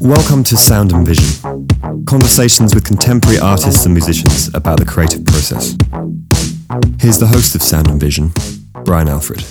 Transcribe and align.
Welcome 0.00 0.44
to 0.44 0.56
Sound 0.58 0.92
and 0.92 1.06
Vision, 1.06 1.66
conversations 2.04 2.74
with 2.74 2.84
contemporary 2.84 3.38
artists 3.38 3.86
and 3.86 3.94
musicians 3.94 4.54
about 4.54 4.78
the 4.78 4.84
creative 4.84 5.24
process. 5.24 5.74
Here's 7.00 7.18
the 7.18 7.28
host 7.28 7.54
of 7.54 7.62
Sound 7.62 7.88
and 7.88 7.98
Vision, 7.98 8.32
Brian 8.84 9.08
Alfred. 9.08 9.42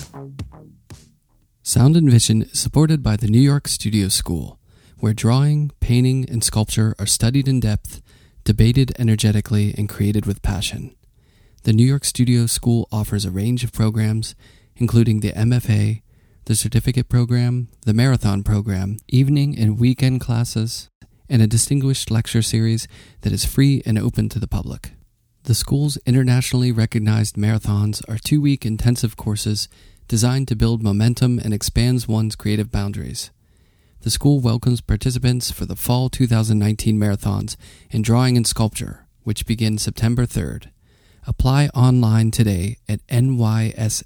Sound 1.64 1.98
and 1.98 2.12
Vision 2.12 2.44
is 2.44 2.60
supported 2.60 3.02
by 3.02 3.16
the 3.16 3.28
New 3.28 3.42
York 3.42 3.68
Studio 3.68 4.08
School, 4.08 4.60
where 5.00 5.14
drawing, 5.14 5.72
painting, 5.80 6.30
and 6.30 6.44
sculpture 6.44 6.94
are 7.00 7.08
studied 7.08 7.48
in 7.48 7.60
depth, 7.60 8.04
debated 8.44 8.94
energetically, 9.00 9.74
and 9.76 9.90
created 9.90 10.28
with 10.28 10.44
passion. 10.44 10.94
The 11.68 11.74
New 11.74 11.86
York 11.86 12.06
Studio 12.06 12.46
School 12.46 12.88
offers 12.94 13.26
a 13.26 13.30
range 13.30 13.66
of 13.66 13.74
programs, 13.74 14.36
including 14.78 15.20
the 15.20 15.34
MFA, 15.34 16.02
the 16.46 16.56
certificate 16.56 17.10
program, 17.10 17.68
the 17.86 17.94
marathon 17.94 18.42
program, 18.42 19.00
evening 19.10 19.60
and 19.60 19.78
weekend 19.78 20.22
classes, 20.22 20.90
and 21.28 21.42
a 21.42 21.46
distinguished 21.46 22.10
lecture 22.10 22.42
series 22.42 22.88
that 23.20 23.34
is 23.34 23.44
free 23.44 23.84
and 23.86 24.00
open 24.00 24.30
to 24.30 24.40
the 24.40 24.48
public. 24.48 24.92
The 25.44 25.54
school's 25.54 25.98
internationally 26.06 26.72
recognized 26.72 27.36
marathons 27.36 28.02
are 28.08 28.18
two 28.18 28.40
week 28.40 28.66
intensive 28.66 29.18
courses 29.18 29.68
designed 30.08 30.48
to 30.48 30.56
build 30.56 30.82
momentum 30.82 31.38
and 31.38 31.54
expands 31.54 32.08
one's 32.08 32.38
creative 32.38 32.72
boundaries. 32.72 33.30
The 34.04 34.10
school 34.10 34.40
welcomes 34.40 34.80
participants 34.80 35.52
for 35.52 35.66
the 35.66 35.76
fall 35.76 36.08
2019 36.08 36.98
marathons 36.98 37.58
in 37.90 38.04
drawing 38.04 38.38
and 38.38 38.48
sculpture, 38.48 39.06
which 39.24 39.46
begin 39.46 39.78
September 39.78 40.26
3rd. 40.26 40.70
Apply 41.28 41.68
online 41.76 42.32
today 42.32 42.78
at 42.88 43.06
nyss.org. 43.08 44.00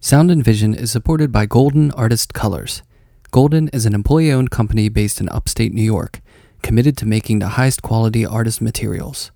Sound 0.00 0.30
and 0.30 0.42
Vision 0.42 0.72
is 0.74 0.90
supported 0.90 1.30
by 1.30 1.44
Golden 1.44 1.90
Artist 1.90 2.32
Colors. 2.32 2.82
Golden 3.30 3.68
is 3.68 3.84
an 3.84 3.94
employee 3.94 4.32
owned 4.32 4.50
company 4.50 4.88
based 4.88 5.20
in 5.20 5.28
upstate 5.28 5.74
New 5.74 5.82
York, 5.82 6.22
committed 6.62 6.96
to 6.96 7.06
making 7.06 7.38
the 7.38 7.50
highest 7.50 7.82
quality 7.82 8.24
artist 8.24 8.62
materials. 8.62 9.30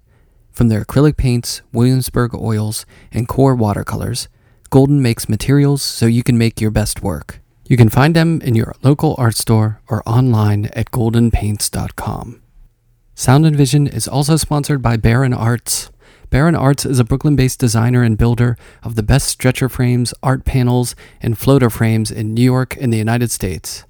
From 0.52 0.68
their 0.68 0.82
acrylic 0.86 1.18
paints, 1.18 1.60
Williamsburg 1.70 2.34
oils, 2.34 2.86
and 3.12 3.28
QoR 3.28 3.56
watercolors, 3.56 4.28
Golden 4.70 5.02
makes 5.02 5.28
materials 5.28 5.82
so 5.82 6.06
you 6.06 6.22
can 6.22 6.38
make 6.38 6.62
your 6.62 6.70
best 6.70 7.02
work. 7.02 7.40
You 7.66 7.76
can 7.76 7.90
find 7.90 8.16
them 8.16 8.40
in 8.40 8.54
your 8.54 8.74
local 8.82 9.14
art 9.18 9.36
store 9.36 9.82
or 9.88 10.02
online 10.08 10.70
at 10.74 10.90
goldenpaints.com. 10.90 12.40
Sound 13.16 13.46
and 13.46 13.54
Vision 13.54 13.86
is 13.86 14.08
also 14.08 14.36
sponsored 14.36 14.82
by 14.82 14.96
Barron 14.96 15.32
Arts. 15.32 15.88
Barron 16.30 16.56
Arts 16.56 16.84
is 16.84 16.98
a 16.98 17.04
Brooklyn 17.04 17.36
based 17.36 17.60
designer 17.60 18.02
and 18.02 18.18
builder 18.18 18.56
of 18.82 18.96
the 18.96 19.04
best 19.04 19.28
stretcher 19.28 19.68
frames, 19.68 20.12
art 20.20 20.44
panels, 20.44 20.96
and 21.22 21.38
floater 21.38 21.70
frames 21.70 22.10
in 22.10 22.34
New 22.34 22.42
York 22.42 22.76
and 22.80 22.92
the 22.92 22.98
United 22.98 23.30
States. 23.30 23.84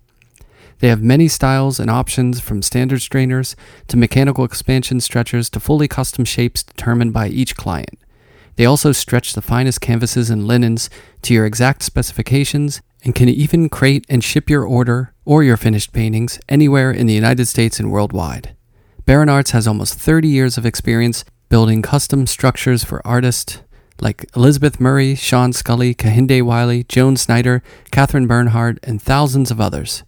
They 0.81 0.89
have 0.89 1.03
many 1.03 1.29
styles 1.29 1.81
and 1.81 1.91
options 1.91 2.39
from 2.41 2.61
standard 2.61 3.01
strainers 3.01 3.57
to 3.89 3.97
mechanical 3.97 4.45
expansion 4.45 5.01
stretchers 5.01 5.49
to 5.51 5.61
fully 5.61 5.89
custom 5.89 6.27
shapes 6.27 6.63
determined 6.63 7.15
by 7.15 7.29
each 7.29 7.57
client. 7.57 7.99
They 8.57 8.67
also 8.67 8.93
stretch 8.93 9.33
the 9.33 9.41
finest 9.41 9.81
canvases 9.81 10.29
and 10.29 10.47
linens 10.47 10.91
to 11.23 11.33
your 11.33 11.47
exact 11.47 11.83
specifications 11.83 12.83
and 13.03 13.15
can 13.15 13.31
even 13.31 13.71
crate 13.71 14.05
and 14.11 14.23
ship 14.23 14.51
your 14.51 14.65
order 14.65 15.15
or 15.25 15.43
your 15.43 15.57
finished 15.57 15.95
paintings 15.95 16.39
anywhere 16.47 16.91
in 16.91 17.07
the 17.07 17.15
United 17.15 17.47
States 17.47 17.81
and 17.81 17.91
worldwide. 17.91 18.55
Barron 19.07 19.29
Arts 19.29 19.51
has 19.51 19.69
almost 19.69 19.99
30 19.99 20.29
years 20.29 20.57
of 20.57 20.65
experience 20.65 21.27
building 21.51 21.83
custom 21.83 22.27
structures 22.27 22.85
for 22.85 23.07
artists 23.07 23.61
like 24.01 24.25
Elizabeth 24.35 24.81
Murray, 24.81 25.15
Sean 25.15 25.53
Scully, 25.53 25.95
Kehinde 25.95 26.43
Wiley, 26.43 26.85
Joan 26.85 27.19
Snyder, 27.19 27.63
Katherine 27.91 28.27
Bernhardt, 28.27 28.79
and 28.83 29.01
thousands 29.03 29.51
of 29.51 29.61
others. 29.61 30.05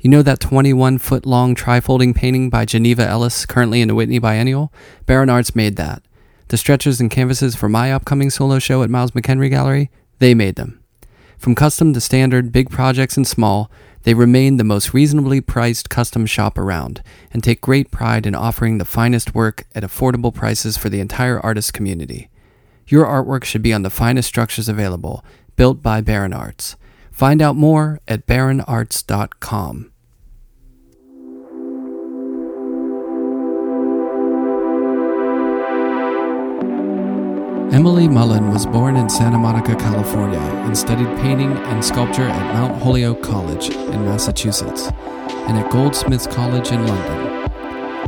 You 0.00 0.08
know 0.08 0.22
that 0.22 0.40
21 0.40 0.96
foot 0.96 1.26
long 1.26 1.54
trifolding 1.54 2.14
painting 2.14 2.48
by 2.48 2.64
Janiva 2.64 3.06
Ellis, 3.06 3.44
currently 3.44 3.82
in 3.82 3.88
the 3.88 3.94
Whitney 3.94 4.18
Biennial? 4.18 4.72
Barron 5.04 5.28
Arts 5.28 5.54
made 5.54 5.76
that. 5.76 6.02
The 6.48 6.56
stretchers 6.56 6.98
and 6.98 7.10
canvases 7.10 7.54
for 7.54 7.68
my 7.68 7.92
upcoming 7.92 8.30
solo 8.30 8.58
show 8.58 8.82
at 8.82 8.88
Miles 8.88 9.10
McEnery 9.10 9.50
Gallery, 9.50 9.90
they 10.18 10.34
made 10.34 10.56
them. 10.56 10.82
From 11.36 11.54
custom 11.54 11.92
to 11.92 12.00
standard, 12.00 12.52
big 12.52 12.70
projects 12.70 13.18
and 13.18 13.26
small, 13.26 13.70
they 14.02 14.14
remain 14.14 14.56
the 14.56 14.64
most 14.64 14.94
reasonably 14.94 15.40
priced 15.40 15.90
custom 15.90 16.26
shop 16.26 16.56
around 16.56 17.02
and 17.32 17.42
take 17.42 17.60
great 17.60 17.90
pride 17.90 18.26
in 18.26 18.34
offering 18.34 18.78
the 18.78 18.84
finest 18.84 19.34
work 19.34 19.64
at 19.74 19.82
affordable 19.82 20.34
prices 20.34 20.76
for 20.76 20.88
the 20.88 21.00
entire 21.00 21.38
artist 21.40 21.72
community. 21.72 22.30
Your 22.86 23.04
artwork 23.04 23.44
should 23.44 23.62
be 23.62 23.72
on 23.72 23.82
the 23.82 23.90
finest 23.90 24.28
structures 24.28 24.68
available, 24.68 25.24
built 25.56 25.82
by 25.82 26.00
Barron 26.00 26.32
Arts. 26.32 26.76
Find 27.12 27.42
out 27.42 27.56
more 27.56 28.00
at 28.08 28.26
barronarts.com. 28.26 29.89
Emily 37.72 38.08
Mullin 38.08 38.50
was 38.50 38.66
born 38.66 38.96
in 38.96 39.08
Santa 39.08 39.38
Monica, 39.38 39.76
California, 39.76 40.40
and 40.40 40.76
studied 40.76 41.06
painting 41.18 41.52
and 41.52 41.84
sculpture 41.84 42.24
at 42.24 42.54
Mount 42.54 42.82
Holyoke 42.82 43.22
College 43.22 43.68
in 43.68 44.04
Massachusetts 44.04 44.88
and 45.46 45.56
at 45.56 45.70
Goldsmiths 45.70 46.26
College 46.26 46.72
in 46.72 46.84
London. 46.84 47.48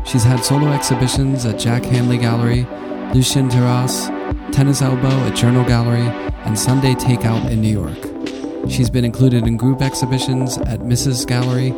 She's 0.05 0.25
had 0.25 0.45
solo 0.45 0.73
exhibitions 0.73 1.47
at 1.47 1.61
Jack 1.61 1.85
Hanley 1.85 2.19
Gallery, 2.19 2.67
Lucien 3.15 3.49
Terras, 3.49 4.09
Tennis 4.51 4.83
Elbow 4.83 5.07
at 5.27 5.37
Journal 5.37 5.65
Gallery, 5.65 6.09
and 6.45 6.59
Sunday 6.59 6.95
Takeout 6.95 7.49
in 7.49 7.61
New 7.61 7.69
York. 7.69 8.69
She's 8.69 8.91
been 8.91 9.05
included 9.05 9.47
in 9.47 9.57
group 9.57 9.81
exhibitions 9.81 10.59
at 10.59 10.81
Mrs. 10.81 11.25
Gallery, 11.25 11.71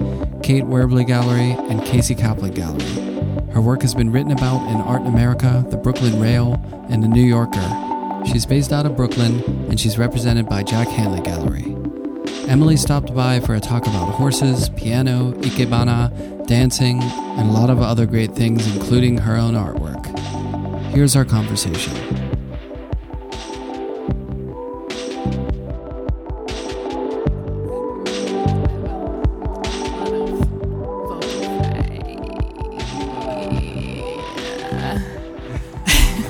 Kate 0.42 0.64
Werble 0.64 1.06
Gallery, 1.06 1.52
and 1.68 1.84
Casey 1.84 2.14
Kaplan 2.14 2.54
Gallery. 2.54 3.13
Her 3.54 3.60
work 3.60 3.82
has 3.82 3.94
been 3.94 4.10
written 4.10 4.32
about 4.32 4.68
in 4.68 4.80
Art 4.80 5.02
in 5.02 5.06
America, 5.06 5.64
the 5.70 5.76
Brooklyn 5.76 6.20
Rail, 6.20 6.60
and 6.88 7.04
the 7.04 7.08
New 7.08 7.22
Yorker. 7.22 8.24
She's 8.26 8.44
based 8.44 8.72
out 8.72 8.84
of 8.84 8.96
Brooklyn, 8.96 9.44
and 9.70 9.78
she's 9.78 9.96
represented 9.96 10.48
by 10.48 10.64
Jack 10.64 10.88
Hanley 10.88 11.20
Gallery. 11.20 11.76
Emily 12.48 12.76
stopped 12.76 13.14
by 13.14 13.38
for 13.38 13.54
a 13.54 13.60
talk 13.60 13.86
about 13.86 14.10
horses, 14.14 14.70
piano, 14.70 15.34
ikebana, 15.34 16.46
dancing, 16.48 17.00
and 17.00 17.48
a 17.48 17.52
lot 17.52 17.70
of 17.70 17.80
other 17.80 18.06
great 18.06 18.32
things, 18.32 18.66
including 18.74 19.18
her 19.18 19.36
own 19.36 19.54
artwork. 19.54 20.04
Here's 20.90 21.14
our 21.14 21.24
conversation. 21.24 22.33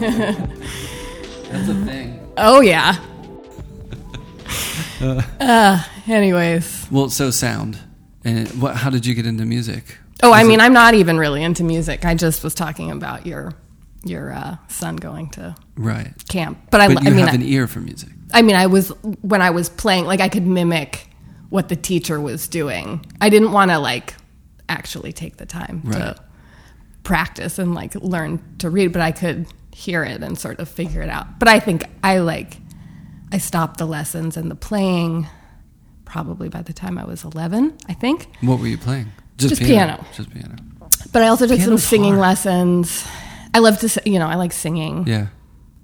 That's 1.51 1.69
a 1.69 1.75
thing. 1.87 2.21
Oh 2.37 2.61
yeah. 2.61 2.97
uh, 5.41 5.83
anyways. 6.07 6.87
Well, 6.91 7.11
so 7.11 7.31
sound. 7.31 7.79
And 8.25 8.49
what? 8.61 8.77
How 8.77 8.91
did 8.91 9.07
you 9.07 9.15
get 9.15 9.27
into 9.27 9.45
music? 9.45 9.99
Oh, 10.23 10.33
I 10.33 10.45
mean, 10.45 10.61
it- 10.61 10.63
I'm 10.63 10.73
not 10.73 10.95
even 10.95 11.19
really 11.19 11.43
into 11.43 11.65
music. 11.65 12.05
I 12.05 12.15
just 12.15 12.43
was 12.45 12.55
talking 12.55 12.91
about 12.91 13.27
your 13.27 13.53
your 14.05 14.33
uh, 14.33 14.57
son 14.69 14.97
going 14.97 15.31
to 15.31 15.55
right. 15.77 16.13
camp. 16.29 16.59
But 16.71 16.81
I, 16.83 16.95
But 16.95 17.05
you 17.05 17.11
I 17.11 17.13
mean, 17.15 17.25
have 17.25 17.35
I, 17.35 17.37
an 17.37 17.43
ear 17.43 17.67
for 17.67 17.81
music. 17.81 18.11
I 18.33 18.43
mean, 18.43 18.57
I 18.57 18.67
was 18.67 18.89
when 19.23 19.41
I 19.43 19.51
was 19.51 19.69
playing, 19.69 20.05
like 20.05 20.21
I 20.21 20.29
could 20.29 20.47
mimic 20.47 21.09
what 21.51 21.69
the 21.69 21.77
teacher 21.77 22.21
was 22.21 22.49
doing. 22.49 23.05
I 23.21 23.29
didn't 23.31 23.53
want 23.53 23.71
to 23.71 23.79
like 23.79 24.15
actually 24.69 25.13
take 25.13 25.37
the 25.37 25.47
time 25.47 25.83
Right. 25.85 25.99
to 25.99 26.17
practice 27.03 27.59
and 27.59 27.75
like 27.75 27.95
learn 27.97 28.43
to 28.59 28.71
read, 28.71 28.93
but 28.93 29.03
I 29.03 29.13
could 29.13 29.47
hear 29.75 30.05
it 30.05 30.23
and 30.23 30.39
sort 30.39 30.61
of 30.61 30.69
figure 30.69 31.03
it 31.03 31.09
out. 31.11 31.39
But 31.39 31.49
I 31.49 31.59
think 31.61 31.85
I 32.03 32.19
like 32.19 32.59
I 33.33 33.39
stopped 33.39 33.79
the 33.79 33.87
lessons 33.87 34.37
and 34.37 34.51
the 34.51 34.55
playing 34.55 35.27
probably 36.05 36.49
by 36.49 36.63
the 36.63 36.73
time 36.73 36.97
I 36.99 37.05
was 37.05 37.25
11, 37.25 37.77
I 37.89 37.95
think. 37.95 38.29
What 38.41 38.61
were 38.61 38.69
you 38.69 38.79
playing? 38.79 39.11
Just 39.37 39.61
piano. 39.61 40.05
Just 40.15 40.31
piano. 40.31 40.55
But 41.13 41.23
I 41.23 41.29
also 41.29 41.47
took 41.47 41.61
some 41.61 41.79
singing 41.79 42.11
hard. 42.15 42.21
lessons. 42.21 43.05
I 43.53 43.59
love 43.59 43.79
to, 43.81 44.03
you 44.09 44.19
know, 44.21 44.29
I 44.29 44.37
like 44.37 44.53
singing. 44.53 45.07
Yeah. 45.09 45.27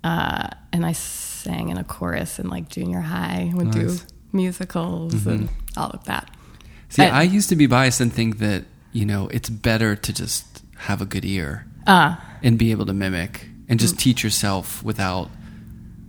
Uh, 0.05 0.49
and 0.73 0.87
I 0.87 0.93
sang 0.93 1.69
in 1.71 1.77
a 1.79 1.85
chorus 1.85 2.39
in 2.39 2.49
like 2.49 2.69
junior 2.69 3.01
high. 3.01 3.51
Would 3.55 3.73
do 3.73 3.87
Nice. 3.89 4.07
musicals 4.33 5.27
and 5.27 5.49
all 5.77 5.91
of 5.91 6.05
that. 6.05 6.31
See, 6.91 7.03
And- 7.03 7.17
I 7.17 7.23
used 7.23 7.49
to 7.49 7.57
be 7.57 7.67
biased 7.67 8.01
and 8.01 8.13
think 8.13 8.39
that 8.39 8.65
you 8.93 9.05
know 9.05 9.29
it's 9.29 9.51
better 9.51 9.97
to 9.97 10.13
just 10.13 10.63
have 10.77 11.01
a 11.03 11.07
good 11.07 11.25
ear 11.25 11.67
Uh, 11.87 12.17
and 12.43 12.57
be 12.59 12.71
able 12.71 12.87
to 12.87 12.93
mimic 12.93 13.49
and 13.71 13.81
just 13.81 13.95
mm. 13.95 14.01
teach 14.01 14.23
yourself 14.23 14.83
without 14.83 15.31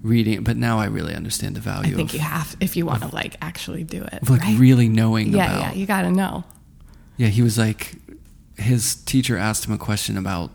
reading. 0.01 0.43
But 0.43 0.57
now 0.57 0.79
I 0.79 0.85
really 0.85 1.15
understand 1.15 1.55
the 1.55 1.61
value. 1.61 1.93
I 1.93 1.95
think 1.95 2.09
of, 2.09 2.15
you 2.15 2.21
have 2.21 2.57
if 2.59 2.75
you 2.75 2.85
want 2.85 3.03
to 3.03 3.15
like 3.15 3.37
actually 3.41 3.83
do 3.83 4.03
it. 4.03 4.27
like 4.27 4.41
right? 4.41 4.59
really 4.59 4.89
knowing 4.89 5.31
yeah, 5.31 5.45
about. 5.45 5.59
yeah, 5.59 5.71
yeah, 5.71 5.73
you 5.73 5.85
got 5.85 6.01
to 6.01 6.11
know. 6.11 6.43
Yeah, 7.17 7.27
he 7.27 7.43
was 7.43 7.57
like, 7.57 7.95
his 8.57 8.95
teacher 8.95 9.37
asked 9.37 9.65
him 9.65 9.73
a 9.73 9.77
question 9.77 10.17
about 10.17 10.51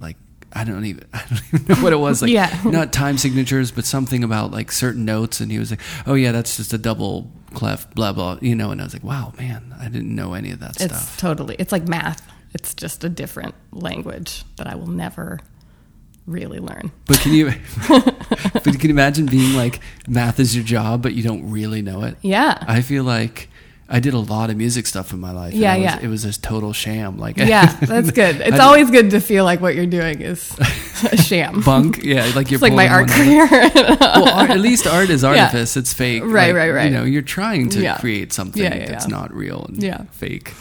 like 0.00 0.16
I 0.52 0.62
don't 0.64 0.84
even 0.84 1.04
I 1.12 1.24
don't 1.28 1.42
even 1.52 1.66
know 1.66 1.82
what 1.82 1.92
it 1.92 1.98
was 1.98 2.22
like. 2.22 2.30
Yeah. 2.40 2.56
not 2.64 2.92
time 2.92 3.18
signatures, 3.18 3.72
but 3.72 3.84
something 3.84 4.22
about 4.22 4.52
like 4.52 4.70
certain 4.70 5.04
notes. 5.04 5.40
And 5.40 5.50
he 5.50 5.58
was 5.58 5.72
like, 5.72 5.80
"Oh 6.06 6.14
yeah, 6.14 6.30
that's 6.30 6.56
just 6.56 6.72
a 6.72 6.78
double 6.78 7.30
clef, 7.54 7.92
blah 7.94 8.12
blah." 8.12 8.38
You 8.40 8.54
know, 8.54 8.70
and 8.70 8.80
I 8.80 8.84
was 8.84 8.92
like, 8.92 9.04
"Wow, 9.04 9.32
man, 9.36 9.74
I 9.80 9.88
didn't 9.88 10.14
know 10.14 10.34
any 10.34 10.52
of 10.52 10.60
that 10.60 10.80
It's 10.80 10.84
stuff." 10.84 11.18
totally. 11.18 11.56
It's 11.58 11.72
like 11.72 11.88
math. 11.88 12.24
It's 12.52 12.74
just 12.74 13.04
a 13.04 13.08
different 13.08 13.54
language 13.72 14.44
that 14.56 14.66
I 14.66 14.74
will 14.74 14.88
never 14.88 15.38
really 16.30 16.58
learn. 16.60 16.90
But 17.06 17.20
can 17.20 17.32
you, 17.34 17.52
but 17.88 18.64
can 18.64 18.80
you 18.82 18.90
imagine 18.90 19.26
being 19.26 19.54
like 19.56 19.80
math 20.08 20.38
is 20.40 20.54
your 20.54 20.64
job, 20.64 21.02
but 21.02 21.14
you 21.14 21.22
don't 21.22 21.50
really 21.50 21.82
know 21.82 22.02
it? 22.04 22.16
Yeah. 22.22 22.62
I 22.66 22.80
feel 22.82 23.04
like 23.04 23.48
I 23.88 23.98
did 23.98 24.14
a 24.14 24.18
lot 24.20 24.50
of 24.50 24.56
music 24.56 24.86
stuff 24.86 25.12
in 25.12 25.18
my 25.18 25.32
life. 25.32 25.52
and 25.52 25.60
Yeah, 25.60 25.74
was- 25.74 25.82
yeah. 25.82 25.98
It 26.00 26.06
was 26.08 26.22
just 26.22 26.44
total 26.44 26.72
sham. 26.72 27.18
Like 27.18 27.36
yeah, 27.36 27.66
that's 27.80 28.10
good. 28.12 28.40
It's 28.40 28.58
I- 28.60 28.64
always 28.64 28.90
good 28.90 29.10
to 29.10 29.20
feel 29.20 29.44
like 29.44 29.60
what 29.60 29.74
you're 29.74 29.86
doing 29.86 30.20
is 30.20 30.56
a 31.10 31.16
sham. 31.16 31.62
bunk. 31.62 32.00
Yeah, 32.04 32.30
like 32.36 32.50
you're 32.50 32.56
It's 32.58 32.62
like 32.62 32.72
my 32.74 32.86
art 32.88 33.08
career. 33.08 33.48
well, 33.50 34.28
art, 34.28 34.50
at 34.50 34.60
least 34.60 34.86
art 34.86 35.10
is 35.10 35.24
artifice. 35.24 35.76
It's 35.76 35.92
fake. 35.92 36.22
Right, 36.22 36.48
Like, 36.48 36.54
right, 36.54 36.70
right. 36.70 36.84
You 36.84 36.90
know, 36.98 37.04
you're 37.04 37.22
trying 37.22 37.68
to 37.70 37.80
Yeah. 37.82 37.98
create 37.98 38.32
something 38.32 38.62
Yeah, 38.62 38.74
yeah, 38.76 38.86
that's 38.86 39.08
yeah. 39.08 39.16
not 39.16 39.34
real 39.34 39.64
and 39.68 39.82
Yeah. 39.82 40.04
fake. 40.12 40.54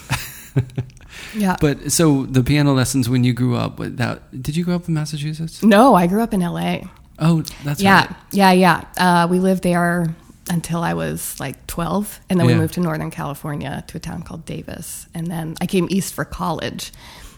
Yeah. 1.36 1.56
But 1.60 1.92
so 1.92 2.26
the 2.26 2.44
piano 2.44 2.74
lessons 2.74 3.10
when 3.10 3.24
you 3.24 3.34
grew 3.34 3.56
up, 3.56 3.78
that 3.80 4.42
did 4.42 4.56
you 4.56 4.64
grow 4.64 4.76
up 4.76 4.88
in 4.88 4.94
Massachusetts? 4.94 5.64
no, 5.64 5.96
I 5.96 6.08
grew 6.08 6.22
up 6.22 6.34
in 6.34 6.42
LA. 6.42 6.80
Oh, 7.20 7.42
that's 7.64 7.82
yeah, 7.82 8.06
right. 8.06 8.16
yeah, 8.32 8.52
yeah. 8.52 8.86
Uh, 8.98 9.28
we 9.30 9.40
lived 9.40 9.64
there 9.64 10.16
until 10.50 10.84
I 10.84 10.94
was 10.94 11.40
like 11.40 11.68
12. 11.68 12.20
And 12.30 12.40
then 12.40 12.48
we 12.48 12.56
moved 12.56 12.74
to 12.76 12.80
Northern 12.80 13.12
California 13.12 13.84
to 13.88 13.98
a 13.98 14.00
town 14.00 14.24
called 14.24 14.46
Davis. 14.46 15.08
And 15.14 15.28
then 15.28 15.56
I 15.62 15.68
came 15.68 15.88
east 15.90 16.14
for 16.14 16.26
college. 16.26 16.92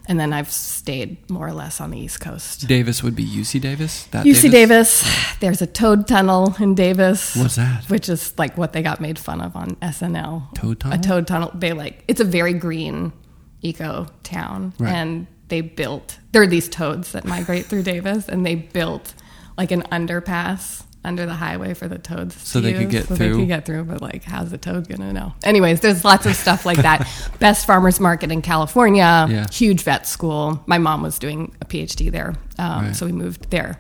And 0.08 0.20
then 0.20 0.34
I've 0.34 0.52
stayed 0.52 1.30
more 1.30 1.48
or 1.48 1.54
less 1.54 1.80
on 1.80 1.92
the 1.92 2.00
East 2.00 2.20
Coast. 2.20 2.68
Davis 2.68 3.04
would 3.04 3.16
be 3.16 3.26
UC 3.26 3.62
Davis. 3.62 4.06
That 4.06 4.26
UC 4.26 4.50
Davis. 4.50 5.08
There's 5.40 5.62
a 5.62 5.68
toad 5.68 6.08
tunnel 6.08 6.56
in 6.60 6.74
Davis. 6.74 7.36
What's 7.36 7.56
that? 7.56 7.86
Which 7.90 8.10
is 8.10 8.38
like 8.38 8.58
what 8.58 8.74
they 8.74 8.82
got 8.82 9.00
made 9.00 9.20
fun 9.20 9.42
of 9.42 9.56
on 9.56 9.76
SNL. 9.76 10.54
Toad 10.56 10.80
tunnel? 10.80 11.00
A 11.00 11.02
toad 11.02 11.28
tunnel. 11.28 11.52
They 11.54 11.74
like 11.74 12.04
it's 12.08 12.20
a 12.20 12.26
very 12.26 12.54
green 12.54 13.14
eco 13.62 14.08
town, 14.24 14.74
Right. 14.80 14.92
and 14.94 15.28
they 15.50 15.62
built. 15.62 16.18
There 16.32 16.42
are 16.42 16.48
these 16.48 16.70
toads 16.70 17.12
that 17.12 17.26
migrate 17.26 17.66
through 17.66 17.84
Davis, 17.84 18.28
and 18.30 18.46
they 18.46 18.56
built 18.56 19.14
like 19.58 19.72
an 19.72 19.84
underpass 19.92 20.84
under 21.04 21.26
the 21.26 21.34
highway 21.34 21.74
for 21.74 21.88
the 21.88 21.98
toads, 21.98 22.36
So 22.48 22.62
to 22.62 22.66
they 22.68 22.74
could 22.74 22.82
use, 22.84 22.92
get 22.92 23.08
so 23.08 23.16
through? 23.16 23.34
They 23.34 23.40
could 23.40 23.48
get 23.48 23.66
through, 23.66 23.86
but 23.86 24.02
like, 24.04 24.24
how's 24.24 24.52
the 24.52 24.58
toad 24.60 24.88
gonna 24.88 25.12
know? 25.12 25.34
Anyways, 25.44 25.80
there's 25.82 26.06
lots 26.06 26.26
of 26.28 26.36
stuff 26.36 26.64
like 26.66 26.78
that. 26.78 27.08
Best 27.40 27.66
farmers 27.66 28.00
market 28.00 28.32
in 28.32 28.42
California. 28.44 29.26
Yeah. 29.30 29.48
Huge 29.52 29.82
vet 29.82 30.08
school. 30.08 30.64
My 30.68 30.78
mom 30.78 31.02
was 31.02 31.18
doing 31.18 31.54
a 31.60 31.66
PhD 31.66 32.12
there, 32.12 32.36
um, 32.60 32.86
Right. 32.86 32.96
so 32.96 33.06
we 33.08 33.12
moved 33.14 33.50
there. 33.50 33.80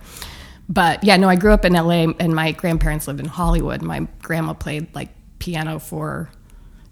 But 0.67 1.03
yeah, 1.03 1.17
no, 1.17 1.29
I 1.29 1.35
grew 1.35 1.51
up 1.53 1.63
in 1.65 1.73
LA, 1.73 2.07
and 2.19 2.33
my 2.35 2.53
grandparents 2.53 3.07
lived 3.07 3.19
in 3.19 3.27
Hollywood. 3.27 3.81
My 3.81 4.07
grandma 4.21 4.53
played 4.53 4.87
like 4.95 5.09
piano 5.39 5.77
for 5.79 6.29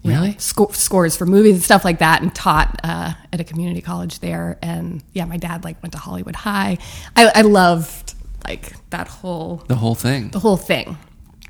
you 0.02 0.10
know, 0.12 0.20
Really? 0.22 0.36
scores 0.38 1.16
for 1.16 1.26
movies 1.26 1.54
and 1.54 1.62
stuff 1.62 1.84
like 1.84 1.98
that, 1.98 2.22
and 2.22 2.34
taught 2.34 2.80
uh, 2.82 3.12
at 3.32 3.40
a 3.40 3.44
community 3.44 3.80
college 3.82 4.20
there. 4.20 4.58
And 4.62 5.02
yeah, 5.12 5.24
my 5.26 5.36
dad 5.36 5.62
like 5.64 5.82
went 5.82 5.92
to 5.92 5.98
Hollywood 5.98 6.36
High. 6.36 6.78
I, 7.16 7.30
I 7.34 7.40
loved 7.42 8.14
like 8.46 8.72
that 8.90 9.08
whole 9.08 9.62
The 9.68 9.74
whole 9.76 9.94
thing. 9.94 10.30
the 10.30 10.38
whole 10.40 10.56
thing. 10.56 10.96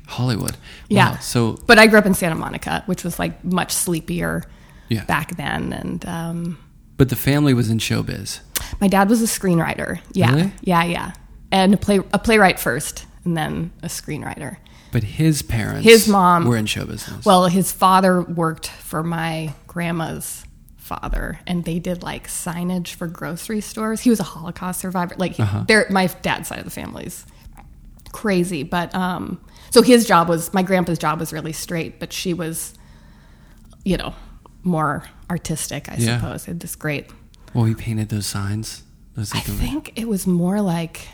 Hollywood. 0.07 0.57
Yeah. 0.89 1.17
So 1.19 1.57
but 1.67 1.79
I 1.79 1.87
grew 1.87 1.97
up 1.99 2.05
in 2.05 2.13
Santa 2.13 2.35
Monica, 2.35 2.83
which 2.85 3.03
was 3.05 3.17
like 3.17 3.43
much 3.45 3.71
sleepier 3.71 4.43
Yeah. 4.89 5.05
back 5.05 5.37
then. 5.37 5.71
And 5.71 6.05
um, 6.05 6.57
but 6.97 7.07
the 7.09 7.15
family 7.15 7.53
was 7.53 7.69
in 7.69 7.77
showbiz. 7.77 8.41
my 8.81 8.89
dad 8.89 9.09
was 9.09 9.21
a 9.21 9.25
screenwriter. 9.25 9.99
Yeah, 10.11 10.35
Really? 10.35 10.51
yeah, 10.61 10.83
yeah, 10.83 11.11
and 11.51 11.73
a 11.73 11.77
play 11.77 11.99
a 12.13 12.19
playwright 12.19 12.59
first, 12.59 13.05
and 13.23 13.37
then 13.37 13.71
a 13.81 13.87
screenwriter. 13.87 14.57
But 14.91 15.03
his 15.03 15.41
parents 15.41 15.83
His 15.85 16.07
mom- 16.07 16.45
were 16.45 16.57
in 16.57 16.65
show 16.65 16.85
business. 16.85 17.25
Well, 17.25 17.45
his 17.47 17.71
father 17.71 18.21
worked 18.21 18.67
for 18.67 19.03
my 19.03 19.53
grandma's 19.67 20.43
father, 20.77 21.39
and 21.47 21.63
they 21.63 21.79
did 21.79 22.03
like 22.03 22.27
signage 22.27 22.89
for 22.89 23.07
grocery 23.07 23.61
stores. 23.61 24.01
He 24.01 24.09
was 24.09 24.19
a 24.19 24.23
Holocaust 24.23 24.81
survivor. 24.81 25.15
Like, 25.17 25.39
Uh-huh. 25.39 25.63
they're 25.67 25.87
my 25.89 26.07
dad's 26.21 26.49
side 26.49 26.59
of 26.59 26.65
the 26.65 26.71
family's 26.71 27.25
crazy, 28.11 28.63
but 28.63 28.93
um, 28.93 29.39
so 29.69 29.81
his 29.81 30.05
job 30.05 30.27
was 30.27 30.53
my 30.53 30.63
grandpa's 30.63 30.97
job 30.99 31.19
was 31.19 31.31
really 31.31 31.53
straight, 31.53 31.99
but 31.99 32.11
she 32.11 32.33
was, 32.33 32.73
you 33.85 33.95
know, 33.95 34.13
more 34.63 35.05
artistic, 35.29 35.87
I 35.89 35.95
Yeah. 35.97 36.19
suppose. 36.19 36.47
It 36.47 36.61
was 36.61 36.75
great. 36.75 37.09
well, 37.53 37.63
he 37.65 37.73
painted 37.75 38.09
those 38.09 38.25
signs. 38.25 38.83
Those 39.15 39.33
I 39.33 39.39
think 39.39 39.91
it 39.95 40.07
was 40.07 40.25
more 40.27 40.61
like 40.61 41.07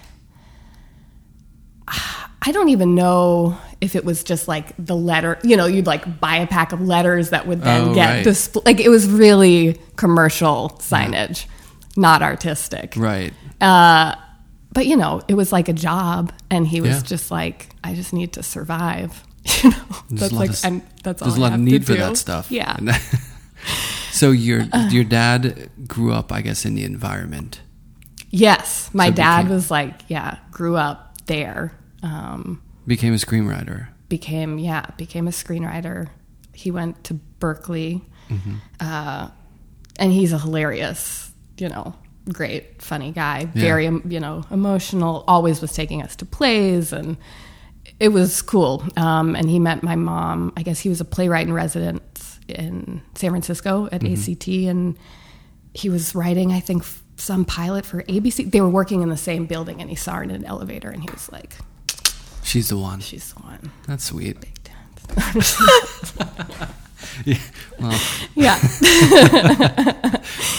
I 1.87 2.51
don't 2.51 2.69
even 2.69 2.95
know 2.95 3.57
if 3.81 3.95
it 3.95 4.05
was 4.05 4.23
just 4.23 4.47
like 4.47 4.73
the 4.77 4.95
letter, 4.95 5.37
you 5.43 5.57
know, 5.57 5.65
you'd 5.65 5.85
like 5.87 6.19
buy 6.19 6.37
a 6.37 6.47
pack 6.47 6.71
of 6.71 6.81
letters 6.81 7.29
that 7.31 7.45
would 7.47 7.61
then 7.61 7.89
Oh, 7.89 7.93
get 7.93 8.05
right. 8.09 8.23
display. 8.23 8.61
Like 8.65 8.79
it 8.79 8.89
was 8.89 9.07
really 9.07 9.79
commercial 9.95 10.69
signage, 10.79 11.45
not 11.95 12.21
artistic. 12.21 12.93
right. 12.97 13.33
Uh, 13.61 14.15
but 14.71 14.85
you 14.85 14.95
know, 14.95 15.21
it 15.27 15.33
was 15.33 15.51
like 15.51 15.69
a 15.69 15.73
job, 15.73 16.31
and 16.51 16.67
he 16.67 16.81
was 16.81 16.97
Yeah. 16.97 17.01
just 17.01 17.31
like, 17.31 17.69
I 17.83 17.95
just 17.95 18.13
need 18.13 18.33
to 18.33 18.43
survive. 18.43 19.23
You 19.63 19.69
know, 19.71 19.77
There's 20.09 20.21
that's 20.21 20.33
like, 20.33 20.49
of, 20.51 20.65
and 20.65 20.81
that's 21.03 21.21
all 21.21 21.27
there's 21.29 21.37
a 21.39 21.41
I 21.41 21.49
lot 21.49 21.53
of 21.53 21.59
need 21.61 21.85
for 21.85 21.93
that 21.95 22.17
stuff. 22.17 22.51
Yeah. 22.51 22.75
That- 22.81 23.01
so 24.11 24.31
your 24.31 24.63
your 24.89 25.03
dad 25.05 25.69
grew 25.87 26.11
up, 26.13 26.31
I 26.31 26.41
guess, 26.41 26.65
in 26.65 26.75
the 26.75 26.83
environment. 26.83 27.61
Yes, 28.29 28.89
my 28.93 29.07
So 29.07 29.13
dad 29.15 29.41
became- 29.43 29.55
was 29.55 29.71
like, 29.71 30.01
yeah, 30.09 30.37
grew 30.51 30.75
up 30.75 31.06
there. 31.27 31.71
Um, 32.03 32.61
Became 32.87 33.13
a 33.13 33.17
screenwriter. 33.17 33.87
became 34.09 34.57
yeah 34.59 34.85
became 34.97 35.27
a 35.27 35.31
screenwriter 35.31 36.07
he 36.53 36.71
went 36.71 37.03
to 37.03 37.13
berkeley 37.39 38.01
Mm-hmm. 38.29 38.55
uh, 38.81 39.29
and 39.99 40.11
he's 40.11 40.31
a 40.33 40.37
hilarious 40.39 41.31
you 41.57 41.69
know 41.69 41.93
great 42.31 42.81
funny 42.81 43.11
guy 43.13 43.45
very 43.53 43.85
you 43.85 44.19
know 44.19 44.43
emotional 44.51 45.23
always 45.29 45.61
was 45.61 45.71
taking 45.73 46.01
us 46.03 46.15
to 46.17 46.25
plays 46.25 46.91
and 46.93 47.15
it 48.01 48.09
was 48.09 48.41
cool 48.41 48.83
um, 48.97 49.35
and 49.35 49.49
he 49.49 49.59
met 49.59 49.81
my 49.83 49.95
mom 49.95 50.51
i 50.57 50.61
guess 50.63 50.79
he 50.79 50.89
was 50.89 50.99
a 51.01 51.05
playwright 51.05 51.47
in 51.47 51.53
residence 51.53 52.39
in 52.49 53.01
san 53.15 53.29
francisco 53.31 53.87
at 53.91 54.01
Mm-hmm. 54.01 54.31
act 54.31 54.47
and 54.69 54.97
he 55.73 55.89
was 55.89 56.13
writing 56.15 56.51
i 56.51 56.59
think 56.59 56.83
some 57.17 57.43
pilot 57.45 57.85
for 57.85 58.03
abc 58.03 58.49
they 58.51 58.61
were 58.61 58.69
working 58.69 59.01
in 59.01 59.09
the 59.09 59.17
same 59.17 59.45
building 59.45 59.81
and 59.81 59.89
he 59.89 59.95
saw 59.95 60.13
her 60.15 60.23
in 60.23 60.31
an 60.31 60.45
elevator 60.45 60.89
and 60.89 61.01
he 61.03 61.09
was 61.11 61.31
like 61.31 61.55
She's 62.43 62.69
the 62.69 62.77
one. 62.77 62.99
she's 63.01 63.33
the 63.33 63.41
one 63.41 63.71
That's 63.87 64.05
sweet. 64.05 64.39
big 64.39 64.53
dance 64.63 65.57
Yeah. 67.25 67.37
Well, 67.79 67.99
yeah 68.35 68.55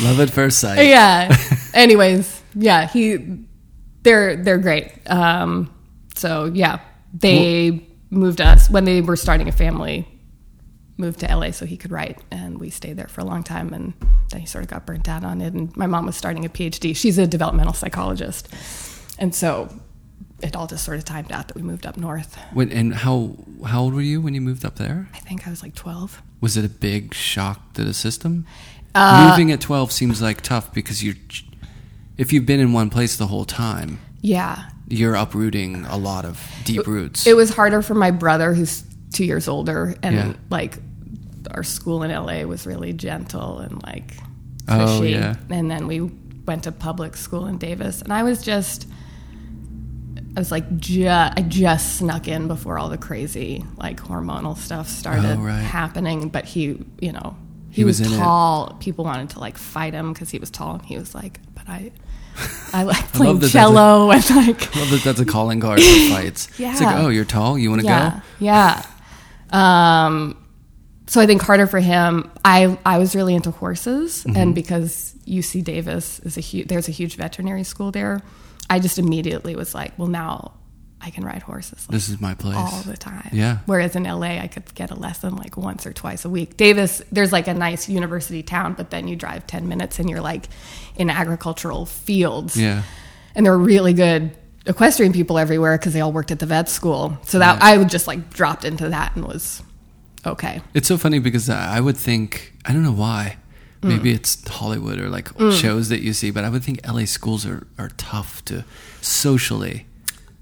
love 0.03 0.21
at 0.21 0.31
first 0.31 0.59
sight. 0.61 0.87
yeah. 0.87 1.37
Anyways, 1.75 2.43
yeah, 2.55 2.87
he 2.87 3.45
they're 4.03 4.37
they're 4.37 4.59
great. 4.59 4.93
Um 5.11 5.73
so 6.15 6.47
yeah, 6.47 6.81
they 7.15 7.87
moved 8.11 8.41
us 8.41 8.71
when 8.71 8.85
they 8.85 9.00
were 9.00 9.17
starting 9.17 9.49
a 9.49 9.53
family 9.53 10.07
moved 10.99 11.21
to 11.21 11.26
LA 11.35 11.50
so 11.52 11.64
he 11.64 11.76
could 11.76 11.90
write 11.93 12.19
and 12.31 12.59
we 12.59 12.71
stayed 12.71 12.97
there 12.97 13.09
for 13.09 13.21
a 13.21 13.25
long 13.25 13.43
time 13.43 13.73
and 13.73 13.95
then 14.31 14.40
he 14.40 14.47
sort 14.47 14.64
of 14.64 14.71
got 14.71 14.85
burnt 14.85 15.09
out 15.09 15.25
on 15.25 15.40
it 15.40 15.55
and 15.55 15.75
my 15.76 15.87
mom 15.87 16.07
was 16.07 16.17
starting 16.17 16.45
a 16.45 16.49
PhD. 16.49 16.95
She's 16.95 17.19
a 17.19 17.26
developmental 17.26 17.73
psychologist. 17.73 18.49
And 19.19 19.35
so 19.35 19.73
it 20.43 20.55
all 20.57 20.67
just 20.67 20.85
sort 20.85 20.99
of 20.99 21.05
timed 21.05 21.33
out 21.33 21.49
that 21.49 21.57
we 21.57 21.62
moved 21.62 21.87
up 21.87 21.97
north. 21.97 22.37
When, 22.52 22.71
and 22.73 22.95
how 22.95 23.37
how 23.67 23.83
old 23.83 23.95
were 23.95 24.00
you 24.00 24.21
when 24.21 24.35
you 24.35 24.40
moved 24.40 24.64
up 24.64 24.76
there? 24.76 25.09
I 25.14 25.19
think 25.19 25.47
I 25.47 25.50
was 25.50 25.62
like 25.62 25.75
12. 25.75 26.21
Was 26.40 26.57
it 26.57 26.64
a 26.64 26.69
big 26.69 27.14
shock 27.14 27.73
to 27.75 27.85
the 27.85 27.95
system? 27.95 28.47
Uh, 28.95 29.28
Moving 29.31 29.52
at 29.52 29.61
12 29.61 29.93
seems 29.93 30.21
like 30.23 30.40
tough 30.40 30.73
because 30.73 31.02
you're 31.05 31.17
if 32.17 32.33
you've 32.33 32.47
been 32.47 32.61
in 32.61 32.73
one 32.73 32.90
place 32.90 33.17
the 33.17 33.26
whole 33.28 33.45
time, 33.45 34.00
Yeah. 34.21 34.71
you're 34.88 35.14
uprooting 35.14 35.85
a 35.87 35.97
lot 35.97 36.25
of 36.25 36.40
deep 36.64 36.87
roots. 36.87 37.26
It 37.26 37.37
was 37.37 37.50
harder 37.50 37.83
for 37.83 37.95
my 37.95 38.11
brother, 38.11 38.55
who's 38.55 38.83
two 39.12 39.25
years 39.25 39.47
older, 39.49 39.95
and 40.02 40.14
Yeah. 40.17 40.33
like 40.50 40.78
our 41.59 41.65
school 41.65 42.05
in 42.05 42.11
LA 42.12 42.43
was 42.45 42.67
really 42.67 42.93
gentle 42.93 43.59
and 43.59 43.83
like 43.83 44.15
Oh, 44.71 45.03
yeah. 45.03 45.35
And 45.50 45.69
then 45.71 45.87
we 45.88 46.03
went 46.47 46.65
to 46.65 46.73
public 46.73 47.17
school 47.17 47.47
in 47.47 47.57
Davis, 47.59 48.03
and 48.03 48.12
I 48.12 48.23
was 48.23 48.43
just, 48.43 48.87
I 50.37 50.41
was 50.41 50.50
like, 50.53 50.77
ju- 50.77 51.09
I 51.09 51.43
just 51.49 51.97
snuck 51.97 52.29
in 52.29 52.49
before 52.49 52.79
all 52.79 52.91
the 52.91 52.99
crazy 52.99 53.65
like 53.79 53.99
hormonal 53.99 54.57
stuff 54.59 54.87
started 54.88 55.38
Oh, 55.38 55.41
right. 55.41 55.59
happening. 55.59 56.29
But 56.29 56.45
he, 56.45 56.85
you 57.00 57.12
know, 57.12 57.35
He 57.71 57.77
he, 57.77 57.85
was 57.85 57.99
was, 57.99 58.09
in 58.09 58.15
it. 58.15 58.19
tall. 58.19 58.77
People 58.79 59.05
wanted 59.07 59.31
to 59.31 59.41
like 59.41 59.57
fight 59.59 59.95
him 59.95 60.12
because 60.12 60.31
he 60.31 60.38
was 60.38 60.50
tall, 60.50 60.75
and 60.75 60.85
he 60.85 60.97
was 60.99 61.15
like, 61.15 61.41
but 61.55 61.69
I. 61.69 61.91
I 62.73 62.85
like 62.85 63.11
playing 63.15 63.37
that 63.37 63.41
that's 63.41 63.55
a- 63.55 63.59
cello 63.59 64.11
and 64.17 64.31
like 64.31 64.77
I 64.77 64.81
love 64.81 64.91
that 64.91 65.00
that's 65.03 65.19
a 65.21 65.25
calling 65.25 65.59
card 65.61 65.81
for 65.83 66.09
fights. 66.15 66.49
yeah. 66.61 66.71
It's 66.73 66.81
like, 66.81 66.97
oh, 67.03 67.09
you're 67.09 67.25
tall. 67.25 67.59
You 67.59 67.71
want 67.71 67.81
to 67.81 67.87
yeah, 67.88 68.21
go? 68.38 68.45
Yeah. 68.45 68.85
Um, 69.50 70.45
so 71.09 71.21
I 71.21 71.27
think 71.27 71.43
harder 71.43 71.67
for 71.67 71.81
him. 71.81 72.31
I 72.45 72.79
I 72.87 72.99
was 72.99 73.17
really 73.17 73.35
into 73.35 73.50
horses, 73.50 74.23
Mm-hmm. 74.25 74.37
and 74.37 74.55
because 74.55 75.15
UC 75.27 75.65
Davis 75.65 76.21
is 76.21 76.37
a 76.37 76.41
huge, 76.41 76.69
there's 76.69 76.88
a 76.88 76.93
huge 76.93 77.17
veterinary 77.17 77.65
school 77.65 77.91
there. 77.91 78.23
I 78.71 78.79
just 78.79 78.99
immediately 78.99 79.57
was 79.57 79.75
like, 79.75 79.99
well, 79.99 80.09
now 80.09 80.53
I 81.00 81.11
can 81.11 81.25
ride 81.25 81.43
horses 81.43 81.87
like, 81.88 81.93
This 81.93 82.09
is 82.09 82.21
my 82.21 82.35
place. 82.35 82.57
all 82.57 82.83
the 82.83 82.97
time. 82.97 83.31
Yeah. 83.33 83.59
Whereas 83.67 83.95
in 83.97 84.03
LA, 84.05 84.38
I 84.41 84.47
could 84.49 84.75
get 84.75 84.91
a 84.91 84.95
lesson 84.95 85.37
like 85.37 85.57
once 85.57 85.87
or 85.87 85.93
twice 85.93 86.25
a 86.25 86.29
week. 86.31 86.57
Davis, 86.57 87.00
there's 87.12 87.33
like 87.33 87.47
a 87.49 87.55
nice 87.55 87.88
university 87.88 88.43
town, 88.43 88.75
but 88.75 88.91
then 88.91 89.07
you 89.09 89.17
drive 89.17 89.47
10 89.47 89.69
minutes 89.69 89.99
and 89.99 90.11
you're 90.11 90.21
like 90.21 90.49
in 90.97 91.09
agricultural 91.09 91.87
fields. 91.87 92.57
Yeah. 92.57 92.83
And 93.35 93.47
there 93.47 93.53
were 93.57 93.65
really 93.65 93.93
good 93.95 94.37
equestrian 94.67 95.12
people 95.12 95.38
everywhere 95.38 95.79
because 95.79 95.93
they 95.95 96.00
all 96.00 96.12
worked 96.12 96.31
at 96.33 96.41
the 96.41 96.47
vet 96.47 96.69
school. 96.69 97.17
So 97.25 97.38
that 97.38 97.62
I 97.62 97.83
just 97.85 98.07
like 98.09 98.31
dropped 98.31 98.65
into 98.65 98.88
that 98.91 99.15
and 99.17 99.25
was 99.25 99.62
okay. 100.27 100.61
It's 100.75 100.89
so 100.89 100.99
funny 100.99 101.19
because 101.19 101.49
I 101.51 101.81
would 101.81 101.97
think 101.97 102.55
I 102.65 102.73
don't 102.73 102.83
know 102.83 102.93
why. 102.93 103.37
Mm. 103.83 103.89
Maybe 103.89 104.13
it's 104.13 104.47
Hollywood 104.49 104.99
or 104.99 105.09
like 105.09 105.29
shows 105.53 105.89
that 105.89 106.01
you 106.01 106.13
see, 106.13 106.31
but 106.31 106.45
I 106.45 106.49
would 106.49 106.65
think 106.65 106.81
LA 106.87 107.05
schools 107.05 107.47
are, 107.47 107.67
are 107.79 107.91
tough 107.97 108.45
to 108.47 108.65
socially 109.01 109.87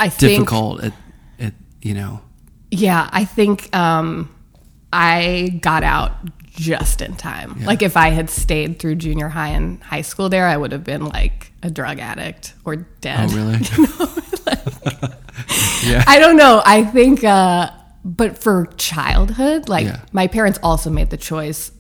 I 0.01 0.09
think 0.09 0.39
difficult 0.39 0.83
at, 0.83 0.95
at 1.39 1.53
you 1.83 1.95
know 1.95 2.23
Yeah, 2.71 3.09
I 3.13 3.27
think 3.27 3.75
um, 3.77 4.35
I 4.93 5.59
got 5.61 5.83
out 5.83 6.13
just 6.57 7.03
in 7.03 7.15
time. 7.17 7.63
Like 7.65 7.83
if 7.83 7.97
I 7.97 8.09
had 8.09 8.31
stayed 8.31 8.79
through 8.79 8.95
junior 8.97 9.29
high 9.29 9.49
and 9.49 9.83
high 9.83 10.01
school 10.01 10.31
there, 10.31 10.47
I 10.47 10.57
would 10.57 10.73
have 10.73 10.85
been 10.85 11.05
like 11.05 11.53
a 11.63 11.71
drug 11.71 11.99
addict 11.99 12.55
or 12.65 12.77
dead. 12.77 13.29
Oh 13.31 13.37
really? 13.37 13.59
yeah. 15.85 16.03
I 16.07 16.19
don't 16.19 16.37
know. 16.37 16.63
I 16.65 16.85
think, 16.85 17.25
uh, 17.25 17.71
but 18.07 18.39
for 18.39 18.67
childhood, 18.77 19.69
like 19.69 19.87
Yeah. 19.87 20.01
my 20.13 20.29
parents 20.29 20.59
also 20.63 20.91
made 20.91 21.11
the 21.11 21.17
choice 21.17 21.73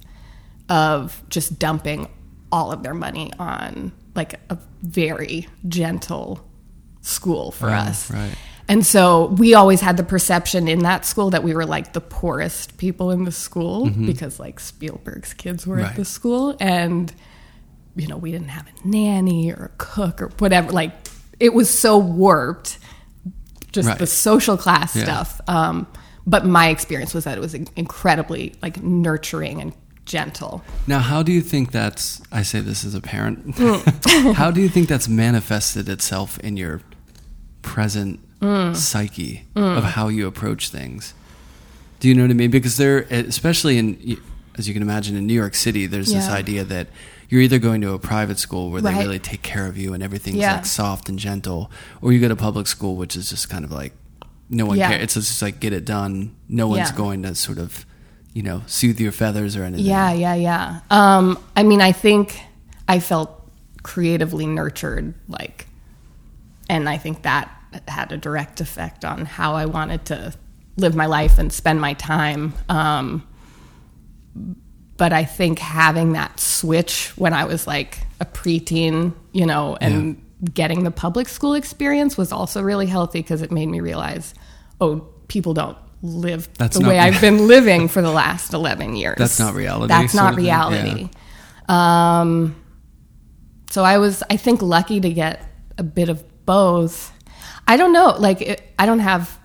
of 0.68 1.22
just 1.30 1.58
dumping 1.58 2.08
all 2.50 2.72
of 2.72 2.82
their 2.82 2.94
money 2.94 3.30
on 3.38 3.92
like 4.16 4.34
a 4.50 4.58
very 4.82 5.46
gentle 5.68 6.44
school 7.02 7.52
for 7.52 7.66
Right, 7.68 7.88
us. 7.88 8.10
right. 8.10 8.34
And 8.68 8.84
so 8.84 9.26
we 9.38 9.54
always 9.54 9.80
had 9.80 9.96
the 9.96 10.02
perception 10.02 10.66
in 10.66 10.80
that 10.80 11.04
school 11.06 11.30
that 11.30 11.44
we 11.44 11.54
were 11.54 11.64
like 11.64 11.92
the 11.92 12.00
poorest 12.00 12.76
people 12.78 13.12
in 13.12 13.22
the 13.22 13.30
school 13.30 13.88
because 13.90 14.40
like 14.40 14.58
Spielberg's 14.58 15.32
kids 15.34 15.64
were 15.66 15.76
Mm-hmm. 15.76 15.82
Right. 15.84 15.90
at 15.90 15.96
the 15.96 16.04
school 16.04 16.56
and 16.58 17.12
you 17.94 18.08
know, 18.08 18.16
we 18.16 18.30
didn't 18.32 18.48
have 18.48 18.66
a 18.66 18.88
nanny 18.88 19.52
or 19.52 19.66
a 19.66 19.70
cook 19.78 20.20
or 20.20 20.28
whatever. 20.38 20.72
Like 20.72 20.92
it 21.38 21.54
was 21.54 21.70
so 21.70 21.96
warped 21.96 22.78
just 23.72 23.88
Right. 23.88 23.98
the 23.98 24.06
social 24.06 24.56
class 24.56 24.96
Yeah. 24.96 25.04
stuff. 25.04 25.40
Um, 25.46 25.86
but 26.26 26.44
my 26.44 26.68
experience 26.68 27.14
was 27.14 27.24
that 27.24 27.38
it 27.38 27.40
was 27.40 27.54
incredibly 27.54 28.54
like 28.62 28.82
nurturing 28.82 29.60
and 29.60 29.72
gentle. 30.04 30.62
Now, 30.86 31.00
how 31.00 31.22
do 31.22 31.32
you 31.32 31.40
think 31.40 31.72
that's? 31.72 32.20
I 32.30 32.42
say 32.42 32.60
this 32.60 32.84
as 32.84 32.94
a 32.94 33.00
parent. 33.00 33.54
Mm. 33.56 34.32
how 34.34 34.50
do 34.50 34.60
you 34.60 34.68
think 34.68 34.88
that's 34.88 35.08
manifested 35.08 35.88
itself 35.88 36.38
in 36.40 36.56
your 36.56 36.80
present 37.62 38.20
Mm. 38.40 38.76
psyche 38.76 39.46
of 39.56 39.82
how 39.82 40.08
you 40.08 40.26
approach 40.26 40.68
things? 40.68 41.14
Do 42.00 42.08
you 42.08 42.14
know 42.14 42.20
what 42.22 42.30
I 42.30 42.34
mean? 42.34 42.50
Because 42.50 42.76
there, 42.76 42.98
especially 43.10 43.78
in, 43.78 44.18
as 44.58 44.68
you 44.68 44.74
can 44.74 44.82
imagine, 44.82 45.16
in 45.16 45.26
New 45.26 45.32
York 45.34 45.54
City, 45.54 45.86
there's 45.86 46.12
this 46.12 46.28
idea 46.28 46.62
that 46.64 46.88
you're 47.30 47.40
either 47.40 47.58
going 47.58 47.80
to 47.80 47.94
a 47.94 47.98
private 47.98 48.38
school 48.38 48.70
where 48.70 48.82
they 48.82 48.92
really 48.92 49.18
take 49.18 49.40
care 49.40 49.66
of 49.66 49.78
you 49.78 49.94
and 49.94 50.02
everything's 50.02 50.36
Yeah. 50.36 50.56
like 50.56 50.66
soft 50.66 51.08
and 51.08 51.18
gentle, 51.18 51.70
or 52.02 52.12
you 52.12 52.20
go 52.20 52.28
to 52.28 52.36
public 52.36 52.66
school, 52.66 52.94
which 52.94 53.16
is 53.16 53.30
just 53.30 53.48
kind 53.48 53.64
of 53.64 53.72
like 53.72 53.94
no 54.48 54.66
one 54.66 54.78
Yeah. 54.78 54.90
cares. 54.90 55.02
It's 55.02 55.14
just 55.14 55.42
like 55.42 55.60
get 55.60 55.72
it 55.72 55.84
done. 55.84 56.34
No 56.48 56.68
one's 56.68 56.90
Yeah. 56.90 56.96
going 56.96 57.22
to 57.24 57.34
sort 57.34 57.58
of, 57.58 57.84
you 58.32 58.42
know, 58.42 58.62
soothe 58.66 59.00
your 59.00 59.12
feathers 59.12 59.56
or 59.56 59.64
anything. 59.64 59.86
Yeah, 59.86 60.12
yeah, 60.12 60.34
yeah. 60.34 60.80
Um, 60.90 61.38
I 61.56 61.62
mean, 61.62 61.80
I 61.80 61.92
think 61.92 62.40
I 62.88 63.00
felt 63.00 63.30
creatively 63.82 64.46
nurtured, 64.46 65.14
like, 65.28 65.66
and 66.68 66.88
I 66.88 66.98
think 66.98 67.22
that 67.22 67.50
had 67.88 68.12
a 68.12 68.16
direct 68.16 68.60
effect 68.60 69.04
on 69.04 69.24
how 69.26 69.54
I 69.54 69.66
wanted 69.66 70.04
to 70.06 70.32
live 70.76 70.94
my 70.94 71.06
life 71.06 71.38
and 71.38 71.52
spend 71.52 71.80
my 71.80 71.94
time. 71.94 72.52
Um, 72.68 73.22
but 74.96 75.12
I 75.12 75.24
think 75.24 75.58
having 75.58 76.12
that 76.12 76.40
switch 76.40 77.12
when 77.16 77.32
I 77.34 77.44
was 77.44 77.66
like 77.66 77.98
a 78.20 78.24
preteen, 78.24 79.12
you 79.32 79.46
know, 79.46 79.76
and 79.80 80.22
getting 80.52 80.84
the 80.84 80.90
public 80.90 81.28
school 81.28 81.54
experience 81.54 82.16
was 82.16 82.32
also 82.32 82.62
really 82.62 82.86
healthy 82.86 83.20
because 83.20 83.42
it 83.42 83.50
made 83.50 83.66
me 83.66 83.80
realize, 83.80 84.34
oh, 84.80 85.08
people 85.28 85.54
don't 85.54 85.78
live 86.02 86.48
That's 86.58 86.78
the 86.78 86.86
way 86.86 86.98
I've 86.98 87.20
been 87.20 87.46
living 87.46 87.88
for 87.94 88.02
the 88.02 88.10
last 88.10 88.52
11 88.52 88.96
years. 88.96 89.16
That's 89.18 89.38
not 89.38 89.54
reality, 89.54 89.88
That's 89.88 90.14
not 90.14 90.36
reality. 90.36 91.08
Um, 91.68 92.54
so 93.70 93.82
I 93.82 93.98
was, 93.98 94.22
I 94.30 94.36
think, 94.36 94.62
lucky 94.62 95.00
to 95.00 95.12
get 95.12 95.42
a 95.78 95.82
bit 95.82 96.08
of 96.08 96.24
both. 96.46 97.12
I 97.66 97.76
don't 97.76 97.92
know. 97.92 98.16
Like, 98.18 98.40
it, 98.40 98.62
I 98.78 98.86
don't 98.86 99.00
have 99.00 99.38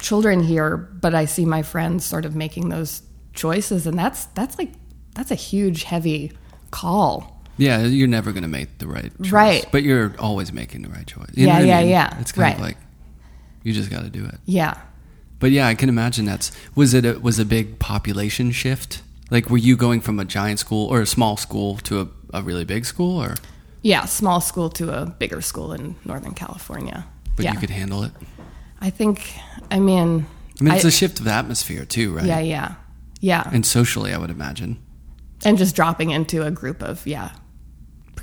children 0.00 0.42
here, 0.42 0.76
but 0.76 1.14
I 1.14 1.24
see 1.26 1.44
my 1.44 1.62
friends 1.62 2.04
sort 2.04 2.24
of 2.24 2.34
making 2.34 2.68
those 2.68 3.02
choices, 3.32 3.86
and 3.86 3.98
that's 3.98 4.26
that's 4.26 4.58
like 4.58 4.72
that's 5.14 5.30
a 5.30 5.36
huge, 5.36 5.84
heavy 5.84 6.32
call. 6.70 7.33
Yeah, 7.56 7.82
you're 7.82 8.08
never 8.08 8.32
going 8.32 8.42
to 8.42 8.48
make 8.48 8.78
the 8.78 8.88
right 8.88 9.12
choice. 9.22 9.32
Right. 9.32 9.66
But 9.70 9.82
you're 9.84 10.14
always 10.18 10.52
making 10.52 10.82
the 10.82 10.88
right 10.88 11.06
choice. 11.06 11.30
You 11.34 11.46
Yeah, 11.46 11.54
what 11.54 11.62
I 11.62 11.66
yeah, 11.66 11.80
mean? 11.80 11.88
yeah. 11.90 12.20
It's 12.20 12.32
kind 12.32 12.54
of 12.54 12.60
like 12.60 12.76
you 13.62 13.72
just 13.72 13.90
got 13.90 14.02
to 14.02 14.10
do 14.10 14.24
it. 14.24 14.38
Yeah. 14.44 14.76
But 15.38 15.50
yeah, 15.50 15.66
I 15.68 15.74
can 15.74 15.88
imagine 15.88 16.24
that's 16.24 16.50
was 16.74 16.94
it 16.94 17.04
a, 17.04 17.18
was 17.20 17.38
a 17.38 17.44
big 17.44 17.78
population 17.78 18.50
shift? 18.50 19.02
Like 19.30 19.50
were 19.50 19.58
you 19.58 19.76
going 19.76 20.00
from 20.00 20.18
a 20.18 20.24
giant 20.24 20.58
school 20.58 20.88
or 20.88 21.00
a 21.00 21.06
small 21.06 21.36
school 21.36 21.76
to 21.78 22.00
a, 22.00 22.08
a 22.38 22.42
really 22.42 22.64
big 22.64 22.84
school 22.86 23.22
or 23.22 23.34
Yeah, 23.82 24.04
small 24.06 24.40
school 24.40 24.68
to 24.70 24.90
a 25.02 25.06
bigger 25.06 25.40
school 25.40 25.72
in 25.72 25.96
Northern 26.04 26.34
California. 26.34 27.06
but 27.36 27.44
yeah. 27.44 27.52
you 27.52 27.58
could 27.58 27.70
handle 27.70 28.02
it? 28.04 28.12
I 28.80 28.90
think, 28.90 29.32
I 29.70 29.78
mean, 29.80 30.26
I 30.60 30.64
mean, 30.64 30.74
it's 30.74 30.84
I- 30.84 30.88
a 30.88 30.90
shift 30.90 31.20
of 31.20 31.26
atmosphere 31.28 31.84
too, 31.84 32.14
right? 32.16 32.26
yeah, 32.26 32.40
yeah, 32.40 32.74
yeah. 33.20 33.48
And 33.52 33.64
socially, 33.64 34.12
I 34.12 34.18
would 34.18 34.30
imagine. 34.30 34.76
and 35.44 35.56
just 35.58 35.74
dropping 35.76 36.10
into 36.10 36.42
a 36.46 36.50
group 36.50 36.82
of 36.82 37.06
yeah 37.06 37.30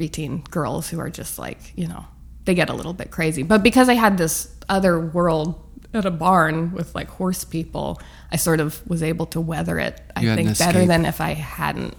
preteen 0.02 0.50
girls 0.50 0.90
who 0.90 1.00
are 1.00 1.10
just 1.10 1.38
like 1.38 1.74
you 1.76 1.88
know 1.88 2.06
they 2.46 2.56
get 2.56 2.70
a 2.70 2.74
little 2.74 2.94
bit 2.94 3.12
crazy 3.12 3.44
but 3.44 3.62
because 3.62 3.88
i 3.90 3.94
had 3.94 4.18
this 4.18 4.54
other 4.68 5.00
world 5.00 5.64
at 5.94 6.06
a 6.06 6.12
barn 6.12 6.72
with 6.72 6.96
like 6.96 7.08
horse 7.10 7.44
people 7.44 8.02
i 8.32 8.36
sort 8.36 8.60
of 8.60 8.82
was 8.90 9.04
able 9.04 9.26
to 9.28 9.40
weather 9.40 9.78
it 9.78 10.02
i 10.16 10.22
think 10.36 10.58
better 10.58 10.86
than 10.86 11.06
if 11.06 11.22
i 11.22 11.34
hadn't 11.34 11.96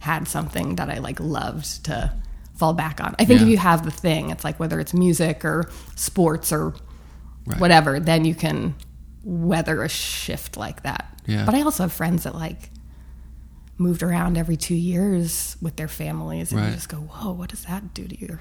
had 0.00 0.26
something 0.26 0.76
that 0.76 0.88
i 0.88 0.98
like 0.98 1.20
loved 1.20 1.84
to 1.84 2.10
fall 2.54 2.72
back 2.72 3.00
on 3.02 3.14
i 3.18 3.24
think 3.26 3.40
Yeah. 3.40 3.46
if 3.46 3.50
you 3.50 3.58
have 3.58 3.84
the 3.84 3.90
thing 3.90 4.30
it's 4.30 4.44
like 4.44 4.58
whether 4.58 4.80
it's 4.80 4.94
music 4.94 5.44
or 5.44 5.68
sports 5.96 6.52
or 6.52 6.74
Right. 7.44 7.58
whatever 7.58 7.98
then 7.98 8.24
you 8.24 8.36
can 8.36 8.76
weather 9.24 9.82
a 9.82 9.88
shift 9.88 10.56
like 10.56 10.84
that 10.84 11.04
Yeah. 11.26 11.44
but 11.44 11.54
i 11.56 11.62
also 11.62 11.82
have 11.82 11.92
friends 11.92 12.22
that 12.22 12.34
like 12.36 12.70
moved 13.82 14.02
around 14.02 14.36
every 14.38 14.56
two 14.56 14.74
years 14.92 15.56
with 15.60 15.74
their 15.76 15.88
families 15.88 16.52
and 16.52 16.60
Right. 16.60 16.68
you 16.68 16.74
just 16.74 16.88
go 16.88 16.98
whoa 16.98 17.32
what 17.32 17.50
does 17.50 17.64
that 17.64 17.82
do 17.94 18.04
to 18.12 18.16
you 18.20 18.38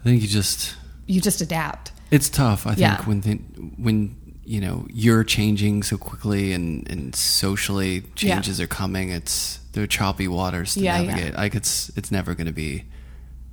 I 0.00 0.02
think 0.04 0.22
you 0.22 0.28
just 0.28 0.76
you 1.06 1.20
just 1.20 1.40
adapt 1.40 1.92
It's 2.10 2.28
tough, 2.28 2.66
I 2.66 2.70
think, 2.70 2.80
Yeah. 2.80 3.04
when 3.08 3.20
th- 3.22 3.40
when 3.86 4.16
you 4.44 4.60
know 4.60 4.86
you're 5.04 5.22
changing 5.24 5.82
so 5.84 5.96
quickly 5.98 6.52
and 6.56 6.88
and 6.92 7.14
socially 7.14 7.94
Yeah. 8.00 8.34
changes 8.34 8.60
are 8.60 8.66
coming. 8.80 9.10
It's 9.10 9.58
they're 9.72 9.86
choppy 9.86 10.26
waters 10.28 10.74
to 10.74 10.80
Yeah, 10.80 10.98
yeah. 11.00 11.06
navigate. 11.06 11.34
Like 11.36 11.54
it's 11.60 11.90
it's 11.98 12.10
never 12.10 12.34
going 12.34 12.46
to 12.54 12.58
be 12.66 12.84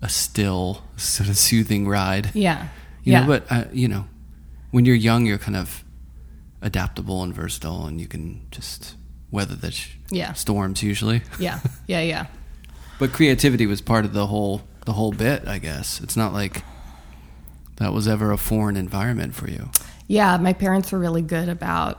a 0.01 0.09
still 0.09 0.81
sort 0.95 1.29
of 1.29 1.37
soothing 1.37 1.87
ride. 1.87 2.25
yeah 2.33 2.59
You 3.03 3.11
yeah 3.13 3.21
know, 3.21 3.27
but 3.33 3.41
uh, 3.51 3.65
you 3.73 3.87
know, 3.87 4.03
when 4.71 4.85
you're 4.85 5.01
young, 5.09 5.25
you're 5.27 5.43
kind 5.47 5.57
of 5.57 5.83
adaptable 6.61 7.21
and 7.23 7.33
versatile, 7.33 7.85
and 7.87 7.99
you 8.01 8.07
can 8.07 8.41
just 8.51 8.95
weather 9.37 9.55
the 9.55 9.71
sh- 9.71 9.91
Yeah. 10.11 10.33
storms 10.33 10.81
usually. 10.83 11.21
yeah 11.39 11.59
yeah 11.87 12.01
yeah 12.13 12.25
But 12.99 13.11
creativity 13.13 13.65
was 13.67 13.81
part 13.81 14.03
of 14.05 14.11
the 14.13 14.25
whole 14.27 14.61
the 14.85 14.93
whole 14.93 15.11
bit, 15.11 15.47
I 15.47 15.59
guess. 15.59 15.99
It's 16.03 16.15
not 16.17 16.31
like 16.33 16.63
that 17.77 17.91
was 17.93 18.07
ever 18.07 18.31
a 18.31 18.37
foreign 18.37 18.77
environment 18.77 19.35
for 19.35 19.47
you. 19.49 19.69
yeah 20.07 20.37
my 20.47 20.53
parents 20.53 20.91
were 20.91 20.99
really 21.07 21.21
good 21.35 21.49
about 21.49 21.95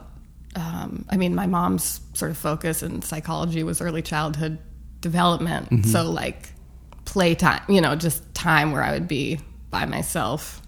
um, 0.57 1.05
i 1.13 1.17
mean 1.17 1.35
my 1.35 1.47
mom's 1.47 2.01
sort 2.15 2.31
of 2.33 2.37
focus 2.39 2.83
in 2.83 3.03
psychology 3.03 3.63
was 3.63 3.81
early 3.81 4.03
childhood 4.03 4.59
development 5.01 5.65
Mm-hmm. 5.71 5.91
so 5.95 6.01
like 6.23 6.41
playtime 7.05 7.63
you 7.75 7.81
know 7.85 7.95
just 8.07 8.19
time 8.35 8.73
where 8.73 8.83
i 8.89 8.91
would 8.97 9.07
be 9.09 9.39
by 9.71 9.85
myself 9.87 10.61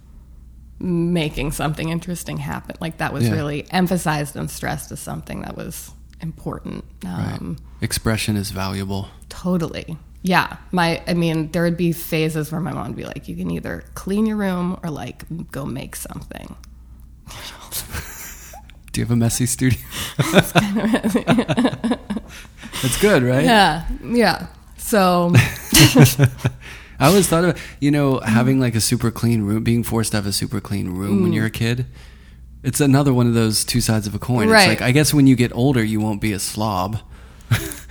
making 0.78 1.52
something 1.52 1.88
interesting 1.88 2.36
happen 2.38 2.76
like 2.80 2.98
that 2.98 3.12
was 3.12 3.24
Yeah. 3.24 3.34
really 3.34 3.66
emphasized 3.70 4.36
and 4.36 4.48
stressed 4.50 4.92
as 4.92 5.00
something 5.00 5.42
that 5.42 5.56
was 5.56 5.90
important 6.22 6.84
Right. 7.04 7.38
um, 7.40 7.58
Expression 7.80 8.36
is 8.36 8.50
valuable. 8.50 9.08
Totally. 9.28 9.96
Yeah. 10.22 10.56
My 10.70 11.02
I 11.06 11.14
mean, 11.14 11.50
there 11.52 11.62
would 11.62 11.76
be 11.78 11.92
phases 11.92 12.52
where 12.52 12.60
my 12.60 12.72
mom 12.72 12.88
would 12.88 12.96
be 12.96 13.04
like, 13.04 13.26
you 13.28 13.36
can 13.36 13.50
either 13.50 13.84
clean 13.94 14.26
your 14.26 14.36
room 14.36 14.78
or 14.82 14.90
like 14.90 15.24
go 15.50 15.64
make 15.64 15.96
something. 15.96 16.54
Do 18.92 19.00
you 19.00 19.04
have 19.06 19.12
a 19.12 19.16
messy 19.16 19.46
studio? 19.46 19.78
That's 20.18 20.52
good, 23.00 23.22
right? 23.22 23.44
Yeah. 23.44 23.86
Yeah. 24.04 24.46
So 24.76 25.32
I 26.98 27.06
always 27.06 27.28
thought 27.28 27.44
of 27.44 27.62
you 27.80 27.90
know 27.90 28.18
having 28.20 28.60
like 28.60 28.74
a 28.74 28.80
super 28.80 29.10
clean 29.10 29.42
room, 29.42 29.62
being 29.62 29.82
forced 29.84 30.10
to 30.12 30.18
have 30.18 30.26
a 30.26 30.32
super 30.32 30.60
clean 30.60 30.88
room 30.90 31.22
when 31.22 31.32
you're 31.32 31.46
a 31.46 31.50
kid. 31.50 31.86
It's 32.62 32.80
another 32.80 33.12
one 33.14 33.26
of 33.26 33.34
those 33.34 33.64
two 33.64 33.80
sides 33.80 34.06
of 34.06 34.14
a 34.14 34.18
coin. 34.18 34.48
Right. 34.48 34.70
It's 34.70 34.80
like 34.80 34.82
I 34.88 34.92
guess 34.92 35.14
when 35.14 35.26
you 35.26 35.36
get 35.36 35.52
older, 35.54 35.82
you 35.82 36.00
won't 36.00 36.20
be 36.20 36.32
a 36.32 36.38
slob. 36.38 36.98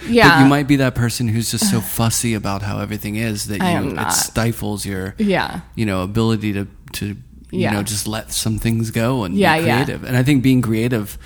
Yeah. 0.08 0.30
but 0.38 0.44
you 0.44 0.50
might 0.50 0.68
be 0.68 0.78
that 0.78 0.96
person 0.96 1.28
who's 1.28 1.52
just 1.52 1.70
so 1.72 1.82
fussy 1.98 2.34
about 2.34 2.62
how 2.62 2.80
everything 2.80 3.16
is 3.16 3.48
that 3.48 3.58
you 3.60 3.66
I 3.66 3.72
am 3.72 3.98
it 3.98 4.12
stifles 4.12 4.86
your 4.86 5.16
Yeah. 5.18 5.62
you 5.76 5.86
know 5.86 6.04
ability 6.04 6.54
to 6.54 6.68
to 6.94 7.06
you 7.08 7.16
Yeah. 7.52 7.72
know 7.74 7.84
just 7.84 8.08
let 8.08 8.32
some 8.32 8.60
things 8.60 8.92
go 8.92 9.24
and 9.24 9.36
Yeah, 9.36 9.58
be 9.60 9.66
yeah. 9.66 9.84
creative. 9.84 10.04
And 10.06 10.16
I 10.16 10.24
think 10.24 10.44
being 10.44 10.62
creative 10.62 11.18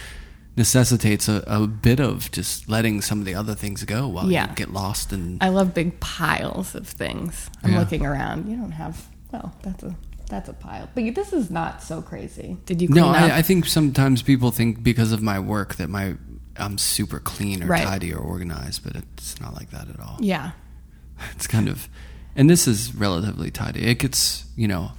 necessitates 0.55 1.27
a, 1.27 1.43
a 1.47 1.65
bit 1.67 1.99
of 1.99 2.31
just 2.31 2.69
letting 2.69 3.01
some 3.01 3.19
of 3.19 3.25
the 3.25 3.33
other 3.35 3.55
things 3.55 3.83
go 3.83 4.07
while 4.07 4.31
Yeah. 4.31 4.49
you 4.49 4.55
get 4.55 4.71
lost 4.71 5.11
and 5.11 5.41
I 5.43 5.49
love 5.49 5.73
big 5.73 5.99
piles 5.99 6.75
of 6.75 6.87
things. 6.87 7.49
I'm 7.63 7.73
Yeah. 7.73 7.79
looking 7.79 8.05
around. 8.05 8.47
You 8.49 8.55
don't 8.57 8.71
have. 8.71 9.07
Well, 9.31 9.53
that's 9.63 9.83
a 9.83 9.95
that's 10.33 10.49
a 10.49 10.53
pile. 10.53 10.89
But 10.95 11.13
this 11.15 11.31
is 11.33 11.49
not 11.51 11.81
so 11.83 12.01
crazy. 12.01 12.57
Did 12.65 12.81
you? 12.81 12.87
Clean 12.89 13.03
No, 13.03 13.09
up? 13.09 13.15
I, 13.21 13.37
I 13.37 13.41
think 13.41 13.65
sometimes 13.65 14.21
people 14.21 14.51
think 14.51 14.83
because 14.83 15.11
of 15.11 15.21
my 15.21 15.39
work 15.39 15.75
that 15.75 15.89
my 15.89 16.15
I'm 16.57 16.77
super 16.77 17.19
clean 17.19 17.63
or 17.63 17.67
Right. 17.67 17.83
tidy 17.85 18.13
or 18.13 18.19
organized, 18.19 18.83
but 18.83 18.95
it's 18.95 19.39
not 19.41 19.53
like 19.53 19.69
that 19.71 19.89
at 19.89 19.99
all. 19.99 20.17
yeah. 20.19 20.51
It's 21.35 21.47
kind 21.47 21.69
of, 21.69 21.87
and 22.35 22.49
this 22.49 22.67
is 22.67 22.93
relatively 22.93 23.49
tidy. 23.51 23.85
It 23.85 23.99
gets, 23.99 24.45
you 24.57 24.67
know, 24.67 24.91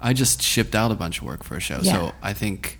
I 0.00 0.12
just 0.12 0.40
shipped 0.42 0.74
out 0.74 0.90
a 0.92 0.94
bunch 0.94 1.18
of 1.18 1.24
work 1.24 1.42
for 1.42 1.56
a 1.56 1.60
show, 1.60 1.78
Yeah. 1.82 1.92
so 1.92 2.12
I 2.22 2.32
think 2.34 2.78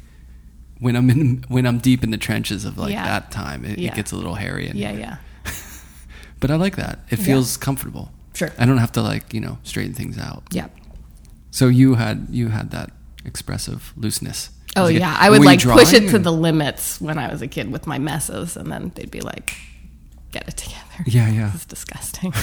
when 0.80 0.96
I'm 0.96 1.08
in 1.10 1.44
when 1.48 1.66
I'm 1.66 1.78
deep 1.78 2.02
in 2.04 2.10
the 2.10 2.18
trenches 2.18 2.64
of 2.64 2.76
like 2.78 2.92
Yeah. 2.92 3.04
that 3.04 3.30
time, 3.30 3.64
it, 3.64 3.78
Yeah. 3.78 3.90
it 3.92 3.96
gets 3.96 4.12
a 4.12 4.16
little 4.16 4.34
hairy. 4.36 4.68
In 4.68 4.76
Yeah. 4.76 4.90
here. 4.92 5.00
Yeah. 5.00 5.16
But 6.40 6.50
I 6.50 6.56
like 6.56 6.76
that. 6.76 6.98
It 7.10 7.18
Yeah. 7.18 7.24
feels 7.24 7.56
comfortable. 7.56 8.10
Sure. 8.34 8.50
I 8.58 8.66
don't 8.66 8.78
have 8.78 8.92
to 8.92 9.02
like 9.02 9.32
you 9.34 9.40
know 9.40 9.58
straighten 9.62 9.94
things 9.94 10.18
out. 10.18 10.42
Yeah. 10.50 10.68
So 11.54 11.68
you 11.68 11.94
had 11.94 12.26
you 12.30 12.48
had 12.48 12.72
that 12.72 12.90
expressive 13.24 13.92
looseness. 13.96 14.50
Oh 14.74 14.88
kid. 14.88 14.98
yeah, 14.98 15.16
I 15.16 15.30
would 15.30 15.38
were 15.38 15.44
like 15.44 15.62
push 15.62 15.92
it 15.92 16.08
to 16.10 16.16
or- 16.16 16.18
the 16.18 16.32
limits 16.32 17.00
when 17.00 17.16
I 17.16 17.30
was 17.30 17.42
a 17.42 17.46
kid 17.46 17.70
with 17.70 17.86
my 17.86 17.96
messes, 17.96 18.56
and 18.56 18.72
then 18.72 18.90
they'd 18.96 19.08
be 19.08 19.20
like, 19.20 19.54
"Get 20.32 20.48
it 20.48 20.56
together." 20.56 21.04
Yeah, 21.06 21.30
yeah. 21.30 21.54
Is 21.54 21.64
disgusting. 21.64 22.32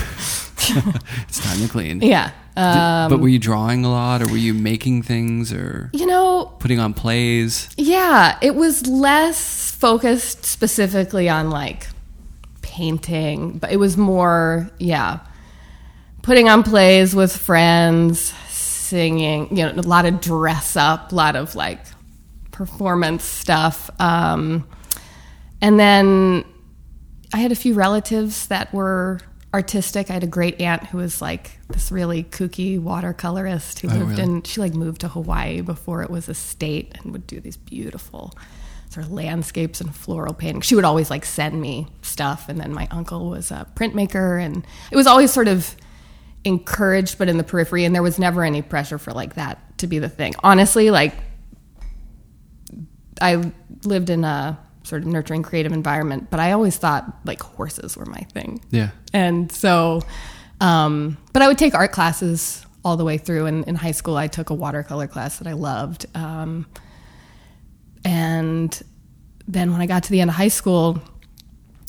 it's 1.28 1.40
time 1.42 1.60
to 1.60 1.68
clean. 1.68 2.00
yeah. 2.00 2.32
Um, 2.56 3.10
but 3.10 3.20
were 3.20 3.28
you 3.28 3.38
drawing 3.40 3.84
a 3.84 3.92
lot, 3.92 4.22
or 4.22 4.28
were 4.28 4.38
you 4.38 4.54
making 4.54 5.04
things, 5.04 5.52
or 5.52 5.90
you 5.92 6.06
know, 6.06 6.46
putting 6.60 6.80
on 6.80 6.94
plays? 6.94 7.68
yeah, 7.76 8.38
it 8.42 8.56
was 8.56 8.88
less 8.88 9.72
focused 9.72 10.46
specifically 10.46 11.28
on 11.28 11.50
like 11.50 11.88
painting, 12.62 13.58
but 13.58 13.74
it 13.74 13.78
was 13.78 13.98
more, 13.98 14.70
yeah, 14.80 15.20
putting 16.22 16.48
on 16.48 16.64
plays 16.64 17.14
with 17.14 17.36
friends, 17.36 18.34
singing, 18.92 19.56
you 19.56 19.64
know, 19.66 19.72
a 19.72 19.82
lot 19.82 20.06
of 20.06 20.20
dress 20.20 20.76
up, 20.76 21.12
a 21.14 21.16
lot 21.16 21.38
of 21.38 21.56
like 21.56 21.80
performance 22.52 23.24
stuff. 23.24 23.90
Um, 24.00 24.68
and 25.62 25.80
then 25.80 26.44
I 27.34 27.38
had 27.38 27.54
a 27.54 27.56
few 27.56 27.74
relatives 27.74 28.48
that 28.48 28.74
were 28.74 29.22
artistic. 29.54 30.10
I 30.10 30.14
had 30.14 30.24
a 30.24 30.28
great 30.28 30.60
aunt 30.60 30.88
who 30.88 30.98
was 30.98 31.22
like 31.22 31.58
this 31.70 31.90
really 31.92 32.24
kooky 32.26 32.80
watercolorist 32.80 33.80
who 33.80 33.88
Oh, 33.90 33.94
lived 33.94 34.12
really? 34.20 34.24
in, 34.24 34.44
she 34.44 34.60
like 34.60 34.74
moved 34.74 35.02
to 35.02 35.08
Hawaii 35.08 35.62
before 35.62 36.04
it 36.04 36.10
was 36.10 36.28
a 36.28 36.34
state 36.34 36.94
and 37.02 37.14
would 37.14 37.26
do 37.28 37.40
these 37.40 37.56
beautiful 37.58 38.34
sort 38.90 39.06
of 39.06 39.12
landscapes 39.14 39.80
and 39.80 39.96
floral 39.96 40.34
painting. 40.34 40.60
She 40.62 40.76
would 40.76 40.84
always 40.84 41.10
like 41.10 41.24
send 41.24 41.62
me 41.62 41.88
stuff. 42.02 42.50
And 42.50 42.60
then 42.60 42.74
my 42.74 42.90
uncle 42.92 43.30
was 43.30 43.50
a 43.52 43.66
printmaker 43.76 44.44
and 44.44 44.66
it 44.92 44.96
was 44.98 45.08
always 45.08 45.32
sort 45.32 45.48
of 45.48 45.74
encouraged, 46.44 47.18
but 47.18 47.30
in 47.30 47.38
the 47.38 47.44
periphery. 47.44 47.86
And 47.86 47.94
there 47.94 48.04
was 48.04 48.18
never 48.18 48.44
any 48.44 48.62
pressure 48.62 48.98
for 48.98 49.12
like 49.12 49.36
that 49.36 49.78
to 49.80 49.88
be 49.88 50.00
the 50.00 50.10
thing. 50.10 50.34
Honestly, 50.44 50.92
like 50.92 51.14
I 53.22 53.52
lived 53.84 54.10
in 54.10 54.24
a 54.24 54.60
sort 54.84 55.04
of 55.04 55.08
nurturing 55.08 55.44
creative 55.44 55.72
environment, 55.72 56.30
but 56.32 56.40
I 56.40 56.54
always 56.54 56.78
thought 56.78 57.20
like 57.26 57.42
horses 57.42 57.96
were 57.96 58.06
my 58.06 58.22
thing. 58.34 58.64
Yeah. 58.72 58.90
And 59.14 59.52
so, 59.52 60.02
um, 60.60 61.18
but 61.34 61.42
I 61.42 61.48
would 61.48 61.58
take 61.58 61.76
art 61.76 61.92
classes 61.92 62.66
all 62.84 62.98
the 62.98 63.06
way 63.06 63.18
through. 63.18 63.46
And 63.46 63.68
in 63.68 63.76
high 63.76 63.92
school, 63.92 64.18
I 64.18 64.28
took 64.28 64.50
a 64.50 64.56
watercolor 64.56 65.08
class 65.08 65.38
that 65.38 65.48
I 65.48 65.54
loved. 65.54 66.08
Um, 66.16 66.66
and 68.04 68.82
then 69.48 69.72
when 69.72 69.82
I 69.82 69.86
got 69.86 70.04
to 70.04 70.12
the 70.12 70.22
end 70.22 70.30
of 70.30 70.36
high 70.36 70.48
school, 70.48 71.00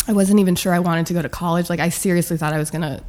I 0.07 0.12
wasn't 0.12 0.40
even 0.40 0.55
sure 0.55 0.74
I 0.74 0.81
wanted 0.81 1.07
to 1.07 1.14
go 1.14 1.22
to 1.22 1.29
college. 1.29 1.70
Like, 1.70 1.81
I 1.81 1.88
seriously 1.88 2.37
thought 2.37 2.53
I 2.53 2.59
was 2.59 2.70
going 2.70 2.83
to 2.83 3.03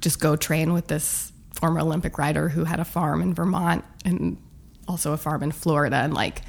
just 0.00 0.20
go 0.20 0.36
train 0.36 0.72
with 0.72 0.86
this 0.88 1.32
former 1.52 1.80
Olympic 1.80 2.18
rider 2.18 2.48
who 2.48 2.64
had 2.64 2.80
a 2.80 2.84
farm 2.84 3.22
in 3.22 3.34
Vermont 3.34 3.84
and 4.04 4.36
also 4.88 5.12
a 5.12 5.16
farm 5.16 5.42
in 5.42 5.52
Florida 5.52 5.96
and 5.96 6.12
like 6.14 6.42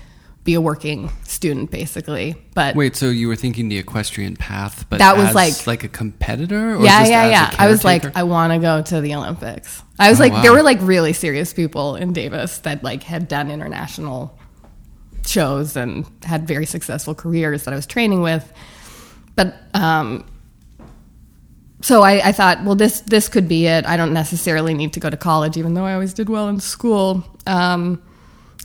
be 0.43 0.53
a 0.53 0.61
working 0.61 1.09
student 1.23 1.71
basically. 1.71 2.35
But 2.53 2.75
Wait, 2.75 2.95
so 2.95 3.09
you 3.09 3.27
were 3.27 3.35
thinking 3.35 3.67
the 3.69 3.77
equestrian 3.79 4.35
path, 4.35 4.85
but 4.89 4.99
That 4.99 5.17
was 5.17 5.29
as, 5.29 5.35
like- 5.35 5.65
like 5.67 5.83
a 5.83 5.87
competitor, 5.87 6.75
or 6.75 6.83
yeah, 6.83 6.99
just 6.99 7.11
yeah, 7.11 7.27
yeah. 7.29 7.55
I 7.57 7.67
was 7.67 7.83
like. 7.83 8.15
I 8.15 8.23
want 8.23 8.53
to 8.53 8.59
go 8.59 8.81
to 8.83 9.01
the 9.01 9.15
Olympics. 9.15 9.81
I 9.97 10.09
was 10.09 10.19
Oh, 10.19 10.23
like, 10.23 10.33
wow. 10.33 10.41
there 10.43 10.51
were 10.53 10.61
like 10.61 10.77
really 10.81 11.13
serious 11.13 11.51
people 11.53 11.95
in 11.95 12.13
Davis 12.13 12.59
that 12.59 12.83
like 12.83 13.01
had 13.03 13.27
done 13.27 13.49
international 13.49 14.37
shows 15.25 15.75
and 15.75 16.05
had 16.23 16.47
very 16.47 16.65
successful 16.67 17.15
careers 17.15 17.63
that 17.63 17.73
I 17.73 17.75
was 17.75 17.87
training 17.87 18.21
with. 18.21 18.51
But 19.35 19.55
um, 19.73 20.25
so 21.81 22.01
I, 22.01 22.29
I 22.29 22.31
thought, 22.31 22.63
well, 22.63 22.75
this 22.75 23.01
this 23.01 23.29
could 23.29 23.47
be 23.47 23.67
it. 23.67 23.85
I 23.85 23.97
don't 23.97 24.13
necessarily 24.13 24.73
need 24.73 24.93
to 24.93 24.99
go 24.99 25.09
to 25.09 25.17
college, 25.17 25.57
even 25.57 25.73
though 25.73 25.85
I 25.85 25.93
always 25.93 26.13
did 26.13 26.29
well 26.29 26.47
in 26.47 26.59
school. 26.59 27.23
Um, 27.45 28.01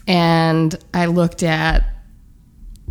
and 0.07 0.75
I 0.93 1.05
looked 1.05 1.43
at 1.43 1.83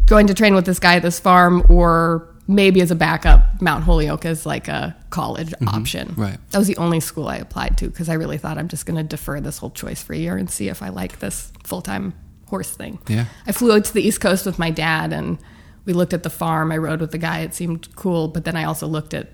going 0.06 0.26
to 0.26 0.34
train 0.34 0.54
with 0.54 0.66
this 0.66 0.78
guy 0.78 0.96
at 0.96 1.02
this 1.02 1.18
farm, 1.18 1.64
or 1.68 2.34
maybe 2.46 2.80
as 2.80 2.90
a 2.90 2.96
backup, 2.96 3.62
Mount 3.62 3.84
Holyoke 3.84 4.24
as 4.26 4.44
like 4.44 4.68
a 4.68 4.96
college 5.10 5.54
option. 5.66 6.08
Mm-hmm. 6.08 6.20
Right. 6.20 6.50
That 6.50 6.58
was 6.58 6.66
the 6.66 6.76
only 6.76 7.00
school 7.00 7.28
I 7.28 7.36
applied 7.36 7.78
to 7.78 7.88
because 7.88 8.08
I 8.08 8.14
really 8.14 8.38
thought 8.38 8.58
I'm 8.58 8.68
just 8.68 8.86
going 8.86 8.96
to 8.96 9.04
defer 9.04 9.40
this 9.40 9.58
whole 9.58 9.70
choice 9.70 10.02
for 10.02 10.12
a 10.12 10.18
year 10.18 10.36
and 10.36 10.50
see 10.50 10.68
if 10.68 10.82
I 10.82 10.88
like 10.88 11.20
this 11.20 11.52
full 11.64 11.80
time 11.80 12.12
horse 12.46 12.70
thing. 12.70 12.98
Yeah. 13.08 13.26
I 13.46 13.52
flew 13.52 13.72
out 13.72 13.84
to 13.84 13.94
the 13.94 14.02
East 14.02 14.20
Coast 14.20 14.46
with 14.46 14.58
my 14.58 14.70
dad 14.70 15.12
and 15.12 15.38
we 15.84 15.92
looked 15.92 16.12
at 16.12 16.24
the 16.24 16.30
farm. 16.30 16.72
I 16.72 16.76
rode 16.76 17.00
with 17.00 17.12
the 17.12 17.18
guy. 17.18 17.40
It 17.40 17.54
seemed 17.54 17.94
cool. 17.94 18.28
But 18.28 18.44
then 18.44 18.56
I 18.56 18.64
also 18.64 18.86
looked 18.86 19.14
at 19.14 19.28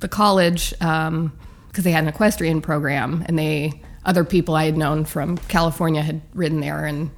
the 0.00 0.08
college 0.08 0.70
because 0.70 1.84
they 1.84 1.92
had 1.92 2.04
an 2.04 2.08
equestrian 2.08 2.60
program 2.60 3.24
and 3.26 3.38
they, 3.38 3.80
other 4.04 4.24
people 4.24 4.54
I 4.54 4.64
had 4.64 4.76
known 4.76 5.04
from 5.04 5.36
California 5.38 6.02
had 6.02 6.20
ridden 6.34 6.60
there. 6.60 6.84
And 6.84 7.10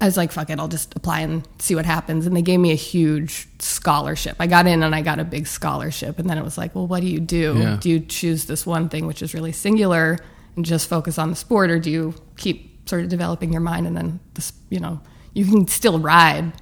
I 0.00 0.06
was 0.06 0.16
like, 0.16 0.32
fuck 0.32 0.50
it, 0.50 0.58
I'll 0.58 0.68
just 0.68 0.96
apply 0.96 1.20
and 1.20 1.46
see 1.58 1.74
what 1.74 1.86
happens. 1.86 2.26
And 2.26 2.36
they 2.36 2.42
gave 2.42 2.58
me 2.58 2.72
a 2.72 2.76
huge 2.76 3.46
scholarship. 3.60 4.36
I 4.40 4.48
got 4.48 4.66
in 4.66 4.82
and 4.82 4.94
I 4.94 5.00
got 5.00 5.20
a 5.20 5.24
big 5.24 5.46
scholarship. 5.46 6.18
And 6.18 6.28
then 6.28 6.38
it 6.38 6.44
was 6.44 6.58
like, 6.58 6.74
well, 6.74 6.86
what 6.88 7.00
do 7.00 7.06
you 7.06 7.20
do? 7.20 7.54
Yeah. 7.56 7.78
Do 7.80 7.88
you 7.88 8.00
choose 8.00 8.46
this 8.46 8.66
one 8.66 8.88
thing, 8.88 9.06
which 9.06 9.22
is 9.22 9.32
really 9.32 9.52
singular, 9.52 10.18
and 10.56 10.64
just 10.64 10.88
focus 10.88 11.18
on 11.18 11.30
the 11.30 11.36
sport, 11.36 11.70
or 11.70 11.78
do 11.78 11.90
you 11.90 12.14
keep 12.36 12.88
sort 12.88 13.04
of 13.04 13.08
developing 13.08 13.52
your 13.52 13.62
mind 13.62 13.86
and 13.86 13.96
then, 13.96 14.20
this, 14.34 14.52
you 14.68 14.80
know, 14.80 15.00
you 15.32 15.46
can 15.46 15.66
still 15.68 15.98
ride? 15.98 16.52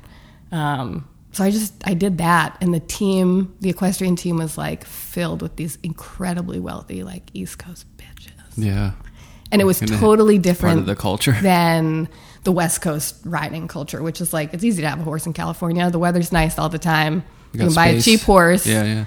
Um, 0.53 1.09
so 1.33 1.45
I 1.45 1.51
just 1.51 1.75
I 1.85 1.95
did 1.95 2.19
that, 2.19 2.57
and 2.61 2.75
the 2.75 2.81
team, 2.81 3.55
the 3.61 3.71
equestrian 3.71 4.17
team, 4.17 4.37
was 4.37 4.59
like 4.59 4.85
filled 4.85 5.43
with 5.43 5.57
these 5.57 5.79
incredibly 5.83 6.59
wealthy, 6.61 7.03
like 7.03 7.31
East 7.35 7.59
Coast 7.59 7.87
bitches 7.97 8.31
yeah, 8.57 8.93
and 9.53 9.61
it 9.61 9.65
was 9.65 9.79
Kinda 9.79 9.99
totally 9.99 10.37
part 10.37 10.43
different 10.43 10.81
of 10.81 10.87
the 10.87 10.97
culture. 10.97 11.33
than 11.43 12.09
the 12.45 12.53
West 12.53 12.83
Coast 12.83 13.17
riding 13.25 13.69
culture, 13.69 14.03
which 14.03 14.21
is 14.21 14.33
like 14.33 14.55
it's 14.55 14.65
easy 14.65 14.83
to 14.83 14.89
have 14.89 15.01
a 15.01 15.05
horse 15.05 15.27
in 15.27 15.33
California. 15.33 15.91
The 15.91 15.99
weather's 15.99 16.33
nice 16.33 16.59
all 16.59 16.69
the 16.69 16.79
time. 16.79 17.23
You, 17.53 17.59
got 17.61 17.67
can 17.67 17.75
buy 17.75 17.87
a 17.89 18.01
cheap 18.01 18.21
horse, 18.21 18.67
Yeah, 18.67 18.85
yeah. 18.85 19.05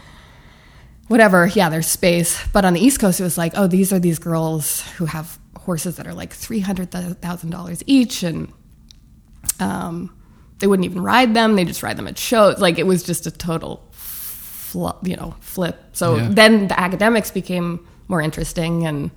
whatever. 1.08 1.48
Yeah, 1.48 1.70
there's 1.70 1.88
space. 1.88 2.46
But 2.50 2.66
on 2.66 2.74
the 2.74 2.82
East 2.82 3.00
Coast, 3.00 3.20
it 3.20 3.24
was 3.24 3.38
like, 3.38 3.54
oh, 3.56 3.68
these 3.68 3.94
are 3.94 4.00
these 4.00 4.20
girls 4.20 4.82
who 4.98 5.06
have 5.06 5.40
horses 5.58 5.96
that 5.96 6.08
are 6.08 6.14
like 6.14 6.34
three 6.34 6.60
hundred 6.60 6.92
thousand 6.92 7.50
dollars 7.52 7.84
each, 7.86 8.24
and 8.24 8.52
um, 9.60 10.13
they 10.64 10.68
wouldn't 10.68 10.86
even 10.86 11.02
ride 11.04 11.34
them. 11.34 11.58
They 11.58 11.66
just 11.66 11.84
ride 11.84 11.98
them 11.98 12.08
at 12.08 12.18
shows. 12.18 12.58
Like 12.60 12.80
it 12.80 12.88
was 12.88 13.04
just 13.04 13.28
a 13.28 13.32
total, 13.32 13.84
you 15.04 15.18
know, 15.18 15.36
flip. 15.42 15.78
So 15.92 16.16
Yeah. 16.16 16.30
then 16.32 16.70
the 16.70 16.80
academics 16.80 17.32
became 17.32 17.86
more 18.08 18.22
interesting, 18.22 18.88
and 18.88 19.12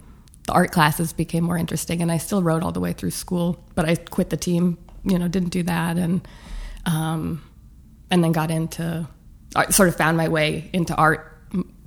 the 0.48 0.52
art 0.54 0.72
classes 0.72 1.12
became 1.12 1.44
more 1.44 1.56
interesting. 1.56 2.02
And 2.02 2.10
I 2.10 2.18
still 2.18 2.42
rode 2.42 2.64
all 2.64 2.72
the 2.72 2.80
way 2.80 2.92
through 2.92 3.12
school, 3.12 3.64
but 3.76 3.84
I 3.88 3.94
quit 3.94 4.30
the 4.30 4.36
team. 4.36 4.76
You 5.04 5.20
know, 5.20 5.28
didn't 5.28 5.50
do 5.50 5.62
that, 5.62 5.96
and 5.98 6.26
um, 6.84 7.40
and 8.10 8.24
then 8.24 8.32
got 8.32 8.50
into 8.50 9.06
sort 9.70 9.88
of 9.88 9.94
found 9.94 10.16
my 10.16 10.26
way 10.28 10.68
into 10.72 10.96
art 10.96 11.32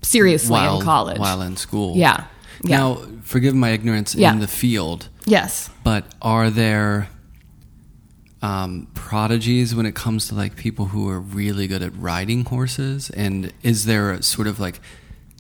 seriously 0.02 0.52
While 0.54 0.80
in 0.80 0.86
college. 0.86 1.20
while 1.20 1.42
in 1.42 1.58
school. 1.58 1.98
Yeah. 1.98 2.24
Yeah. 2.64 2.78
Now, 2.78 2.98
forgive 3.24 3.56
my 3.56 3.72
ignorance 3.72 4.16
Yeah. 4.16 4.32
in 4.32 4.40
the 4.40 4.48
field, 4.48 5.10
yes. 5.26 5.70
but 5.84 6.06
are 6.22 6.50
there 6.50 7.10
um, 8.42 8.88
prodigies 8.94 9.76
when 9.76 9.86
it 9.86 9.96
comes 9.96 10.28
to 10.30 10.36
like 10.36 10.56
people 10.56 10.86
who 10.86 11.10
are 11.10 11.20
really 11.20 11.68
good 11.68 11.82
at 11.82 11.96
riding 11.98 12.46
horses? 12.46 13.10
And 13.10 13.52
is 13.64 13.86
there 13.86 14.12
a 14.12 14.24
sort 14.24 14.48
of 14.48 14.60
like 14.60 14.80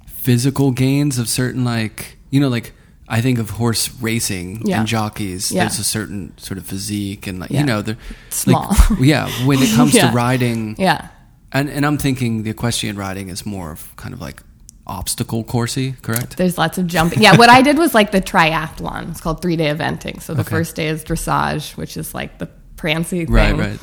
physical 0.08 0.72
gains 0.72 1.18
of 1.18 1.30
certain 1.30 1.64
like 1.64 2.18
you 2.30 2.40
know 2.40 2.50
like 2.50 2.74
I 3.08 3.22
think 3.22 3.40
of 3.40 3.52
horse 3.52 3.90
racing 4.02 4.62
Yeah. 4.68 4.80
and 4.80 4.88
jockeys. 4.88 5.52
Yeah. 5.52 5.64
There's 5.64 5.80
a 5.80 5.84
certain 5.84 6.38
sort 6.38 6.58
of 6.60 6.66
physique 6.68 7.26
and 7.26 7.40
like 7.40 7.50
Yeah. 7.50 7.62
you 7.62 7.66
know 7.66 7.82
they're 7.82 7.98
Small. 8.30 8.68
Like, 8.90 9.00
yeah, 9.00 9.30
when 9.46 9.60
it 9.62 9.74
comes 9.76 9.94
to 9.94 10.08
riding, 10.14 10.76
Yeah. 10.78 11.08
and 11.52 11.70
and 11.70 11.86
I'm 11.86 11.98
thinking 11.98 12.44
the 12.44 12.50
equestrian 12.52 12.98
riding 12.98 13.30
is 13.30 13.46
more 13.46 13.72
of 13.72 13.96
kind 13.96 14.14
of 14.14 14.22
like 14.22 14.44
obstacle 14.86 15.44
coursey, 15.44 16.00
correct? 16.02 16.36
There's 16.38 16.58
lots 16.58 16.78
of 16.78 16.86
jumping. 16.88 17.22
Yeah, 17.22 17.36
what 17.38 17.50
I 17.50 17.62
did 17.62 17.78
was 17.78 17.94
like 17.94 18.12
the 18.12 18.22
triathlon. 18.22 19.10
It's 19.12 19.22
called 19.22 19.42
three 19.42 19.56
day 19.56 19.74
eventing. 19.74 20.22
So 20.22 20.34
the 20.34 20.42
Okay. 20.42 20.50
first 20.50 20.76
day 20.76 20.88
is 20.90 21.04
dressage, 21.04 21.78
which 21.78 21.96
is 21.98 22.14
like 22.14 22.38
the 22.40 22.48
prancy 22.80 23.26
thing. 23.26 23.34
Right, 23.34 23.56
right. 23.56 23.80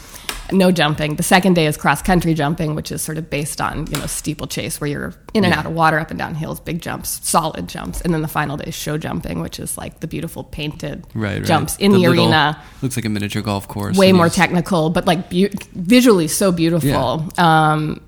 No 0.52 0.70
jumping. 0.70 1.16
The 1.16 1.24
second 1.24 1.54
day 1.54 1.66
is 1.66 1.76
cross 1.76 2.00
country 2.02 2.32
jumping, 2.32 2.76
which 2.76 2.92
is 2.92 3.02
sort 3.02 3.18
of 3.18 3.28
based 3.28 3.60
on, 3.60 3.86
you 3.88 3.98
know, 3.98 4.06
steeplechase 4.06 4.80
where 4.80 4.88
you're 4.88 5.12
in 5.34 5.44
and 5.44 5.52
Yeah. 5.52 5.58
out 5.58 5.66
of 5.66 5.72
water, 5.72 5.98
up 5.98 6.10
and 6.10 6.18
down 6.18 6.36
hills, 6.36 6.60
big 6.60 6.80
jumps, 6.80 7.18
solid 7.28 7.68
jumps. 7.68 8.00
And 8.00 8.14
then 8.14 8.22
the 8.22 8.28
final 8.28 8.56
day 8.56 8.66
is 8.68 8.74
show 8.74 8.96
jumping, 8.96 9.40
which 9.40 9.58
is 9.58 9.76
like 9.76 9.98
the 10.00 10.06
beautiful 10.06 10.44
painted 10.44 11.04
Right, 11.14 11.38
right. 11.38 11.44
jumps 11.44 11.76
in 11.78 11.90
the, 11.90 11.98
little- 11.98 12.14
arena. 12.26 12.62
Looks 12.80 12.94
like 12.96 13.04
a 13.04 13.08
miniature 13.08 13.42
golf 13.42 13.66
course. 13.66 13.96
way 13.98 14.12
more 14.12 14.28
technical, 14.28 14.88
but 14.90 15.04
like 15.04 15.28
beau- 15.30 15.48
visually 15.74 16.28
so 16.28 16.52
beautiful. 16.52 17.28
Um, 17.38 18.00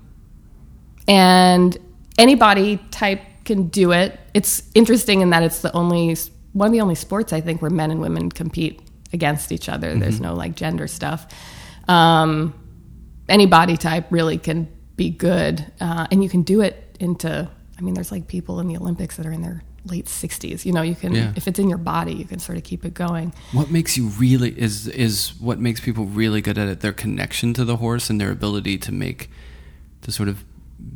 and 1.07 1.77
any 2.17 2.35
body 2.35 2.79
type 2.91 3.21
can 3.45 3.67
do 3.67 3.91
it. 3.91 4.17
It's 4.33 4.63
interesting 4.75 5.21
in 5.21 5.31
that 5.31 5.43
it's 5.43 5.59
the 5.59 5.73
only 5.73 6.15
one 6.53 6.67
of 6.67 6.71
the 6.71 6.81
only 6.81 6.95
sports 6.95 7.33
I 7.33 7.41
think 7.41 7.61
where 7.61 7.71
men 7.71 7.91
and 7.91 7.99
women 8.01 8.29
compete 8.31 8.81
against 9.13 9.51
each 9.51 9.69
other. 9.69 9.89
Mm-hmm. 9.89 9.99
There's 9.99 10.19
no 10.21 10.33
like 10.35 10.55
gender 10.55 10.87
stuff. 10.87 11.27
Um, 11.87 12.53
any 13.27 13.45
body 13.45 13.77
type 13.77 14.07
really 14.11 14.37
can 14.37 14.67
be 14.95 15.09
good, 15.09 15.65
uh, 15.79 16.07
and 16.11 16.23
you 16.23 16.29
can 16.29 16.43
do 16.43 16.61
it 16.61 16.97
into. 16.99 17.49
I 17.77 17.81
mean, 17.81 17.93
there's 17.93 18.11
like 18.11 18.27
people 18.27 18.59
in 18.59 18.67
the 18.67 18.75
Olympics 18.75 19.15
that 19.15 19.25
are 19.25 19.31
in 19.31 19.41
their 19.41 19.63
late 19.85 20.07
60s. 20.07 20.65
You 20.65 20.73
know, 20.73 20.81
you 20.81 20.95
can 20.95 21.13
Yeah. 21.13 21.31
if 21.37 21.47
it's 21.47 21.57
in 21.59 21.69
your 21.69 21.77
body, 21.77 22.13
you 22.13 22.25
can 22.25 22.39
sort 22.39 22.57
of 22.57 22.65
keep 22.65 22.83
it 22.83 22.93
going. 22.93 23.31
What 23.53 23.71
makes 23.71 23.95
you 23.95 24.07
really 24.09 24.51
is 24.59 24.87
is 24.87 25.29
what 25.39 25.59
makes 25.59 25.79
people 25.79 26.05
really 26.05 26.41
good 26.41 26.57
at 26.57 26.67
it 26.67 26.81
their 26.81 26.91
connection 26.91 27.53
to 27.53 27.63
the 27.63 27.77
horse 27.77 28.09
and 28.09 28.19
their 28.19 28.31
ability 28.31 28.77
to 28.79 28.91
make 28.91 29.29
to 30.01 30.11
sort 30.11 30.27
of 30.27 30.43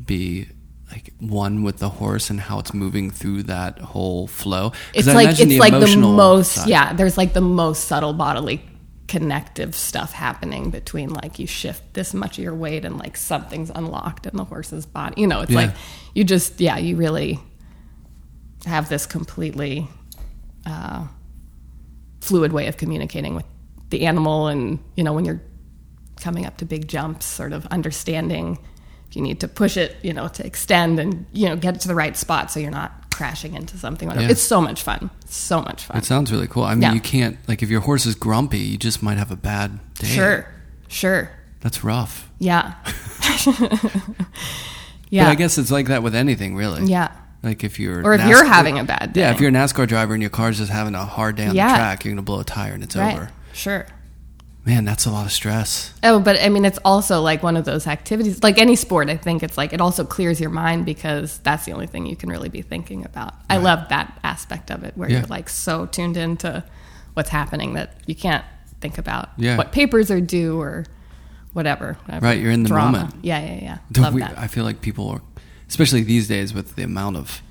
be 0.06 0.48
like 0.94 1.12
one 1.20 1.64
with 1.64 1.78
the 1.80 1.90
horse 1.90 2.30
and 2.30 2.40
how 2.40 2.60
it's 2.60 2.74
moving 2.74 3.10
through 3.10 3.42
that 3.44 3.80
whole 3.80 4.28
flow. 4.28 4.72
it's 4.94 5.08
I 5.08 5.14
like 5.14 5.40
it's 5.40 5.58
like 5.60 5.74
the 5.74 5.98
most 5.98 6.52
side- 6.54 6.70
yeah 6.70 6.94
there's 6.94 7.18
like 7.18 7.34
the 7.34 7.42
most 7.42 7.86
subtle 7.86 8.14
bodily 8.14 8.62
connective 9.08 9.76
stuff 9.76 10.12
happening 10.14 10.70
between 10.70 11.10
like 11.10 11.38
you 11.40 11.46
shift 11.48 11.82
this 11.94 12.14
much 12.14 12.38
of 12.38 12.44
your 12.44 12.56
weight 12.56 12.86
and 12.86 12.98
like 12.98 13.18
something's 13.18 13.70
unlocked 13.72 14.26
in 14.28 14.36
the 14.38 14.44
horse's 14.44 14.86
body 14.86 15.20
you 15.22 15.28
know 15.28 15.42
it's 15.42 15.52
Yeah. 15.52 15.62
like 15.62 15.76
you 16.16 16.24
just 16.24 16.62
yeah 16.62 16.78
you 16.78 16.96
really 16.96 17.40
have 18.66 18.88
this 18.90 19.06
completely 19.06 19.88
uh, 20.66 21.06
fluid 22.22 22.54
way 22.54 22.68
of 22.68 22.78
communicating 22.78 23.36
with 23.36 23.46
the 23.90 24.06
animal 24.06 24.48
and 24.48 24.80
you 24.96 25.04
know 25.04 25.14
when 25.14 25.26
you're 25.26 25.42
coming 26.22 26.46
up 26.46 26.58
to 26.58 26.66
big 26.66 26.88
jumps 26.88 27.26
sort 27.26 27.52
of 27.52 27.66
understanding 27.68 28.58
you 29.16 29.22
need 29.22 29.40
to 29.40 29.48
push 29.48 29.78
it 29.78 29.96
you 30.02 30.12
know 30.14 30.28
to 30.28 30.46
extend 30.46 31.00
and 31.00 31.26
you 31.34 31.48
know 31.48 31.56
get 31.56 31.76
it 31.76 31.82
to 31.82 31.88
the 31.88 31.96
right 31.96 32.18
spot 32.18 32.50
so 32.52 32.60
you're 32.60 32.72
not 32.72 32.92
crashing 33.14 33.54
into 33.54 33.78
something 33.78 34.08
whatever. 34.08 34.26
Yeah. 34.26 34.32
it's 34.32 34.42
so 34.42 34.60
much 34.60 34.82
fun 34.82 35.10
so 35.28 35.62
much 35.62 35.84
fun 35.86 35.98
It 35.98 36.06
sounds 36.06 36.32
really 36.32 36.48
cool. 36.48 36.64
I 36.64 36.74
mean, 36.74 36.82
Yeah. 36.82 36.94
you 36.94 37.00
can't 37.02 37.38
like 37.48 37.62
if 37.62 37.70
your 37.70 37.82
horse 37.82 38.06
is 38.08 38.16
grumpy, 38.16 38.58
you 38.60 38.78
just 38.78 39.04
might 39.04 39.18
have 39.20 39.30
a 39.32 39.36
bad 39.36 39.80
day. 39.96 40.08
sure 40.08 40.48
sure 40.88 41.30
That's 41.62 41.84
rough. 41.84 42.30
yeah 42.40 42.74
But 43.46 44.28
yeah 45.10 45.30
I 45.30 45.36
guess 45.36 45.58
it's 45.58 45.70
like 45.72 45.88
that 45.88 46.02
with 46.04 46.16
anything, 46.16 46.56
really. 46.56 46.86
yeah 46.86 47.12
Like 47.44 47.64
if 47.64 47.80
you're 47.80 48.04
Or 48.04 48.14
if 48.16 48.26
you're 48.26 48.44
having 48.46 48.80
a 48.80 48.84
bad 48.84 49.12
Yeah, 49.16 49.32
if 49.32 49.40
you're 49.40 49.50
a 49.50 49.54
NASCAR 49.54 49.88
driver 49.88 50.14
and 50.16 50.22
your 50.24 50.32
car's 50.32 50.58
just 50.58 50.72
having 50.72 50.96
a 50.96 51.06
hard 51.06 51.36
day 51.36 51.46
on 51.48 51.56
Yeah. 51.56 51.68
the 51.70 51.76
track, 51.78 52.06
you're 52.06 52.14
gonna 52.14 52.24
blow 52.24 52.40
a 52.40 52.44
tire 52.44 52.74
and 52.74 52.84
it's 52.84 52.96
right 52.96 53.14
over. 53.16 53.30
sure 53.54 53.86
Man, 54.66 54.86
that's 54.86 55.06
a 55.06 55.12
lot 55.12 55.26
of 55.26 55.32
stress. 55.34 55.94
Oh, 56.04 56.20
but 56.22 56.40
I 56.42 56.48
mean, 56.48 56.64
it's 56.64 56.80
also 56.86 57.22
like 57.22 57.44
one 57.44 57.58
of 57.58 57.66
those 57.66 57.86
activities, 57.86 58.42
like 58.42 58.58
any 58.58 58.78
sport. 58.78 59.10
I 59.10 59.18
think 59.18 59.44
it's 59.44 59.58
like 59.58 59.74
it 59.74 59.82
also 59.82 60.06
clears 60.06 60.40
your 60.40 60.52
mind 60.52 60.86
because 60.86 61.40
that's 61.40 61.66
the 61.66 61.74
only 61.74 61.86
thing 61.88 62.06
you 62.06 62.16
can 62.16 62.30
really 62.30 62.48
be 62.48 62.62
thinking 62.62 63.04
about. 63.04 63.34
I 63.50 63.58
love 63.58 63.90
that 63.90 64.18
aspect 64.24 64.72
of 64.72 64.84
it 64.86 64.94
where 64.96 65.10
Yeah. 65.10 65.18
you're 65.20 65.28
like 65.28 65.50
so 65.50 65.86
tuned 65.86 66.16
into 66.16 66.64
what's 67.14 67.30
happening 67.30 67.74
that 67.74 67.98
you 68.06 68.16
can't 68.16 68.46
think 68.80 68.98
about 68.98 69.30
Yeah. 69.38 69.58
what 69.58 69.74
papers 69.74 70.10
are 70.10 70.22
due 70.22 70.58
or 70.62 70.86
whatever. 71.52 71.98
whatever 72.06 72.26
Right, 72.26 72.40
you're 72.40 72.52
in 72.52 72.64
the 72.64 72.70
drama. 72.70 73.00
moment. 73.00 73.16
Yeah, 73.22 73.40
yeah, 73.46 73.60
yeah. 73.62 73.78
Don't 73.92 74.04
Love 74.06 74.14
we- 74.14 74.22
that. 74.22 74.38
I 74.40 74.48
feel 74.48 74.64
like 74.64 74.80
people 74.80 75.10
are, 75.10 75.22
especially 75.68 76.04
these 76.04 76.28
days 76.30 76.54
with 76.54 76.76
the 76.76 76.84
amount 76.84 77.18
of, 77.18 77.42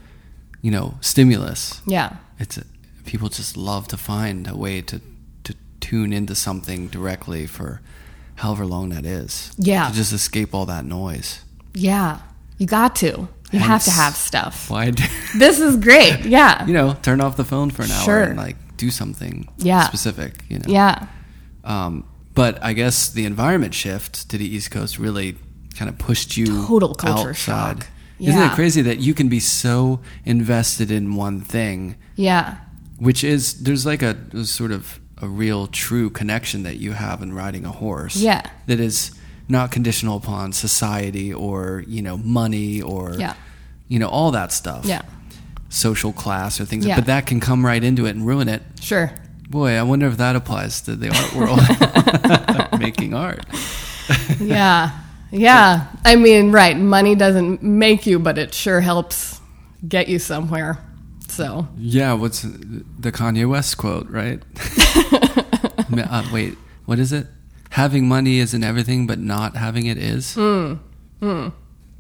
you 0.63 0.71
know, 0.71 0.95
stimulus. 1.03 1.83
yeah, 1.87 2.17
It's 2.39 2.59
people 3.05 3.29
just 3.29 3.57
love 3.57 3.87
to 3.89 3.97
find 3.99 4.49
a 4.49 4.57
way 4.57 4.81
to 4.81 5.01
tune 5.93 6.13
into 6.15 6.35
something 6.35 6.89
directly 6.89 7.47
for 7.47 7.83
however 8.37 8.65
long 8.65 8.89
that 8.89 9.05
is. 9.05 9.53
Yeah. 9.59 9.89
To 9.89 9.95
just 9.95 10.13
escape 10.13 10.55
all 10.55 10.65
that 10.67 10.85
noise. 10.87 11.43
yeah. 11.75 12.21
You 12.59 12.67
got 12.67 12.95
to. 12.97 13.29
You 13.51 13.59
have 13.59 13.83
to 13.85 13.91
have 13.91 14.15
stuff. 14.15 14.71
Why? 14.71 14.91
d- 14.93 15.03
This 15.37 15.59
is 15.59 15.77
great. 15.77 16.21
Yeah. 16.25 16.65
you 16.65 16.73
know, 16.73 16.95
turn 17.03 17.21
off 17.21 17.37
the 17.37 17.45
phone 17.45 17.71
for 17.71 17.83
an 17.83 17.91
hour 17.91 18.23
and 18.23 18.37
like 18.39 18.57
do 18.77 18.89
something 18.91 19.49
Yeah. 19.59 19.83
specific. 19.89 20.45
You 20.49 20.59
know. 20.61 20.65
Yeah. 20.69 21.07
Um, 21.65 22.05
but 22.35 22.63
I 22.63 22.73
guess 22.73 23.11
the 23.11 23.25
environment 23.27 23.75
shift 23.75 24.31
to 24.31 24.39
the 24.39 24.47
East 24.47 24.71
Coast 24.71 24.99
really 24.99 25.37
kind 25.77 25.89
of 25.89 25.99
pushed 25.99 26.37
you 26.37 26.47
Total 26.67 26.95
culture 26.95 27.31
outside. 27.31 27.79
shock. 27.83 27.87
Isn't 28.21 28.41
it 28.41 28.53
crazy 28.53 28.83
that 28.83 28.99
you 29.01 29.13
can 29.13 29.29
be 29.29 29.41
so 29.41 30.01
invested 30.25 30.91
in 30.93 31.17
one 31.17 31.41
thing, 31.41 31.97
Yeah. 32.15 32.59
which 32.99 33.25
is 33.25 33.65
there's 33.65 33.85
like 33.85 34.03
a 34.03 34.17
sort 34.45 34.71
of 34.71 35.01
a 35.23 35.29
real 35.29 35.67
true 35.69 36.11
connection 36.11 36.65
that 36.65 36.77
you 36.77 36.93
have 36.93 37.23
in 37.23 37.33
riding 37.33 37.65
a 37.65 37.71
horse. 37.73 38.17
Yeah. 38.17 38.43
That 38.67 38.81
is 38.81 39.13
not 39.49 39.71
conditional 39.71 40.17
upon 40.17 40.53
society 40.53 41.33
or 41.33 41.85
you 41.87 42.03
know 42.03 42.17
money 42.19 42.83
or 42.83 43.15
Yeah. 43.19 43.35
you 43.89 43.99
know 43.99 44.09
all 44.09 44.33
that 44.33 44.53
stuff. 44.53 44.85
Yeah. 44.85 45.03
Social 45.69 46.13
class 46.13 46.61
or 46.61 46.65
things, 46.67 46.85
Yeah. 46.85 46.97
but 46.97 47.07
that 47.07 47.25
can 47.27 47.41
come 47.41 47.65
right 47.65 47.83
into 47.83 48.05
it 48.07 48.11
and 48.17 48.27
ruin 48.27 48.49
it. 48.49 48.63
Sure. 48.81 49.11
Boy, 49.49 49.73
I 49.79 49.83
wonder 49.83 50.07
if 50.07 50.17
that 50.17 50.35
applies 50.37 50.81
to 50.83 50.97
the 50.97 51.09
art 51.11 51.35
world, 51.35 51.61
making 52.81 53.15
art. 53.15 53.45
yeah 54.41 54.91
yeah 55.31 55.87
i 56.05 56.17
mean 56.17 56.51
right 56.51 56.77
money 56.77 57.15
doesn't 57.15 57.63
make 57.63 58.05
you 58.05 58.19
but 58.19 58.37
it 58.37 58.53
sure 58.53 58.81
helps 58.81 59.41
get 59.89 60.09
you 60.09 60.19
somewhere 60.19 60.77
so 61.33 61.69
Yeah, 61.79 62.13
what's 62.15 62.43
the 62.43 63.13
Kanye 63.13 63.49
West 63.49 63.77
quote, 63.79 64.09
right? 64.09 64.43
Uh, 65.95 66.25
wait, 66.33 66.57
what 66.87 66.99
is 66.99 67.13
it? 67.13 67.27
Having 67.71 68.09
money 68.09 68.39
isn't 68.39 68.65
everything, 68.65 69.07
but 69.07 69.19
not 69.19 69.57
having 69.57 69.87
it 69.87 69.99
is. 69.99 70.33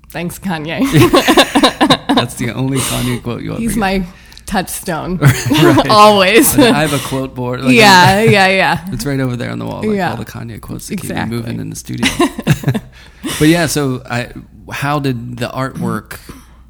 thanks 0.08 0.38
kanye 0.38 0.80
That's 2.14 2.34
the 2.36 2.52
only 2.54 2.78
Kanye 2.78 3.22
quote 3.22 3.42
you'll 3.42 3.56
he's 3.56 3.76
my 3.76 4.04
touchstone 4.46 5.16
Right. 5.18 5.88
always. 5.90 6.58
I 6.58 6.80
have 6.86 6.92
a 6.92 6.98
quote 7.08 7.34
board. 7.34 7.60
like, 7.62 7.74
yeah 7.74 8.20
yeah 8.22 8.48
yeah 8.48 8.84
It's 8.92 9.04
right 9.06 9.20
over 9.20 9.36
there 9.36 9.50
on 9.50 9.58
the 9.58 9.66
wall, 9.66 9.82
like 9.82 9.96
Yeah. 9.96 10.10
all 10.10 10.16
the 10.16 10.24
Kanye 10.24 10.60
quotes 10.60 10.88
that 10.88 10.96
keep 11.00 11.10
me 11.10 11.24
moving 11.26 11.60
in 11.60 11.68
the 11.70 11.76
studio. 11.76 12.08
but 13.38 13.48
yeah, 13.48 13.66
so 13.66 14.02
I, 14.08 14.32
how 14.70 14.98
did 15.00 15.36
the 15.38 15.48
artwork 15.48 16.18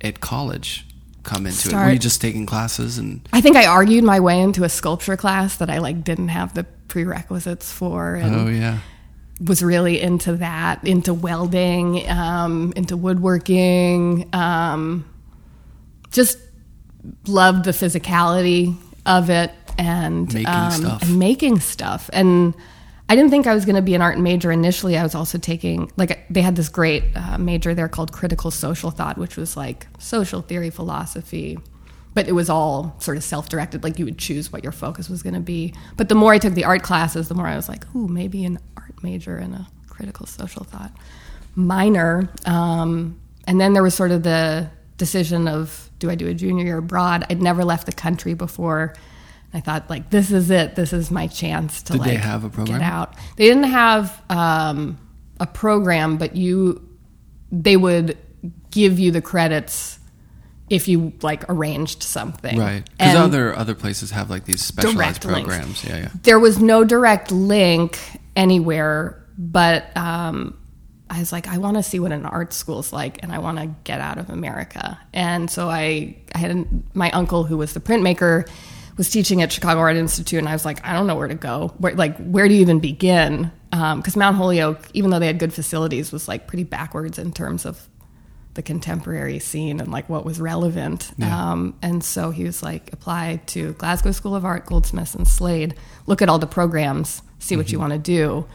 at 0.01 0.21
college 0.21 0.87
come 1.23 1.47
into 1.47 1.69
it? 1.69 1.75
Were 1.75 1.91
you 1.91 1.99
just 1.99 2.21
taking 2.21 2.47
classes 2.47 2.99
and 2.99 3.27
i 3.33 3.41
think 3.41 3.57
i 3.57 3.65
argued 3.67 4.03
my 4.05 4.19
way 4.21 4.41
into 4.41 4.65
a 4.65 4.69
sculpture 4.69 5.17
class 5.17 5.57
that 5.59 5.71
i 5.71 5.79
like 5.79 6.03
didn't 6.05 6.29
have 6.29 6.55
the 6.55 6.65
prerequisites 6.89 7.73
for 7.73 8.15
and 8.17 8.35
oh 8.35 8.49
yeah, 8.49 8.79
was 9.47 9.63
really 9.63 10.01
into 10.01 10.37
that, 10.37 10.87
into 10.87 11.13
welding, 11.15 12.09
um, 12.09 12.73
into 12.77 12.97
woodworking. 12.97 14.29
Um, 14.33 15.05
just 16.11 16.39
loved 17.27 17.65
the 17.65 17.73
physicality 17.73 18.77
of 19.07 19.31
it 19.31 19.51
and 19.79 20.33
Making 20.33 20.47
um, 20.49 20.71
stuff. 20.73 21.03
and 21.03 21.19
making 21.19 21.61
stuff. 21.61 22.11
And 22.13 22.55
I 23.13 23.15
didn't 23.15 23.31
think 23.31 23.47
I 23.47 23.53
was 23.53 23.67
going 23.67 23.77
to 23.77 23.83
be 23.83 23.95
an 23.95 24.01
art 24.01 24.19
major 24.19 24.51
initially. 24.51 24.97
I 24.97 25.03
was 25.03 25.15
also 25.15 25.37
taking 25.37 25.93
like 25.99 26.27
they 26.31 26.41
had 26.41 26.57
this 26.57 26.71
great 26.71 27.05
uh, 27.15 27.37
major 27.37 27.75
there 27.75 27.87
called 27.87 28.11
critical 28.11 28.51
social 28.51 28.91
thought, 28.91 29.19
which 29.19 29.37
was 29.37 29.55
like 29.55 29.87
social 29.99 30.41
theory, 30.41 30.71
philosophy, 30.71 31.59
but 32.15 32.27
it 32.27 32.33
was 32.33 32.49
all 32.49 32.97
sort 33.01 33.19
of 33.19 33.23
self-directed. 33.23 33.85
Like 33.85 33.99
you 33.99 34.07
would 34.07 34.17
choose 34.17 34.51
what 34.51 34.63
your 34.63 34.73
focus 34.73 35.11
was 35.11 35.23
going 35.23 35.35
to 35.35 35.41
be. 35.41 35.75
But 35.99 36.09
the 36.09 36.15
more 36.15 36.33
I 36.33 36.39
took 36.39 36.55
the 36.55 36.65
art 36.65 36.83
classes, 36.83 37.29
the 37.29 37.35
more 37.35 37.47
I 37.47 37.55
was 37.55 37.69
like, 37.69 37.85
ooh, 37.95 38.09
maybe 38.09 38.47
an 38.47 38.59
art 38.79 39.03
major 39.03 39.37
and 39.37 39.57
a 39.57 39.67
critical 39.89 40.25
social 40.25 40.65
thought 40.65 40.93
minor. 41.55 42.31
Um, 42.47 43.21
and 43.47 43.61
then 43.61 43.75
there 43.75 43.83
was 43.83 43.95
sort 43.95 44.11
of 44.11 44.23
the 44.23 44.71
decision 44.97 45.49
of 45.49 45.91
do 45.99 46.09
I 46.09 46.15
do 46.15 46.29
a 46.29 46.33
junior 46.35 46.65
year 46.65 46.79
abroad? 46.79 47.27
I'd 47.29 47.43
never 47.43 47.63
left 47.63 47.85
the 47.85 47.93
country 47.93 48.33
before. 48.33 48.95
I 49.55 49.61
thought 49.61 49.91
like 49.91 50.11
this 50.11 50.31
is 50.31 50.51
it. 50.51 50.75
This 50.75 50.93
is 50.93 51.11
my 51.11 51.27
chance 51.27 51.83
to 51.83 51.93
Did 51.93 52.01
like 52.01 52.09
they 52.11 52.17
have 52.17 52.45
a 52.45 52.51
program? 52.51 52.79
get 52.79 52.87
out. 52.87 53.15
They 53.37 53.47
didn't 53.47 53.65
have 53.65 54.23
um, 54.31 54.99
a 55.41 55.47
program, 55.47 56.17
but 56.17 56.37
you 56.37 56.89
they 57.51 57.77
would 57.77 58.17
give 58.71 58.99
you 58.99 59.11
the 59.11 59.21
credits 59.21 59.99
if 60.71 60.89
you 60.89 61.13
like 61.21 61.45
arranged 61.51 62.03
something. 62.03 62.59
Right. 62.59 62.89
Because 62.97 63.15
other 63.15 63.55
other 63.55 63.75
places 63.75 64.11
have 64.13 64.31
like 64.31 64.47
these 64.47 64.63
specialized 64.65 65.21
Direct 65.21 65.25
links. 65.27 65.49
programs. 65.49 65.85
Yeah, 65.85 65.97
yeah. 65.99 66.09
there 66.23 66.39
was 66.39 66.59
no 66.59 66.83
direct 66.83 67.31
link 67.31 67.99
anywhere, 68.35 69.23
but 69.37 69.95
um, 69.97 70.59
I 71.11 71.19
was 71.19 71.31
like, 71.31 71.47
I 71.47 71.59
want 71.59 71.77
to 71.77 71.83
see 71.83 72.01
what 72.01 72.11
an 72.11 72.25
art 72.25 72.55
school's 72.55 72.91
like, 72.91 73.23
and 73.23 73.33
I 73.33 73.39
want 73.39 73.59
to 73.59 73.67
get 73.85 74.01
out 74.01 74.17
of 74.17 74.31
America. 74.31 74.99
And 75.13 75.51
so 75.51 75.69
I, 75.69 76.17
I 76.35 76.39
had 76.39 76.51
an, 76.51 76.85
my 76.95 77.11
uncle 77.11 77.45
who 77.45 77.59
was 77.59 77.75
the 77.75 77.81
printmaker 77.81 78.49
was 78.97 79.11
teaching 79.11 79.43
at 79.43 79.53
Chicago 79.53 79.81
Art 79.81 79.97
Institute, 79.97 80.39
and 80.39 80.49
I 80.49 80.53
was 80.53 80.65
like, 80.65 80.85
I 80.87 80.93
don't 80.93 81.07
know 81.07 81.17
where 81.17 81.29
to 81.29 81.35
go. 81.35 81.75
Where, 81.79 81.95
like, 81.95 82.17
where 82.19 82.49
do 82.49 82.55
you 82.55 82.61
even 82.61 82.81
begin? 82.81 83.51
Because 83.71 84.17
Mount 84.17 84.37
Holyoke, 84.37 84.89
even 84.93 85.11
though 85.11 85.19
they 85.19 85.27
had 85.27 85.39
good 85.39 85.55
facilities, 85.55 86.13
was 86.13 86.29
like 86.29 86.47
pretty 86.47 86.65
backwards 86.65 87.19
in 87.19 87.33
terms 87.33 87.65
of 87.65 87.89
the 88.55 88.61
contemporary 88.61 89.39
scene 89.39 89.81
and 89.81 89.91
like 89.91 90.11
what 90.11 90.27
was 90.27 90.39
relevant. 90.39 91.11
Um, 91.23 91.75
and 91.81 92.05
so 92.05 92.31
he 92.31 92.45
was 92.45 92.63
like, 92.63 92.93
apply 92.93 93.41
to 93.47 93.73
Glasgow 93.73 94.13
School 94.13 94.37
of 94.37 94.45
Art, 94.45 94.67
Goldsmiths, 94.67 95.15
and 95.15 95.27
Slade. 95.27 95.75
Look 96.07 96.21
at 96.21 96.29
all 96.29 96.39
the 96.39 96.47
programs, 96.47 97.23
see 97.39 97.57
what 97.57 97.73
you 97.73 97.79
want 97.79 97.95
to 97.95 97.99
do. 97.99 98.47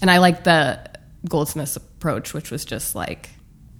And 0.00 0.08
I 0.08 0.18
like 0.18 0.44
the 0.44 0.88
Goldsmiths 1.28 1.74
approach, 1.74 2.32
which 2.32 2.52
was 2.52 2.64
just 2.64 2.94
like 2.94 3.30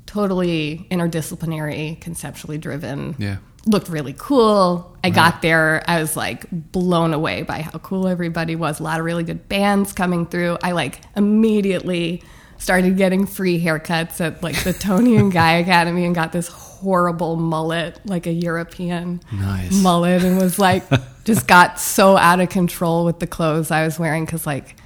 totally 0.07 0.89
interdisciplinary, 0.91 2.01
conceptually 2.01 2.59
driven. 2.59 3.15
Yeah. 3.17 3.37
Looked 3.67 3.89
really 3.89 4.15
cool. 4.17 4.97
I 5.05 5.11
got 5.11 5.43
there. 5.43 5.83
I 5.87 6.01
was 6.01 6.17
like 6.17 6.47
blown 6.51 7.13
away 7.13 7.43
by 7.43 7.61
how 7.63 7.79
cool 7.79 8.09
everybody 8.09 8.57
was. 8.57 8.81
A 8.81 8.83
lot 8.83 8.99
of 9.01 9.05
really 9.05 9.23
good 9.25 9.49
bands 9.49 9.93
coming 9.93 10.25
through. 10.27 10.57
I 10.63 10.73
like 10.73 11.01
immediately 11.17 12.23
started 12.59 12.97
getting 12.97 13.27
free 13.27 13.63
haircuts 13.63 14.21
at 14.21 14.43
like 14.43 14.63
the 14.65 14.73
Toni 14.73 15.17
and 15.17 15.33
Guy 15.33 15.53
Academy 15.59 16.05
and 16.05 16.15
got 16.15 16.33
this 16.33 16.49
horrible 16.49 17.37
mullet, 17.37 18.01
like 18.07 18.27
a 18.27 18.33
European 18.33 19.21
Nice. 19.33 19.73
mullet, 19.83 20.23
and 20.25 20.39
was 20.39 20.59
like 20.59 20.85
just 21.25 21.47
got 21.47 21.79
so 21.81 22.17
out 22.17 22.41
of 22.41 22.49
control 22.49 23.05
with 23.05 23.19
the 23.21 23.27
clothes 23.27 23.71
I 23.71 23.85
was 23.85 23.99
wearing 23.99 24.25
because 24.25 24.47
like 24.47 24.77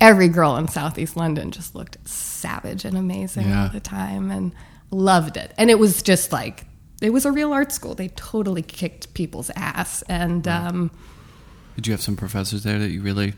every 0.00 0.28
girl 0.28 0.56
in 0.56 0.68
Southeast 0.68 1.16
London 1.16 1.50
just 1.50 1.74
looked 1.74 1.96
savage 2.08 2.84
and 2.84 2.96
amazing 2.96 3.48
Yeah. 3.48 3.64
all 3.64 3.68
the 3.68 3.80
time 3.80 4.30
and 4.30 4.52
loved 4.90 5.36
it. 5.36 5.52
And 5.58 5.68
it 5.70 5.78
was 5.78 6.02
just 6.02 6.32
like 6.32 6.64
it 7.00 7.10
was 7.10 7.24
a 7.24 7.32
real 7.32 7.52
art 7.52 7.72
school. 7.72 7.94
They 7.94 8.08
totally 8.08 8.62
kicked 8.62 9.14
people's 9.14 9.50
ass, 9.56 10.02
and 10.02 10.46
um, 10.46 10.90
Did 11.76 11.86
you 11.86 11.92
have 11.92 12.02
some 12.02 12.16
professors 12.16 12.62
there 12.62 12.78
that 12.78 12.90
you 12.90 13.02
really 13.02 13.34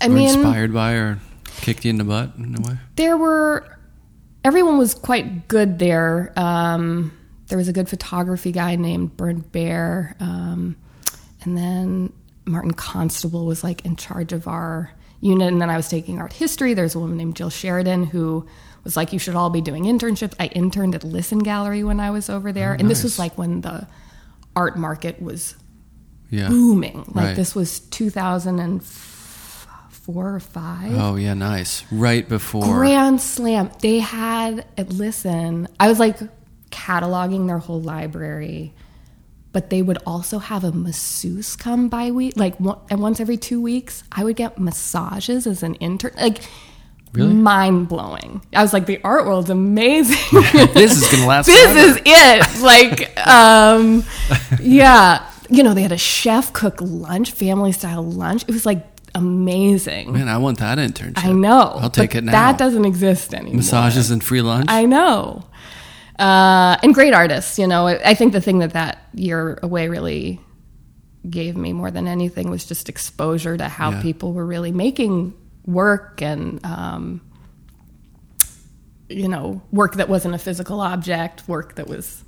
I 0.00 0.08
were 0.08 0.14
mean, 0.14 0.28
inspired 0.28 0.72
by 0.72 0.92
or 0.92 1.18
kicked 1.60 1.84
you 1.84 1.90
in 1.90 1.98
the 1.98 2.04
butt 2.04 2.32
in 2.36 2.54
a 2.56 2.68
way? 2.68 2.76
there 2.96 3.16
were 3.16 3.78
everyone 4.44 4.78
was 4.78 4.94
quite 4.94 5.48
good 5.48 5.78
there. 5.78 6.32
Um, 6.36 7.12
there 7.48 7.58
was 7.58 7.68
a 7.68 7.72
good 7.72 7.88
photography 7.88 8.52
guy 8.52 8.76
named 8.76 9.16
Bernd 9.16 9.50
Bear, 9.52 10.16
um, 10.20 10.76
and 11.42 11.56
then 11.56 12.12
Martin 12.44 12.72
Constable 12.72 13.46
was 13.46 13.64
like 13.64 13.84
in 13.84 13.96
charge 13.96 14.32
of 14.32 14.46
our 14.48 14.92
unit. 15.20 15.52
And 15.52 15.60
then 15.60 15.70
I 15.70 15.76
was 15.76 15.88
taking 15.88 16.18
art 16.20 16.32
history. 16.32 16.74
There's 16.74 16.94
a 16.94 16.98
woman 16.98 17.16
named 17.16 17.36
Jill 17.36 17.50
Sheridan 17.50 18.04
who 18.04 18.46
was 18.86 18.96
like, 18.96 19.12
"You 19.12 19.18
should 19.18 19.34
all 19.34 19.50
be 19.50 19.60
doing 19.60 19.84
internships." 19.84 20.32
I 20.40 20.46
interned 20.46 20.94
at 20.94 21.04
Lisson 21.04 21.40
Gallery 21.40 21.84
when 21.84 22.00
I 22.00 22.10
was 22.10 22.30
over 22.30 22.52
there, 22.52 22.72
oh, 22.72 22.76
and 22.80 22.88
this 22.90 23.02
was 23.02 23.18
like 23.18 23.36
when 23.36 23.60
the 23.60 23.86
art 24.54 24.78
market 24.78 25.20
was 25.20 25.54
Yeah. 26.30 26.48
booming. 26.48 27.04
Like 27.14 27.26
Right. 27.26 27.36
this 27.36 27.54
was 27.54 27.80
2004 27.80 30.34
or 30.34 30.40
five. 30.40 30.92
Oh 30.94 31.16
yeah, 31.16 31.34
nice. 31.34 31.84
Right 31.90 32.28
before. 32.28 32.64
Grand 32.64 33.20
Slam. 33.20 33.70
They 33.80 33.98
had 34.00 34.64
at 34.78 34.92
Lisson. 34.92 35.68
I 35.78 35.88
was 35.88 35.98
like 35.98 36.18
cataloging 36.70 37.46
their 37.46 37.58
whole 37.58 37.80
library, 37.80 38.72
but 39.52 39.70
they 39.70 39.82
would 39.82 39.98
also 40.06 40.38
have 40.38 40.64
a 40.64 40.72
masseuse 40.72 41.56
come 41.56 41.88
by 41.88 42.10
week, 42.10 42.34
like 42.36 42.58
one, 42.60 42.78
and 42.90 43.00
once 43.00 43.20
every 43.20 43.36
two 43.36 43.60
weeks. 43.60 44.02
I 44.12 44.24
would 44.24 44.36
get 44.36 44.58
massages 44.58 45.46
as 45.46 45.62
an 45.62 45.74
intern. 45.76 46.12
Like 46.18 46.40
Really? 47.16 47.32
mind 47.34 47.88
blowing. 47.88 48.42
I 48.54 48.62
was 48.62 48.72
like, 48.72 48.86
the 48.86 49.00
art 49.02 49.26
world's 49.26 49.50
amazing. 49.50 50.16
this 50.74 50.92
is 51.00 51.10
gonna 51.10 51.26
last. 51.26 51.46
this 51.46 51.72
forever. 51.72 51.78
is 51.78 52.02
it. 52.04 52.62
Like, 52.62 53.26
um, 53.26 54.04
yeah. 54.60 55.28
You 55.48 55.62
know, 55.62 55.74
they 55.74 55.82
had 55.82 55.92
a 55.92 55.98
chef 55.98 56.52
cook 56.52 56.78
lunch, 56.80 57.30
family 57.32 57.72
style 57.72 58.04
lunch. 58.04 58.42
It 58.42 58.50
was 58.50 58.66
like 58.66 58.84
amazing. 59.14 60.12
Man, 60.12 60.28
I 60.28 60.38
want 60.38 60.58
that 60.58 60.78
internship. 60.78 61.24
I 61.24 61.32
know. 61.32 61.78
I'll 61.80 61.90
take 61.90 62.14
it 62.14 62.24
now. 62.24 62.32
That 62.32 62.58
doesn't 62.58 62.84
exist 62.84 63.32
anymore. 63.34 63.56
Massages 63.56 64.10
and 64.10 64.22
free 64.22 64.42
lunch. 64.42 64.66
I 64.68 64.84
know. 64.86 65.44
Uh, 66.18 66.76
and 66.82 66.94
great 66.94 67.12
artists, 67.14 67.58
you 67.58 67.66
know. 67.66 67.86
I, 67.86 68.10
I 68.10 68.14
think 68.14 68.32
the 68.32 68.40
thing 68.40 68.58
that 68.60 68.72
that 68.72 69.02
year 69.14 69.58
away 69.62 69.88
really 69.88 70.40
gave 71.28 71.56
me 71.56 71.72
more 71.72 71.90
than 71.90 72.06
anything 72.08 72.50
was 72.50 72.64
just 72.66 72.88
exposure 72.88 73.56
to 73.56 73.68
how 73.68 73.90
Yeah. 73.90 74.02
people 74.02 74.32
were 74.32 74.46
really 74.46 74.72
making 74.72 75.34
work 75.66 76.22
and, 76.22 76.64
um, 76.64 77.20
you 79.08 79.28
know, 79.28 79.62
work 79.72 79.94
that 79.96 80.08
wasn't 80.08 80.34
a 80.34 80.38
physical 80.38 80.80
object, 80.80 81.46
work 81.48 81.74
that 81.76 81.86
was 81.88 82.22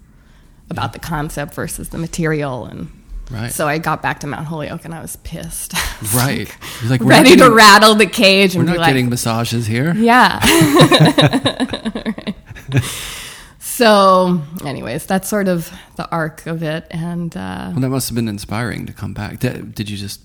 about 0.71 0.93
the 0.93 0.99
concept 0.99 1.55
versus 1.55 1.89
the 1.91 1.99
material. 1.99 2.67
And 2.67 2.91
Right. 3.31 3.53
so 3.53 3.67
I 3.69 3.79
got 3.79 4.01
back 4.01 4.21
to 4.21 4.27
Mount 4.27 4.47
Holyoke 4.47 4.85
and 4.85 4.95
I 4.95 5.01
was 5.01 5.17
pissed. 5.17 5.75
I 5.77 5.97
was 6.01 6.15
Right. 6.15 6.39
like, 6.83 6.91
like, 6.91 7.01
we're 7.01 7.09
ready 7.09 7.37
to 7.37 7.51
rattle 7.51 7.95
the 7.95 8.07
cage 8.07 8.55
We're 8.55 8.63
not 8.63 8.77
like, 8.79 8.89
getting 8.89 9.09
massages 9.11 9.67
here. 9.67 9.93
yeah. 9.95 10.39
so, 13.59 14.43
anyways, 14.65 15.07
that's 15.07 15.29
sort 15.29 15.49
of 15.49 15.73
the 15.97 16.09
arc 16.11 16.47
of 16.47 16.63
it. 16.63 16.87
And 16.91 17.37
uh, 17.37 17.71
Well, 17.73 17.81
that 17.81 17.89
must 17.91 18.09
have 18.09 18.15
been 18.17 18.29
inspiring 18.29 18.87
to 18.87 18.93
come 18.93 19.15
back. 19.15 19.39
Did, 19.41 19.75
did 19.75 19.91
you 19.91 19.97
just 19.97 20.21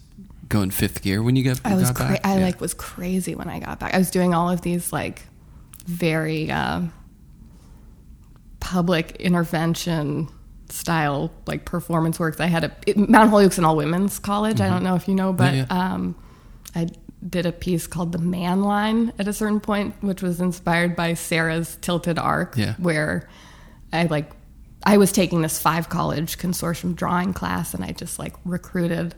go 0.54 0.62
in 0.62 0.72
fifth 0.72 1.02
gear 1.02 1.22
when 1.22 1.36
you 1.36 1.44
get? 1.44 1.60
I 1.66 1.76
was 1.76 1.90
got 1.92 1.96
cra- 1.96 2.08
back? 2.16 2.22
I 2.26 2.38
Yeah. 2.40 2.46
like 2.46 2.62
was 2.62 2.74
crazy 2.74 3.36
when 3.36 3.50
I 3.50 3.60
got 3.60 3.80
back. 3.80 3.94
I 3.94 3.98
was 3.98 4.10
doing 4.12 4.34
all 4.34 4.50
of 4.50 4.62
these 4.62 4.94
like 4.94 5.24
very 5.86 6.50
uh, 6.50 6.82
public 8.60 9.12
intervention 9.18 10.30
style 10.70 11.32
like 11.46 11.66
performance 11.66 12.20
works. 12.20 12.40
I 12.40 12.48
had 12.48 12.64
a 12.64 12.76
it, 12.88 12.98
Mount 12.98 13.30
Holyoke's 13.30 13.58
an 13.58 13.66
all 13.66 13.76
women's 13.76 14.20
college. 14.20 14.62
I 14.62 14.70
don't 14.70 14.84
know 14.84 14.96
if 14.96 15.08
you 15.08 15.16
know, 15.16 15.34
but 15.34 15.54
Mm-hmm. 15.54 15.72
yeah. 15.74 15.94
Um, 15.94 16.16
I 16.76 16.88
did 17.28 17.46
a 17.46 17.52
piece 17.52 17.88
called 17.88 18.12
the 18.12 18.18
Man 18.18 18.64
Line 18.64 19.14
at 19.20 19.28
a 19.28 19.34
certain 19.34 19.60
point, 19.60 19.96
which 20.02 20.22
was 20.22 20.42
inspired 20.42 20.96
by 20.96 21.14
Serra's 21.14 21.78
Tilted 21.82 22.18
Arc, 22.20 22.56
Yeah. 22.58 22.74
where 22.78 23.30
I 23.92 24.06
like 24.06 24.32
I 24.86 24.98
was 24.98 25.12
taking 25.12 25.42
this 25.42 25.60
five 25.60 25.90
college 25.90 26.38
consortium 26.38 26.96
drawing 26.96 27.34
class, 27.34 27.74
and 27.74 27.84
I 27.84 27.92
just 27.92 28.20
like 28.20 28.34
recruited 28.46 29.16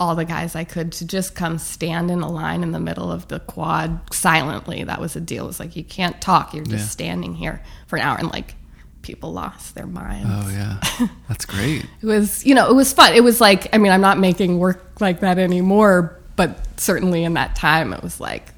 all 0.00 0.16
the 0.16 0.24
guys 0.24 0.56
I 0.56 0.64
could 0.64 0.90
to 0.92 1.06
just 1.06 1.34
come 1.36 1.58
stand 1.58 2.10
in 2.10 2.20
a 2.22 2.28
line 2.28 2.62
in 2.64 2.72
the 2.72 2.80
middle 2.80 3.12
of 3.12 3.28
the 3.28 3.38
quad 3.38 4.00
silently. 4.12 4.82
That 4.82 5.00
was 5.00 5.14
a 5.14 5.20
deal. 5.20 5.44
It 5.44 5.48
was 5.48 5.60
like 5.60 5.76
you 5.76 5.84
can't 5.84 6.20
talk; 6.20 6.54
you're 6.54 6.64
just 6.64 6.84
Yeah. 6.84 6.88
standing 6.88 7.34
here 7.34 7.62
for 7.86 7.96
an 7.96 8.02
hour, 8.02 8.16
and 8.18 8.32
like 8.32 8.54
people 9.02 9.32
lost 9.32 9.74
their 9.74 9.86
minds. 9.86 10.28
Oh 10.30 10.48
yeah, 10.50 11.08
that's 11.28 11.44
great. 11.44 11.84
It 12.02 12.06
was, 12.06 12.44
you 12.44 12.54
know, 12.54 12.68
it 12.70 12.74
was 12.74 12.92
fun. 12.92 13.12
It 13.14 13.22
was 13.22 13.40
like, 13.40 13.74
I 13.74 13.78
mean, 13.78 13.92
I'm 13.92 14.00
not 14.00 14.18
making 14.18 14.58
work 14.58 15.00
like 15.00 15.20
that 15.20 15.38
anymore, 15.38 16.18
but 16.36 16.58
certainly 16.80 17.24
in 17.24 17.34
that 17.34 17.54
time, 17.56 17.92
it 17.92 18.02
was 18.02 18.20
like, 18.20 18.48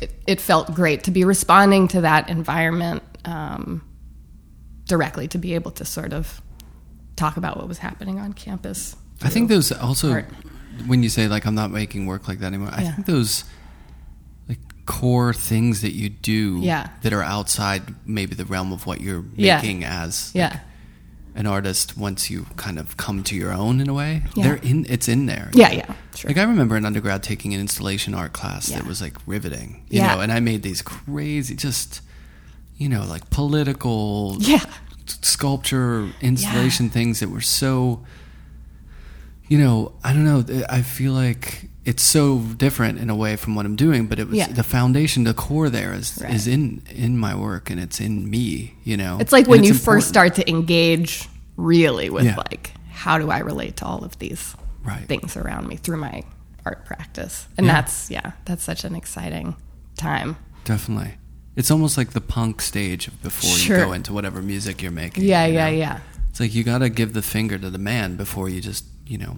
it, 0.00 0.12
it 0.26 0.40
felt 0.40 0.74
great 0.74 1.04
to 1.04 1.10
be 1.10 1.24
responding 1.24 1.88
to 1.88 2.00
that 2.02 2.28
environment 2.30 3.02
um, 3.26 3.82
directly, 4.86 5.28
to 5.28 5.38
be 5.38 5.54
able 5.54 5.70
to 5.72 5.84
sort 5.84 6.12
of 6.12 6.40
talk 7.16 7.36
about 7.36 7.56
what 7.58 7.68
was 7.68 7.78
happening 7.78 8.18
on 8.18 8.32
campus. 8.32 8.96
I 9.22 9.28
think 9.28 9.48
those 9.48 9.70
also, 9.72 10.12
Art. 10.12 10.26
when 10.86 11.02
you 11.02 11.08
say 11.08 11.28
like 11.28 11.46
I'm 11.46 11.54
not 11.54 11.70
making 11.70 12.06
work 12.06 12.26
like 12.28 12.38
that 12.40 12.46
anymore, 12.46 12.70
I 12.72 12.82
Yeah. 12.82 12.92
think 12.92 13.06
those 13.06 13.44
like 14.48 14.58
core 14.86 15.32
things 15.34 15.82
that 15.82 15.92
you 15.92 16.08
do 16.08 16.58
Yeah. 16.62 16.88
that 17.02 17.12
are 17.12 17.22
outside 17.22 17.94
maybe 18.06 18.34
the 18.34 18.44
realm 18.46 18.72
of 18.72 18.86
what 18.86 19.00
you're 19.00 19.24
Yeah. 19.36 19.56
making 19.56 19.84
as 19.84 20.30
Yeah. 20.34 20.60
an 21.34 21.46
artist 21.46 21.96
once 21.96 22.30
you 22.30 22.46
kind 22.56 22.78
of 22.78 22.96
come 22.96 23.22
to 23.24 23.36
your 23.36 23.52
own 23.52 23.80
in 23.80 23.88
a 23.88 23.94
way. 23.94 24.22
Yeah. 24.34 24.44
They're 24.44 24.56
in 24.56 24.86
it's 24.88 25.06
in 25.08 25.26
there. 25.26 25.50
Yeah, 25.54 25.70
yeah, 25.70 25.94
sure. 26.16 26.28
Like 26.30 26.38
I 26.38 26.42
remember 26.44 26.76
in 26.76 26.84
undergrad 26.86 27.22
taking 27.22 27.54
an 27.54 27.60
installation 27.60 28.14
art 28.14 28.32
class 28.32 28.66
that 28.68 28.86
was 28.86 29.00
like 29.00 29.16
riveting. 29.26 29.82
You 29.90 30.00
Yeah. 30.00 30.14
know, 30.14 30.20
and 30.22 30.32
I 30.32 30.40
made 30.40 30.62
these 30.62 30.82
crazy 30.82 31.54
just 31.54 32.00
you 32.78 32.88
know, 32.88 33.04
like 33.04 33.28
political 33.28 34.38
Yeah. 34.40 34.64
sculpture 35.22 36.08
installation 36.22 36.88
things 36.88 37.20
that 37.20 37.28
were 37.28 37.42
so 37.42 38.00
you 39.50 39.58
know 39.58 39.92
i 40.04 40.12
don't 40.14 40.24
know 40.24 40.42
i 40.70 40.80
feel 40.80 41.12
like 41.12 41.68
it's 41.84 42.02
so 42.02 42.38
different 42.64 42.98
in 42.98 43.10
a 43.10 43.16
way 43.24 43.36
from 43.36 43.54
what 43.56 43.66
i'm 43.66 43.76
doing 43.76 44.06
but 44.06 44.18
it 44.18 44.26
was 44.28 44.36
Yeah. 44.38 44.46
the 44.60 44.62
foundation 44.62 45.24
the 45.24 45.34
core 45.34 45.68
there 45.68 45.92
is 46.00 46.18
Right. 46.22 46.32
is 46.34 46.46
in 46.46 46.82
in 47.04 47.18
my 47.18 47.34
work 47.34 47.68
and 47.70 47.78
it's 47.84 48.00
in 48.00 48.14
me 48.30 48.74
you 48.84 48.96
know 48.96 49.18
It's 49.20 49.32
like 49.32 49.44
And 49.46 49.50
when 49.52 49.64
you 49.64 49.70
important. 49.72 49.84
first 50.04 50.08
start 50.08 50.34
to 50.36 50.44
engage 50.48 51.28
really 51.56 52.08
with 52.10 52.24
Yeah. 52.24 52.36
like, 52.50 52.72
how 53.04 53.18
do 53.18 53.26
I 53.30 53.40
relate 53.52 53.74
to 53.80 53.84
all 53.90 54.02
of 54.08 54.12
these 54.18 54.54
Right. 54.90 55.06
things 55.12 55.36
around 55.36 55.66
me 55.70 55.76
through 55.76 55.98
my 55.98 56.22
art 56.64 56.84
practice? 56.86 57.34
And 57.58 57.66
Yeah. 57.66 57.72
that's, 57.74 58.10
yeah, 58.10 58.28
that's 58.46 58.62
such 58.64 58.84
an 58.84 58.94
exciting 58.94 59.56
time. 59.96 60.36
definitely 60.64 61.12
It's 61.56 61.70
almost 61.70 61.98
like 61.98 62.10
the 62.12 62.20
punk 62.36 62.62
stage 62.62 63.08
of 63.08 63.14
before 63.22 63.56
Sure. 63.58 63.78
you 63.78 63.84
go 63.86 63.92
into 63.92 64.12
whatever 64.12 64.40
music 64.40 64.80
you're 64.82 64.92
making. 65.04 65.24
Yeah, 65.24 65.44
you 65.46 65.54
yeah, 65.54 65.70
know? 65.70 65.76
yeah. 65.84 65.98
It's 66.30 66.40
like 66.40 66.54
you 66.54 66.62
got 66.62 66.78
to 66.78 66.88
give 66.88 67.12
the 67.12 67.22
finger 67.22 67.58
to 67.58 67.68
the 67.70 67.78
man 67.92 68.16
before 68.16 68.48
you 68.48 68.60
just, 68.60 68.84
you 69.10 69.18
know, 69.18 69.36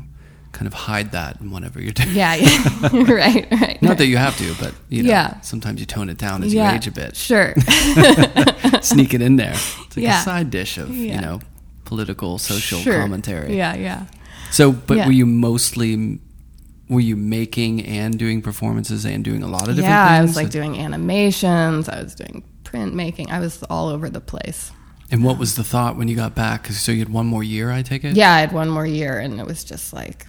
kind 0.53 0.67
of 0.67 0.75
hide 0.75 1.13
that 1.13 1.41
in 1.41 1.51
whatever 1.51 1.81
you're 1.81 1.93
doing. 1.93 2.15
Yeah, 2.15 2.35
yeah. 2.35 2.89
right, 2.93 3.49
right. 3.51 3.79
Not 3.81 3.97
that 3.99 4.07
you 4.07 4.19
have 4.19 4.37
to, 4.37 4.55
but 4.61 4.75
you 4.91 5.03
know, 5.03 5.09
Yeah. 5.09 5.41
sometimes 5.41 5.81
you 5.81 5.87
tone 5.87 6.11
it 6.11 6.19
down 6.19 6.43
as 6.43 6.53
yeah, 6.53 6.71
you 6.71 6.77
age 6.77 6.87
a 6.87 6.91
bit. 6.93 7.17
Sure. 7.17 7.55
Sneak 8.83 9.15
it 9.15 9.23
in 9.23 9.37
there. 9.37 9.53
It's 9.55 9.97
like 9.97 10.05
Yeah. 10.05 10.21
a 10.21 10.25
side 10.25 10.51
dish 10.51 10.77
of, 10.79 10.91
you 10.95 11.21
know, 11.21 11.41
political, 11.87 12.37
social 12.39 12.81
Sure. 12.81 13.01
commentary. 13.01 13.57
Yeah, 13.57 13.75
yeah. 13.75 14.05
So, 14.51 14.73
but 14.73 15.07
were 15.07 15.13
you 15.13 15.27
mostly 15.27 16.19
were 16.89 17.01
you 17.01 17.17
making 17.17 17.87
and 17.87 18.19
doing 18.19 18.43
performances 18.43 19.07
and 19.07 19.25
doing 19.25 19.43
a 19.43 19.47
lot 19.49 19.63
of 19.69 19.77
different 19.77 19.85
Yeah, 19.95 20.09
things? 20.09 20.19
I 20.19 20.23
was 20.31 20.37
like 20.37 20.51
doing 20.51 20.79
animations. 20.79 21.89
I 21.89 22.03
was 22.03 22.15
doing 22.15 22.43
printmaking. 22.65 23.31
I 23.31 23.41
was 23.41 23.63
all 23.71 23.89
over 23.89 24.11
the 24.11 24.21
place. 24.21 24.71
And 25.13 25.23
what 25.23 25.39
was 25.39 25.55
the 25.55 25.63
thought 25.65 25.97
when 25.97 26.09
you 26.09 26.17
got 26.17 26.35
back? 26.35 26.65
'Cause- 26.65 26.79
so 26.81 26.91
you 26.91 26.99
had 26.99 27.09
one 27.11 27.27
more 27.27 27.45
year, 27.45 27.71
I 27.71 27.83
take 27.83 28.03
it. 28.05 28.17
Yeah, 28.17 28.33
I 28.35 28.41
had 28.41 28.51
one 28.53 28.69
more 28.71 28.87
year, 28.87 29.19
and 29.21 29.39
it 29.39 29.47
was 29.47 29.63
just 29.63 29.93
like, 29.93 30.27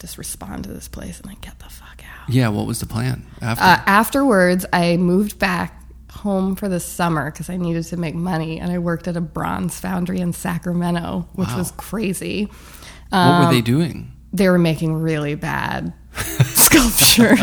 just 0.00 0.18
respond 0.18 0.64
to 0.64 0.70
this 0.72 0.88
place 0.88 1.20
and 1.20 1.30
then 1.30 1.36
get 1.40 1.58
the 1.60 1.66
fuck 1.68 2.00
out. 2.00 2.28
Yeah. 2.28 2.48
What 2.48 2.66
was 2.66 2.80
the 2.80 2.86
plan 2.86 3.24
after? 3.40 3.62
Uh, 3.62 3.78
afterwards, 3.86 4.66
I 4.72 4.96
moved 4.96 5.38
back 5.38 5.80
home 6.10 6.56
for 6.56 6.68
the 6.68 6.80
summer 6.80 7.30
because 7.30 7.48
I 7.50 7.56
needed 7.58 7.84
to 7.84 7.96
make 7.98 8.14
money, 8.14 8.58
and 8.58 8.72
I 8.72 8.78
worked 8.78 9.06
at 9.08 9.16
a 9.16 9.20
bronze 9.20 9.78
foundry 9.78 10.20
in 10.20 10.32
Sacramento, 10.32 11.28
which 11.34 11.48
Wow. 11.48 11.58
was 11.58 11.70
crazy. 11.76 12.48
what 13.10 13.18
um, 13.18 13.46
were 13.46 13.52
they 13.52 13.60
doing? 13.60 14.10
They 14.32 14.48
were 14.48 14.58
making 14.58 14.94
really 14.94 15.34
bad 15.36 15.92
sculpture. 16.54 17.36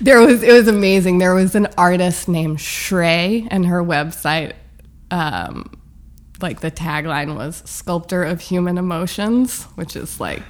there 0.00 0.20
was 0.20 0.42
it 0.42 0.52
was 0.52 0.68
amazing. 0.68 1.18
There 1.18 1.34
was 1.34 1.54
an 1.54 1.68
artist 1.78 2.28
named 2.28 2.58
Shrey, 2.58 3.46
and 3.50 3.64
her 3.66 3.82
website, 3.82 4.52
um, 5.10 5.70
like 6.40 6.60
the 6.60 6.70
tagline 6.70 7.36
was 7.36 7.62
"Sculptor 7.66 8.22
of 8.24 8.40
Human 8.40 8.78
Emotions," 8.78 9.64
which 9.74 9.96
is 9.96 10.20
like. 10.20 10.42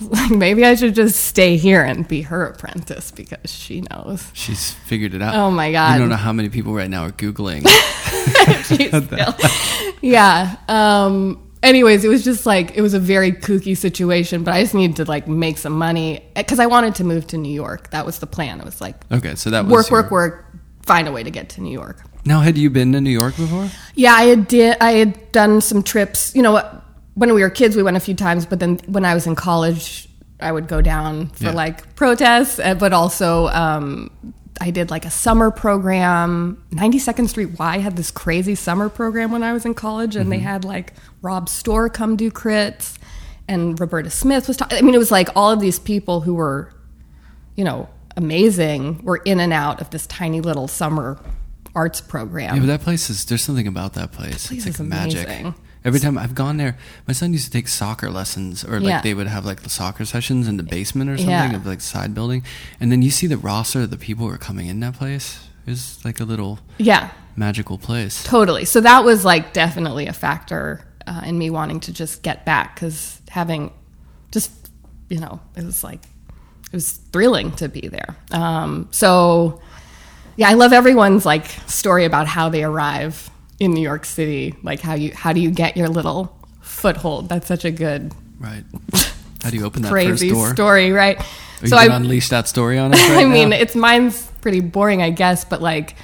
Like 0.00 0.30
maybe 0.36 0.64
I 0.64 0.74
should 0.74 0.94
just 0.94 1.24
stay 1.24 1.56
here 1.56 1.82
and 1.82 2.06
be 2.06 2.20
her 2.22 2.46
apprentice 2.46 3.10
because 3.10 3.50
she 3.50 3.80
knows. 3.80 4.30
She's 4.34 4.72
figured 4.72 5.14
it 5.14 5.22
out. 5.22 5.34
Oh 5.34 5.50
my 5.50 5.72
God. 5.72 5.94
I 5.94 5.98
don't 5.98 6.10
know 6.10 6.16
how 6.16 6.34
many 6.34 6.50
people 6.50 6.74
right 6.74 6.90
now 6.90 7.04
are 7.04 7.10
googling. 7.12 7.64
Yeah. 10.00 10.56
Um, 10.68 11.42
anyways, 11.62 12.04
it 12.04 12.08
was 12.08 12.22
just 12.22 12.46
like 12.46 12.76
it 12.76 12.82
was 12.82 12.94
a 12.94 13.00
very 13.00 13.32
kooky 13.32 13.76
situation, 13.76 14.44
but 14.44 14.54
I 14.54 14.62
just 14.62 14.74
needed 14.74 14.96
to 14.96 15.04
like 15.06 15.26
make 15.26 15.58
some 15.58 15.72
money 15.72 16.24
because 16.36 16.60
I 16.60 16.66
wanted 16.66 16.94
to 16.96 17.04
move 17.04 17.26
to 17.28 17.38
New 17.38 17.52
York. 17.52 17.90
That 17.90 18.06
was 18.06 18.18
the 18.20 18.26
plan. 18.26 18.60
It 18.60 18.64
was 18.64 18.80
like 18.80 18.94
okay, 19.10 19.34
so 19.34 19.50
that 19.50 19.64
was 19.64 19.72
work, 19.72 19.90
your- 19.90 20.02
work, 20.02 20.10
work, 20.10 20.46
find 20.82 21.08
a 21.08 21.12
way 21.12 21.22
to 21.24 21.30
get 21.30 21.48
to 21.50 21.60
New 21.62 21.72
York. 21.72 22.00
Now, 22.24 22.40
had 22.40 22.58
you 22.58 22.68
been 22.70 22.92
to 22.92 23.00
New 23.00 23.10
York 23.10 23.36
before? 23.36 23.70
Yeah, 23.94 24.12
I 24.12 24.24
had 24.24 24.48
did. 24.48 24.76
I 24.80 24.92
had 24.92 25.32
done 25.32 25.60
some 25.60 25.82
trips. 25.82 26.34
You 26.34 26.42
know, 26.42 26.62
when 27.14 27.32
we 27.34 27.40
were 27.42 27.50
kids, 27.50 27.74
we 27.76 27.82
went 27.82 27.96
a 27.96 28.00
few 28.00 28.14
times. 28.14 28.44
But 28.46 28.60
then 28.60 28.78
when 28.86 29.04
I 29.04 29.14
was 29.14 29.26
in 29.26 29.34
college, 29.34 30.08
I 30.40 30.52
would 30.52 30.68
go 30.68 30.80
down 30.80 31.28
for 31.28 31.44
Yeah. 31.44 31.50
like 31.52 31.94
protests. 31.96 32.58
uh, 32.58 32.74
But 32.74 32.92
also, 32.92 33.48
um, 33.48 34.10
I 34.60 34.70
did 34.70 34.90
like 34.90 35.04
a 35.06 35.10
summer 35.10 35.50
program. 35.50 36.62
Ninety 36.70 36.98
Second 36.98 37.28
Street 37.28 37.58
Y 37.58 37.78
had 37.78 37.96
this 37.96 38.10
crazy 38.10 38.54
summer 38.56 38.88
program 38.88 39.30
when 39.32 39.42
I 39.42 39.52
was 39.52 39.64
in 39.64 39.72
college, 39.74 40.14
and 40.16 40.30
they 40.30 40.40
had 40.40 40.64
like 40.64 40.94
Rob 41.22 41.48
Storr 41.48 41.88
come 41.88 42.16
do 42.16 42.30
crits, 42.30 42.96
and 43.46 43.78
Roberta 43.80 44.10
Smith 44.10 44.48
was. 44.48 44.56
talking. 44.56 44.76
I 44.78 44.82
mean, 44.82 44.94
it 44.94 44.98
was 44.98 45.10
like 45.12 45.28
all 45.36 45.50
of 45.52 45.60
these 45.60 45.78
people 45.78 46.20
who 46.22 46.34
were, 46.34 46.72
you 47.56 47.64
know, 47.64 47.88
amazing. 48.16 49.00
Were 49.04 49.18
in 49.24 49.38
and 49.40 49.52
out 49.52 49.80
of 49.80 49.90
this 49.90 50.06
tiny 50.08 50.40
little 50.40 50.66
summer 50.68 51.18
arts 51.78 52.00
program. 52.00 52.54
Yeah, 52.54 52.60
but 52.60 52.66
that 52.66 52.80
place 52.82 53.08
is. 53.10 53.24
There's 53.24 53.42
something 53.42 53.68
about 53.68 53.92
that 53.94 54.10
place. 54.12 54.48
place 54.48 54.66
it's 54.66 54.78
like 54.80 54.88
magic. 54.88 55.26
amazing. 55.26 55.54
Every 55.84 56.00
time 56.00 56.18
I've 56.18 56.34
gone 56.34 56.56
there, 56.56 56.76
my 57.06 57.14
son 57.14 57.32
used 57.32 57.44
to 57.46 57.52
take 57.52 57.68
soccer 57.68 58.10
lessons, 58.10 58.64
or 58.64 58.80
like 58.80 58.88
Yeah. 58.88 59.00
they 59.00 59.14
would 59.14 59.28
have 59.28 59.44
like 59.46 59.62
the 59.62 59.70
soccer 59.70 60.04
sessions 60.04 60.48
in 60.48 60.56
the 60.56 60.64
basement 60.64 61.08
or 61.08 61.16
something 61.16 61.52
Yeah. 61.52 61.56
of 61.56 61.64
like 61.66 61.80
side 61.80 62.12
building, 62.14 62.42
and 62.80 62.90
then 62.90 63.00
you 63.02 63.10
see 63.10 63.28
the 63.28 63.38
roster 63.38 63.82
of 63.82 63.90
the 63.90 63.96
people 63.96 64.26
who 64.26 64.32
are 64.34 64.38
coming 64.50 64.66
in 64.66 64.80
that 64.80 64.94
place. 64.94 65.38
It's 65.66 66.04
like 66.04 66.18
a 66.18 66.24
little 66.24 66.58
yeah. 66.78 67.10
magical 67.36 67.78
place. 67.78 68.24
Totally. 68.24 68.64
So 68.64 68.80
that 68.80 69.04
was 69.04 69.24
like 69.24 69.52
definitely 69.52 70.06
a 70.08 70.12
factor 70.12 70.84
uh, 71.06 71.22
in 71.24 71.38
me 71.38 71.48
wanting 71.50 71.80
to 71.80 71.92
just 71.92 72.22
get 72.22 72.44
back 72.44 72.74
because 72.74 73.20
having 73.28 73.70
just, 74.32 74.50
you 75.08 75.20
know, 75.20 75.40
it 75.56 75.64
was 75.64 75.84
like, 75.84 76.02
it 76.72 76.72
was 76.72 76.92
thrilling 77.12 77.52
to 77.56 77.68
be 77.68 77.86
there. 77.88 78.16
Um, 78.32 78.88
so, 78.90 79.60
yeah, 80.38 80.48
I 80.48 80.54
love 80.54 80.72
everyone's 80.72 81.26
like 81.26 81.46
story 81.66 82.04
about 82.04 82.26
how 82.28 82.48
they 82.48 82.62
arrive 82.62 83.28
in 83.58 83.72
New 83.72 83.82
York 83.82 84.04
City. 84.04 84.54
Like 84.62 84.80
how 84.80 84.94
you, 84.94 85.12
how 85.12 85.32
do 85.32 85.40
you 85.40 85.50
get 85.50 85.76
your 85.76 85.88
little 85.88 86.38
foothold? 86.60 87.28
That's 87.28 87.46
such 87.48 87.64
a 87.64 87.70
good, 87.72 88.14
Right. 88.38 88.64
How 89.42 89.50
do 89.50 89.56
you 89.56 89.64
open 89.64 89.82
that 89.82 89.90
crazy 89.90 90.28
first 90.30 90.38
door? 90.40 90.54
story, 90.54 90.92
right? 90.92 91.18
Are 91.18 91.24
you 91.62 91.68
so 91.68 91.76
I, 91.76 91.84
unleash 91.86 92.28
that 92.28 92.46
story 92.46 92.78
on 92.78 92.92
us 92.94 93.00
right 93.08 93.18
I 93.18 93.24
mean, 93.24 93.50
now? 93.50 93.56
it's 93.56 93.74
mine's 93.74 94.30
pretty 94.40 94.60
boring, 94.60 95.02
I 95.02 95.10
guess, 95.10 95.44
but 95.44 95.60
like 95.60 95.96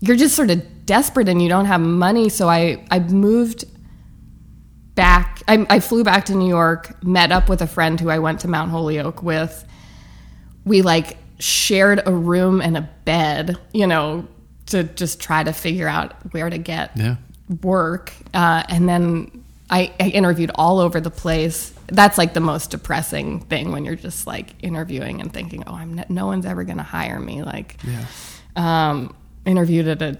you're 0.00 0.16
just 0.16 0.36
sort 0.36 0.50
of 0.50 0.86
desperate 0.86 1.28
and 1.28 1.40
you 1.42 1.48
don't 1.48 1.66
have 1.66 1.80
money. 1.80 2.28
So 2.28 2.48
I 2.48 2.84
I 2.90 2.98
moved 2.98 3.64
back. 4.94 5.42
I, 5.48 5.66
I 5.70 5.80
flew 5.80 6.04
back 6.04 6.26
to 6.26 6.34
New 6.34 6.48
York, 6.48 7.02
met 7.02 7.32
up 7.32 7.48
with 7.48 7.62
a 7.62 7.66
friend 7.66 7.98
who 7.98 8.10
I 8.10 8.18
went 8.18 8.40
to 8.40 8.48
Mount 8.48 8.70
Holyoke 8.70 9.22
with. 9.22 9.64
We 10.64 10.82
like 10.82 11.16
shared 11.40 12.02
a 12.06 12.12
room 12.12 12.60
and 12.60 12.76
a 12.76 12.88
bed, 13.04 13.58
you 13.72 13.86
know, 13.86 14.26
to 14.66 14.84
just 14.84 15.20
try 15.20 15.42
to 15.42 15.52
figure 15.52 15.88
out 15.88 16.12
where 16.32 16.48
to 16.48 16.58
get 16.58 16.96
Yeah. 16.96 17.16
work. 17.62 18.12
Uh, 18.32 18.62
and 18.68 18.88
then 18.88 19.42
I, 19.70 19.92
I 19.98 20.08
interviewed 20.08 20.50
all 20.54 20.78
over 20.78 21.00
the 21.00 21.10
place. 21.10 21.72
That's 21.88 22.18
like 22.18 22.34
the 22.34 22.40
most 22.40 22.70
depressing 22.70 23.40
thing 23.40 23.72
when 23.72 23.84
you're 23.84 23.96
just 23.96 24.26
like 24.26 24.54
interviewing 24.62 25.20
and 25.20 25.32
thinking, 25.32 25.64
oh, 25.66 25.74
I'm 25.74 26.02
no 26.08 26.26
one's 26.26 26.46
ever 26.46 26.62
going 26.64 26.76
to 26.78 26.82
hire 26.84 27.18
me. 27.20 27.42
Like, 27.42 27.76
Yeah. 27.84 28.04
um, 28.56 29.14
interviewed 29.46 29.88
at 29.88 30.02
a 30.02 30.18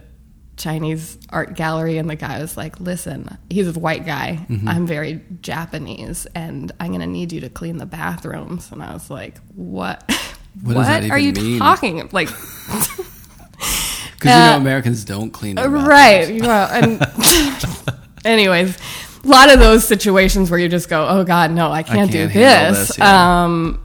Chinese 0.57 1.17
art 1.31 1.55
gallery, 1.55 1.97
and 1.97 2.11
the 2.11 2.17
guy 2.17 2.39
was 2.39 2.55
like, 2.57 2.79
"Listen, 2.81 3.39
he's 3.49 3.75
a 3.75 3.79
white 3.81 4.05
guy. 4.05 4.45
Mm-hmm. 4.51 4.69
I'm 4.69 4.87
very 4.87 5.23
Japanese, 5.41 6.27
and 6.35 6.71
I'm 6.79 6.89
going 6.89 7.01
to 7.01 7.07
need 7.07 7.33
you 7.33 7.41
to 7.41 7.49
clean 7.49 7.79
the 7.79 7.87
bathrooms." 7.87 8.71
And 8.71 8.83
I 8.83 8.93
was 8.93 9.09
like, 9.09 9.39
"What? 9.55 10.05
What 10.63 10.75
that 10.75 11.11
are 11.11 11.19
you 11.19 11.33
mean?" 11.33 11.59
talking 11.59 12.09
like?" 12.13 12.29
Because 14.21 14.35
you 14.35 14.39
know 14.39 14.53
Uh, 14.55 14.57
Americans 14.59 15.05
don't 15.05 15.31
clean 15.31 15.57
their 15.57 15.65
bathrooms. 15.65 15.89
right 15.89 16.29
you 16.35 16.41
know, 16.43 16.69
and 16.71 17.01
anyways 18.25 18.77
a 19.25 19.29
lot 19.29 19.51
of 19.53 19.59
those 19.59 19.87
situations 19.87 20.51
where 20.51 20.61
you 20.61 20.69
just 20.69 20.89
go 20.91 21.07
oh 21.09 21.25
god 21.25 21.51
no 21.51 21.71
i 21.73 21.83
can't, 21.83 22.11
do 22.11 22.19
can't 22.19 22.31
handle 22.33 22.75
this, 22.75 22.89
this, 22.89 22.99
yeah. 22.99 23.45
um 23.45 23.81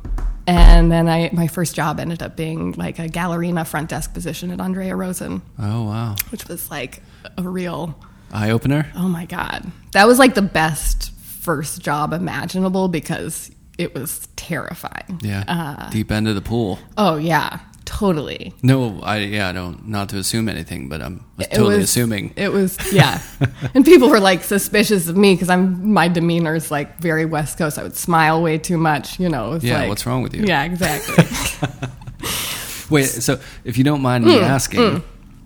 and 0.45 0.91
then 0.91 1.07
i 1.07 1.29
my 1.31 1.47
first 1.47 1.73
job 1.73 1.99
ended 2.01 2.21
up 2.21 2.35
being 2.35 2.73
like 2.73 2.99
a 2.99 3.07
gallerina 3.07 3.65
front 3.65 3.89
desk 3.89 4.13
position 4.13 4.51
at 4.51 4.59
andrea 4.59 4.93
rosen 4.95 5.41
Oh 5.57 5.83
wow. 5.83 6.15
which 6.31 6.47
was 6.49 6.69
like 6.69 7.01
a 7.37 7.43
real 7.43 7.97
Eye 8.33 8.49
opener. 8.51 8.91
oh 8.95 9.07
my 9.07 9.25
god 9.25 9.71
that 9.93 10.05
was 10.05 10.19
like 10.19 10.33
the 10.35 10.41
best 10.41 11.11
first 11.13 11.81
job 11.81 12.11
imaginable 12.11 12.89
because 12.89 13.51
it 13.77 13.93
was 13.93 14.27
terrifying 14.35 15.19
Yeah. 15.21 15.43
uh, 15.47 15.89
Deep 15.89 16.11
end 16.11 16.27
of 16.27 16.35
the 16.35 16.41
pool. 16.41 16.79
oh 16.97 17.17
yeah 17.17 17.59
totally 17.85 18.51
No, 18.63 18.99
I 19.03 19.17
yeah, 19.19 19.47
I 19.49 19.51
don't 19.51 19.87
not 19.87 20.09
to 20.09 20.17
assume 20.17 20.49
anything, 20.49 20.89
but 20.89 21.01
I'm 21.03 21.23
was 21.37 21.47
totally 21.47 21.75
was- 21.75 21.83
assuming. 21.83 22.33
It 22.35 22.51
was 22.51 22.77
yeah, 22.91 23.21
and 23.75 23.85
people 23.85 24.09
were 24.09 24.19
like 24.19 24.43
suspicious 24.43 25.07
of 25.07 25.15
me 25.15 25.35
because 25.35 25.49
I'm 25.51 25.93
my 25.93 26.07
demeanor 26.07 26.55
is 26.55 26.71
like 26.71 26.97
very 26.99 27.25
West 27.25 27.59
Coast. 27.59 27.77
I 27.77 27.83
would 27.83 27.95
smile 27.95 28.41
way 28.41 28.57
too 28.57 28.77
much, 28.77 29.19
you 29.19 29.29
know. 29.29 29.59
Yeah, 29.61 29.79
like- 29.81 29.89
what's 29.89 30.05
wrong 30.07 30.23
with 30.23 30.33
you? 30.33 30.45
Yeah, 30.45 30.63
exactly. 30.63 31.25
Wait, 32.89 33.05
so 33.05 33.39
if 33.63 33.77
you 33.77 33.83
don't 33.83 34.01
mind 34.01 34.25
me 34.25 34.39
asking, 34.39 35.03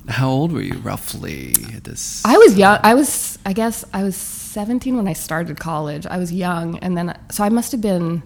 how 0.08 0.30
old 0.30 0.52
were 0.52 0.62
you 0.62 0.76
roughly 0.80 1.54
at 1.76 1.84
this? 1.84 2.22
I 2.26 2.38
was 2.38 2.58
young. 2.58 2.80
I 2.84 2.94
was, 2.96 3.38
I 3.46 3.54
guess, 3.54 3.86
I 3.94 4.04
was 4.04 4.16
17 4.54 4.96
when 4.98 5.08
I 5.08 5.14
started 5.14 5.60
college. 5.60 6.06
I 6.08 6.18
was 6.18 6.32
young, 6.34 6.78
and 6.80 6.98
then 6.98 7.18
so 7.30 7.44
I 7.44 7.50
must 7.50 7.72
have 7.72 7.82
been 7.82 8.22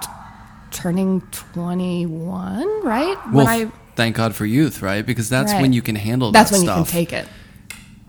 t- 0.00 0.08
turning 0.70 1.20
21, 1.42 2.84
right? 2.84 3.16
well, 3.32 3.44
when 3.44 3.46
I 3.46 3.70
thank 3.96 4.16
God 4.16 4.34
for 4.34 4.46
youth, 4.46 4.82
right? 4.82 5.04
Because 5.04 5.28
that's 5.28 5.52
Right. 5.52 5.60
when 5.62 5.72
you 5.72 5.82
can 5.82 5.96
handle 5.96 6.32
that. 6.32 6.38
that's 6.38 6.50
that 6.50 6.56
when 6.58 6.66
stuff. 6.66 6.78
you 6.78 6.84
can 6.84 6.92
take 6.92 7.12
it. 7.12 7.28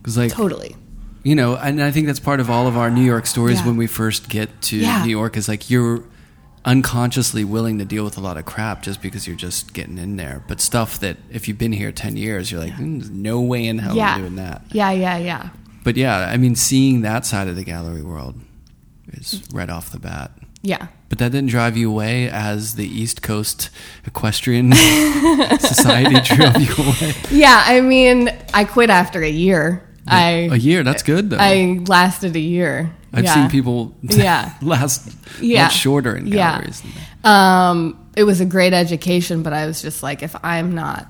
'Cause, 0.04 0.18
like 0.18 0.32
Totally. 0.32 0.76
you 1.24 1.36
know, 1.36 1.56
and 1.56 1.82
I 1.84 1.92
think 1.92 2.08
that's 2.08 2.20
part 2.20 2.40
of 2.40 2.50
all 2.50 2.68
of 2.68 2.78
our 2.78 2.90
New 2.90 3.04
York 3.04 3.26
stories 3.26 3.60
Yeah. 3.60 3.66
when 3.68 3.78
we 3.78 3.88
first 3.88 4.30
get 4.30 4.62
to 4.64 4.78
Yeah. 4.78 5.04
New 5.04 5.10
York 5.12 5.36
is 5.36 5.48
like 5.48 5.70
you're 5.70 6.04
unconsciously 6.64 7.44
willing 7.44 7.78
to 7.80 7.86
deal 7.86 8.04
with 8.04 8.18
a 8.18 8.22
lot 8.22 8.38
of 8.38 8.46
crap 8.46 8.82
just 8.82 9.02
because 9.02 9.28
you're 9.28 9.36
just 9.36 9.74
getting 9.74 9.98
in 9.98 10.16
there. 10.18 10.44
But 10.48 10.62
stuff 10.62 11.00
that 11.00 11.18
if 11.32 11.48
you've 11.48 11.58
been 11.60 11.74
here 11.74 11.92
10 11.92 12.18
years, 12.18 12.52
you're 12.52 12.60
like, 12.62 12.76
"Mm, 12.78 13.00
there's 13.00 13.12
no 13.12 13.40
way 13.42 13.66
in 13.68 13.80
hell 13.80 13.96
yeah. 13.96 14.16
I'm 14.16 14.22
doing 14.22 14.36
that. 14.38 14.62
Yeah, 14.72 14.90
yeah, 14.92 15.18
yeah. 15.18 15.50
But 15.86 15.96
yeah, 15.96 16.18
I 16.30 16.36
mean, 16.36 16.56
seeing 16.56 17.02
that 17.02 17.26
side 17.26 17.48
of 17.48 17.56
the 17.56 17.64
gallery 17.64 18.02
world 18.02 18.36
is 19.14 19.42
right 19.54 19.70
off 19.70 19.92
the 19.92 20.00
bat. 20.00 20.32
Yeah. 20.62 20.88
But 21.10 21.20
that 21.20 21.32
didn't 21.32 21.50
drive 21.52 21.78
you 21.78 21.90
away 21.92 22.28
as 22.28 22.74
the 22.76 22.86
East 22.88 23.22
Coast 23.22 23.70
Equestrian 24.06 24.74
Society 25.60 26.20
drove 26.36 26.58
you 26.58 26.74
away. 26.84 27.14
Yeah, 27.32 27.64
I 27.66 27.82
mean, 27.82 28.30
I 28.54 28.64
quit 28.66 28.90
after 28.90 29.22
a 29.22 29.30
year. 29.30 29.88
I 30.08 30.50
A 30.52 30.56
year, 30.56 30.84
that's 30.84 31.04
good 31.04 31.30
though. 31.30 31.38
I 31.40 31.80
lasted 31.88 32.36
a 32.36 32.40
year. 32.40 32.92
I've 33.14 33.24
Yeah. 33.24 33.34
seen 33.36 33.50
people 33.50 33.96
Yeah. 34.02 34.54
last 34.62 35.08
Yeah. 35.40 35.64
much 35.66 35.76
shorter 35.78 36.16
in 36.16 36.30
galleries. 36.30 36.82
that. 37.24 37.30
Um, 37.30 38.10
it 38.16 38.24
was 38.24 38.42
a 38.42 38.46
great 38.46 38.74
education, 38.74 39.44
but 39.44 39.54
I 39.54 39.68
was 39.68 39.82
just 39.82 40.02
like, 40.04 40.24
if 40.24 40.36
I'm 40.44 40.74
not 40.74 41.08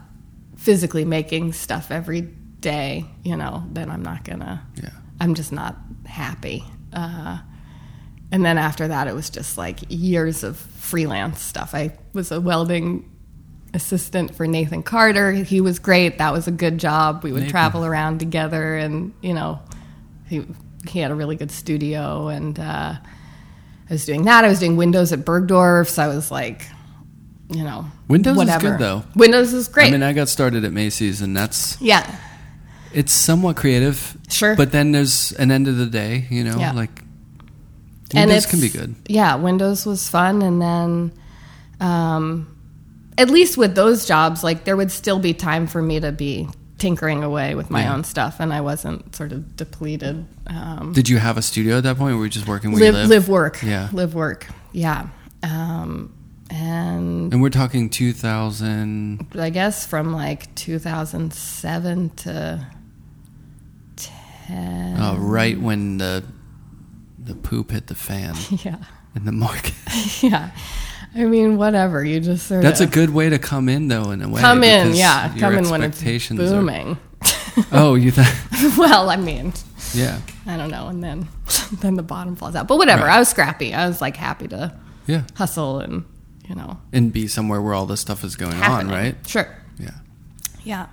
physically 0.58 1.06
making 1.06 1.54
stuff 1.54 1.92
every 1.92 2.28
day, 2.66 3.05
you 3.24 3.38
know, 3.38 3.63
then 3.72 3.91
I'm 3.91 4.01
not 4.01 4.24
gonna. 4.24 4.66
Yeah. 4.76 4.89
I'm 5.22 5.36
just 5.36 5.51
not 5.51 5.78
happy. 6.07 6.63
Uh, 6.91 7.38
and 8.32 8.43
then 8.43 8.57
after 8.57 8.88
that, 8.88 9.07
it 9.07 9.13
was 9.13 9.30
just 9.30 9.55
like 9.55 9.82
years 9.88 10.43
of 10.43 10.57
freelance 10.57 11.39
stuff. 11.39 11.76
I 11.76 11.95
was 12.13 12.32
a 12.32 12.41
welding 12.41 13.07
assistant 13.76 14.34
for 14.36 14.47
Nathan 14.47 14.82
Carter. 14.82 15.32
He 15.32 15.61
was 15.61 15.78
great. 15.78 16.18
That 16.18 16.34
was 16.34 16.47
a 16.47 16.51
good 16.51 16.80
job. 16.80 17.24
We 17.24 17.32
would 17.32 17.43
Nathan. 17.43 17.51
travel 17.51 17.86
around 17.86 18.20
together, 18.20 18.76
and 18.78 19.13
you 19.22 19.36
know, 19.36 19.59
he 20.28 20.43
he 20.89 20.99
had 20.99 21.11
a 21.11 21.16
really 21.16 21.36
good 21.36 21.51
studio, 21.51 22.30
and 22.30 22.59
uh, 22.59 22.95
I 23.89 23.93
was 23.93 24.05
doing 24.05 24.24
that. 24.24 24.43
I 24.43 24.47
was 24.47 24.59
doing 24.59 24.76
Windows 24.76 25.13
at 25.13 25.20
Bergdorf's. 25.20 25.99
I 25.99 26.07
was 26.07 26.32
like, 26.32 26.66
you 27.49 27.63
know, 27.63 27.86
Windows 28.07 28.32
is 28.32 28.38
whatever. 28.38 28.72
good, 28.72 28.80
though. 28.80 29.03
Windows 29.16 29.53
is 29.53 29.68
great. 29.68 29.89
I 29.89 29.91
mean, 29.91 30.01
I 30.03 30.13
got 30.13 30.30
started 30.30 30.66
at 30.66 30.74
Macy's, 30.74 31.22
and 31.22 31.38
that's 31.38 31.80
yeah, 31.80 32.03
it's 32.96 33.12
somewhat 33.14 33.56
creative. 33.58 34.18
Sure. 34.30 34.56
But 34.56 34.72
then 34.72 34.91
there's 34.91 35.32
an 35.34 35.52
end 35.52 35.68
of 35.68 35.78
the 35.78 35.86
day, 35.86 36.26
you 36.30 36.43
know, 36.43 36.58
Yeah. 36.58 36.72
like 36.72 37.02
Windows 38.14 38.46
can 38.46 38.60
be 38.62 38.70
good. 38.70 38.96
Yeah, 39.08 39.36
Windows 39.36 39.86
was 39.86 40.08
fun, 40.08 40.41
and 40.41 40.62
then, 40.62 41.12
um, 41.82 42.48
at 43.18 43.30
least 43.30 43.58
with 43.58 43.76
those 43.76 44.06
jobs, 44.06 44.43
like 44.43 44.64
there 44.64 44.78
would 44.78 44.91
still 44.91 45.20
be 45.20 45.34
time 45.34 45.68
for 45.68 45.82
me 45.82 46.00
to 46.00 46.12
be 46.12 46.48
tinkering 46.78 47.24
away 47.24 47.56
with 47.56 47.70
my 47.72 47.82
Yeah. 47.84 47.93
own 47.93 48.04
stuff, 48.04 48.38
and 48.39 48.54
I 48.54 48.62
wasn't 48.62 49.16
sort 49.16 49.32
of 49.32 49.56
depleted. 49.58 50.26
Um, 50.48 50.93
Did 50.93 51.10
you 51.10 51.18
have 51.20 51.38
a 51.38 51.41
studio 51.41 51.78
at 51.78 51.84
that 51.84 51.98
point? 51.98 52.14
Or 52.16 52.18
were 52.20 52.26
you 52.26 52.30
just 52.30 52.48
working 52.48 52.72
where 52.72 52.80
live, 52.82 52.93
you 52.93 53.00
live? 53.02 53.10
live, 53.10 53.28
work, 53.30 53.64
Yeah. 53.64 53.89
live, 53.91 54.14
work, 54.14 54.48
yeah. 54.72 55.08
Um, 55.43 56.12
and 56.50 57.34
And 57.34 57.41
we're 57.41 57.50
talking 57.50 57.89
2000. 57.89 59.26
I 59.39 59.50
guess 59.50 59.86
from 59.86 60.14
like 60.14 60.54
2007 60.56 62.12
to 62.18 62.66
10. 64.48 64.98
Uh, 65.00 65.16
right 65.18 65.60
when 65.60 65.98
the 65.98 66.24
the 67.20 67.36
poop 67.36 67.72
hit 67.72 67.88
the 67.88 67.96
fan 67.96 68.36
Yeah, 68.64 68.78
in 69.16 69.26
the 69.26 69.32
market. 69.32 69.74
yeah. 70.22 70.52
I 71.16 71.24
mean, 71.26 71.58
whatever. 71.58 72.04
You 72.04 72.20
just 72.20 72.48
sort 72.48 72.62
That's 72.62 72.82
a 72.82 72.88
good 72.88 73.10
way 73.12 73.30
to 73.30 73.39
come 73.39 73.70
in, 73.70 73.88
though, 73.88 74.12
in 74.12 74.22
a 74.22 74.28
way. 74.30 74.41
come 74.41 74.64
in, 74.64 74.93
yeah, 74.96 75.34
come 75.39 75.56
in 75.58 75.70
when 75.70 75.82
it's 75.82 75.96
expectations 75.96 76.39
are- 76.39 76.50
booming. 76.60 76.98
oh, 77.72 77.96
you 77.96 78.12
thought? 78.12 78.78
well, 78.78 79.10
I 79.10 79.16
mean, 79.16 79.54
Yeah, 79.93 80.20
I 80.46 80.58
don't 80.58 80.70
know, 80.70 80.88
and 80.89 81.02
then 81.04 81.28
then 81.80 81.96
the 81.96 82.04
bottom 82.04 82.36
falls 82.36 82.54
out. 82.56 82.68
But 82.68 82.78
whatever. 82.78 83.06
Right. 83.06 83.16
I 83.16 83.20
was 83.20 83.30
scrappy. 83.30 83.74
I 83.74 83.88
was 83.88 84.02
like 84.02 84.18
happy 84.18 84.48
to 84.50 84.76
yeah, 85.08 85.24
hustle 85.36 85.80
and 85.80 86.04
you 86.50 86.54
know 86.56 86.78
and 86.93 87.12
be 87.14 87.28
somewhere 87.28 87.62
where 87.62 87.74
all 87.74 87.86
this 87.86 88.02
stuff 88.02 88.24
is 88.26 88.36
going 88.36 88.52
happening. 88.54 88.91
on, 88.93 89.00
right? 89.00 89.16
Sure. 89.26 89.48
Yeah. 89.80 89.91
Yeah. 90.64 90.88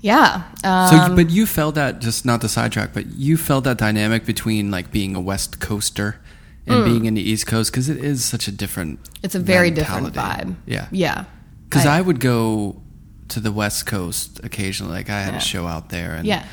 Yeah. 0.00 0.44
Um, 0.64 0.88
So, 1.08 1.16
but 1.16 1.30
you 1.30 1.44
felt 1.46 1.74
that 1.74 2.00
just 2.00 2.24
not 2.24 2.40
to 2.42 2.48
sidetrack, 2.48 2.92
but 2.92 3.06
you 3.06 3.36
felt 3.36 3.64
that 3.64 3.78
dynamic 3.78 4.24
between 4.24 4.70
like 4.70 4.90
being 4.92 5.16
a 5.16 5.20
West 5.20 5.60
Coaster 5.60 6.20
and 6.66 6.84
being 6.84 7.06
in 7.06 7.14
the 7.14 7.22
East 7.22 7.46
Coast 7.46 7.72
because 7.72 7.88
it 7.88 7.96
is 7.96 8.24
such 8.24 8.46
a 8.46 8.52
different. 8.52 9.02
Mm. 9.02 9.08
it's 9.22 9.34
a 9.34 9.40
very 9.40 9.70
different 9.70 10.12
vibe. 10.14 10.54
Yeah, 10.66 10.86
Yeah. 10.92 11.24
Because 11.68 11.86
I, 11.86 12.00
would 12.00 12.20
go 12.20 12.80
to 13.28 13.40
the 13.40 13.50
West 13.52 13.86
Coast 13.86 14.40
occasionally. 14.44 14.92
Like 14.94 15.10
I 15.10 15.20
had 15.20 15.32
Yeah. 15.34 15.38
a 15.38 15.40
show 15.40 15.66
out 15.66 15.88
there, 15.88 16.14
and 16.14 16.26
Yeah. 16.26 16.44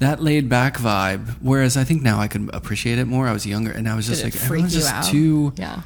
that 0.00 0.22
laid 0.22 0.48
back 0.48 0.76
vibe. 0.78 1.36
Whereas 1.40 1.76
I 1.76 1.84
think 1.84 2.02
now 2.02 2.18
I 2.20 2.26
can 2.28 2.50
appreciate 2.52 2.98
it 2.98 3.06
more. 3.06 3.28
I 3.28 3.32
was 3.32 3.44
younger, 3.46 3.70
and 3.70 3.88
I 3.88 3.94
was 3.94 4.06
just 4.06 4.22
Did 4.24 4.34
like, 4.34 4.42
everyone's 4.44 4.72
just 4.74 4.92
out? 4.92 5.04
too 5.04 5.52
Yeah. 5.56 5.82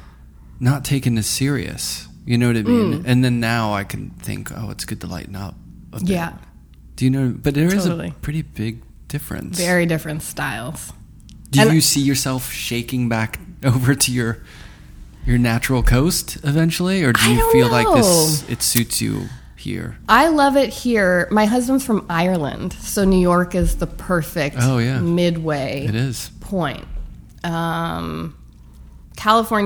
not 0.59 0.83
taken 0.85 1.17
as 1.17 1.25
serious. 1.27 2.07
You 2.25 2.37
know 2.37 2.47
what 2.47 2.57
I 2.57 2.63
mean? 2.63 2.93
Mm. 3.01 3.03
And 3.05 3.23
then 3.23 3.39
now 3.39 3.73
I 3.73 3.83
can 3.83 4.09
think, 4.21 4.51
oh, 4.55 4.71
it's 4.71 4.85
good 4.85 4.99
to 5.01 5.07
lighten 5.07 5.35
up. 5.35 5.55
Yeah. 6.01 6.33
Do 6.95 7.05
you 7.05 7.11
know? 7.11 7.29
But 7.37 7.53
there 7.53 7.67
is 7.73 7.83
Totally. 7.83 8.09
a 8.09 8.11
pretty 8.21 8.41
big 8.41 8.81
difference. 9.07 9.57
Very 9.57 9.85
different 9.85 10.21
styles. 10.23 10.93
Do 11.51 11.61
and- 11.61 11.73
you 11.73 11.81
see 11.81 12.01
yourself 12.01 12.51
shaking 12.51 13.09
back 13.09 13.39
over 13.63 13.95
to 13.95 14.11
your 14.11 14.39
your 15.25 15.37
natural 15.37 15.81
coast 15.83 16.37
eventually, 16.43 17.03
or 17.03 17.11
do 17.13 17.31
you 17.33 17.51
feel 17.51 17.67
like 17.69 17.87
this 17.95 18.47
it 18.49 18.61
suits 18.61 19.01
you 19.01 19.27
here? 19.57 19.97
I 20.07 20.27
love 20.27 20.55
it 20.55 20.69
here. 20.69 21.27
My 21.31 21.45
husband's 21.45 21.83
from 21.83 22.05
Ireland, 22.09 22.73
so 22.73 23.03
New 23.05 23.19
York 23.19 23.55
is 23.55 23.77
the 23.77 23.87
perfect 23.87 24.57
Oh, 24.59 24.77
yeah. 24.77 24.99
midway 24.99 25.85
It 25.87 25.95
is. 25.95 26.29
point. 26.41 26.85
Um, 27.43 28.35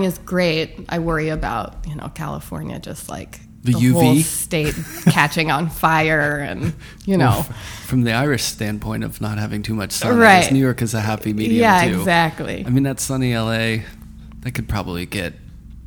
is 0.03 0.17
great. 0.19 0.85
I 0.89 0.99
worry 0.99 1.29
about 1.29 1.85
you 1.87 1.95
know 1.95 2.09
California 2.15 2.79
just 2.79 3.09
like 3.09 3.39
The 3.63 3.73
whole 3.73 4.15
UV? 4.15 4.23
state 4.23 4.73
catching 5.05 5.51
on 5.51 5.69
fire, 5.69 6.37
and 6.39 6.73
you 7.05 7.17
know, 7.17 7.45
From 7.83 8.03
the 8.03 8.13
Irish 8.13 8.43
standpoint 8.43 9.03
of 9.03 9.19
not 9.19 9.37
having 9.37 9.63
too 9.63 9.73
much 9.75 9.91
sun, 9.91 10.17
Right. 10.17 10.49
New 10.51 10.59
York 10.59 10.81
is 10.81 10.93
a 10.93 11.01
happy 11.01 11.33
medium 11.33 11.61
yeah, 11.61 11.89
too. 11.89 11.99
exactly. 11.99 12.63
I 12.65 12.69
mean, 12.69 12.83
that 12.83 12.99
sunny 13.01 13.35
LA, 13.35 13.83
that 14.41 14.51
could 14.53 14.69
probably 14.69 15.05
get. 15.05 15.33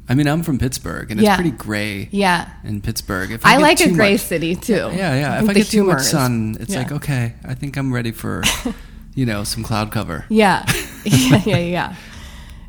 I 0.09 0.15
mean, 0.15 0.27
I'm 0.29 0.43
from 0.43 0.59
Pittsburgh, 0.59 1.11
and 1.11 1.19
it's 1.21 1.25
Yeah. 1.25 1.37
pretty 1.37 1.53
gray 1.53 2.09
yeah, 2.11 2.51
in 2.65 2.83
Pittsburgh. 2.83 3.31
If 3.31 3.47
I, 3.47 3.55
I 3.55 3.57
like 3.57 3.81
a 3.81 3.91
gray 3.91 4.13
much- 4.13 4.21
city 4.21 4.55
too. 4.55 4.91
Yeah, 4.93 5.15
yeah. 5.15 5.43
If 5.43 5.49
I 5.49 5.55
get 5.55 5.69
too 5.69 5.85
much 5.85 6.01
is- 6.01 6.11
sun, 6.11 6.57
it's 6.61 6.73
yeah. 6.75 6.79
like 6.81 6.93
okay, 6.93 7.35
I 7.45 7.55
think 7.55 7.79
I'm 7.79 7.91
ready 7.95 8.13
for, 8.13 8.43
you 9.15 9.25
know, 9.25 9.45
some 9.45 9.63
cloud 9.63 9.91
cover. 9.93 10.27
Yeah, 10.29 10.67
yeah, 11.05 11.43
yeah, 11.47 11.57
yeah. 11.57 11.95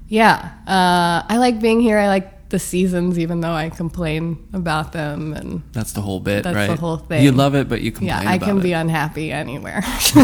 Yeah, 0.08 0.50
uh, 0.68 1.24
I 1.28 1.38
like 1.40 1.60
being 1.60 1.82
here. 1.82 1.98
I 1.98 2.08
like 2.08 2.32
the 2.54 2.60
seasons, 2.60 3.18
even 3.18 3.42
though 3.42 3.52
I 3.52 3.70
complain 3.72 4.38
about 4.54 4.92
them. 4.94 5.34
And 5.34 5.64
That's 5.74 5.92
the 5.94 6.02
whole 6.02 6.20
bit, 6.20 6.44
That's 6.44 6.56
right? 6.56 6.68
the 6.70 6.76
whole 6.76 6.98
thing. 6.98 7.24
You 7.24 7.32
love 7.32 7.56
it, 7.56 7.68
but 7.68 7.82
you 7.82 7.92
complain 7.92 8.22
yeah, 8.22 8.30
I 8.30 8.38
can 8.38 8.60
it. 8.60 8.64
be 8.64 8.74
unhappy 8.74 9.32
anywhere. 9.32 9.82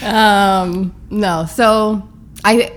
um, 0.02 0.94
no, 1.10 1.44
so 1.46 2.08
I 2.42 2.72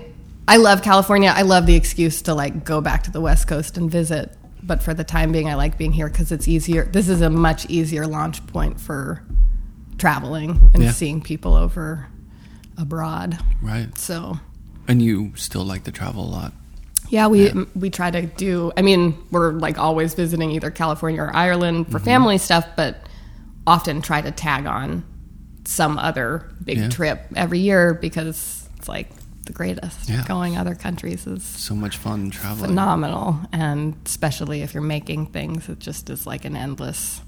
I 0.46 0.58
love 0.58 0.82
California. 0.82 1.32
I 1.34 1.42
love 1.42 1.64
the 1.66 1.74
excuse 1.74 2.20
to 2.22 2.34
like 2.34 2.64
go 2.64 2.80
back 2.82 3.02
to 3.04 3.10
the 3.10 3.20
West 3.22 3.48
Coast 3.48 3.78
and 3.78 3.90
visit. 3.90 4.36
But 4.62 4.82
for 4.82 4.92
the 4.94 5.04
time 5.04 5.32
being, 5.32 5.48
I 5.48 5.54
like 5.54 5.76
being 5.78 5.92
here 5.92 6.08
because 6.08 6.32
it's 6.32 6.46
easier. 6.48 6.84
This 6.84 7.08
is 7.08 7.20
a 7.22 7.30
much 7.30 7.66
easier 7.70 8.06
launch 8.06 8.46
point 8.46 8.78
for 8.80 9.22
traveling 9.98 10.70
and 10.74 10.82
Yeah. 10.82 10.90
seeing 10.90 11.22
people 11.22 11.54
over 11.54 12.08
abroad. 12.76 13.38
right. 13.62 13.96
So 13.96 14.38
And 14.86 15.00
you 15.00 15.32
still 15.36 15.64
like 15.64 15.84
to 15.84 15.92
travel 15.92 16.24
a 16.24 16.28
lot. 16.30 16.52
Yeah, 17.14 17.28
we 17.28 17.52
we 17.76 17.90
try 17.90 18.10
to 18.10 18.22
do. 18.22 18.72
I 18.76 18.82
mean, 18.82 19.14
we're 19.30 19.52
like 19.52 19.78
always 19.78 20.14
visiting 20.14 20.50
either 20.50 20.70
California 20.72 21.22
or 21.22 21.30
Ireland 21.34 21.86
for 21.86 21.98
mm-hmm. 21.98 22.04
family 22.04 22.38
stuff, 22.38 22.66
but 22.76 22.96
often 23.66 24.02
try 24.02 24.20
to 24.20 24.32
tag 24.32 24.66
on 24.66 25.04
some 25.64 25.96
other 25.96 26.50
big 26.64 26.78
Yeah. 26.78 26.88
trip 26.88 27.18
every 27.36 27.60
year 27.60 27.94
because 27.94 28.66
it's 28.76 28.88
like 28.88 29.08
the 29.46 29.52
greatest. 29.52 30.08
Yeah. 30.10 30.24
Going 30.26 30.56
other 30.56 30.74
countries 30.74 31.26
is 31.26 31.44
So 31.44 31.74
much 31.76 31.96
fun 31.98 32.30
traveling. 32.30 32.70
phenomenal, 32.70 33.38
and 33.52 33.94
especially 34.04 34.62
if 34.62 34.74
you're 34.74 34.82
making 34.82 35.26
things, 35.26 35.68
it 35.68 35.78
just 35.78 36.10
is 36.10 36.26
like 36.26 36.44
an 36.44 36.56
endless. 36.56 37.22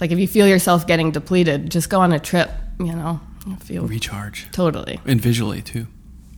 Like 0.00 0.12
if 0.12 0.18
you 0.20 0.28
feel 0.28 0.46
yourself 0.46 0.86
getting 0.86 1.10
depleted, 1.10 1.70
just 1.72 1.90
go 1.90 2.00
on 2.00 2.12
a 2.12 2.20
trip. 2.20 2.50
You 2.78 2.94
know, 2.94 3.20
feel 3.60 3.86
Recharge. 3.86 4.46
totally. 4.52 5.00
And 5.04 5.20
visually 5.20 5.60
too. 5.60 5.86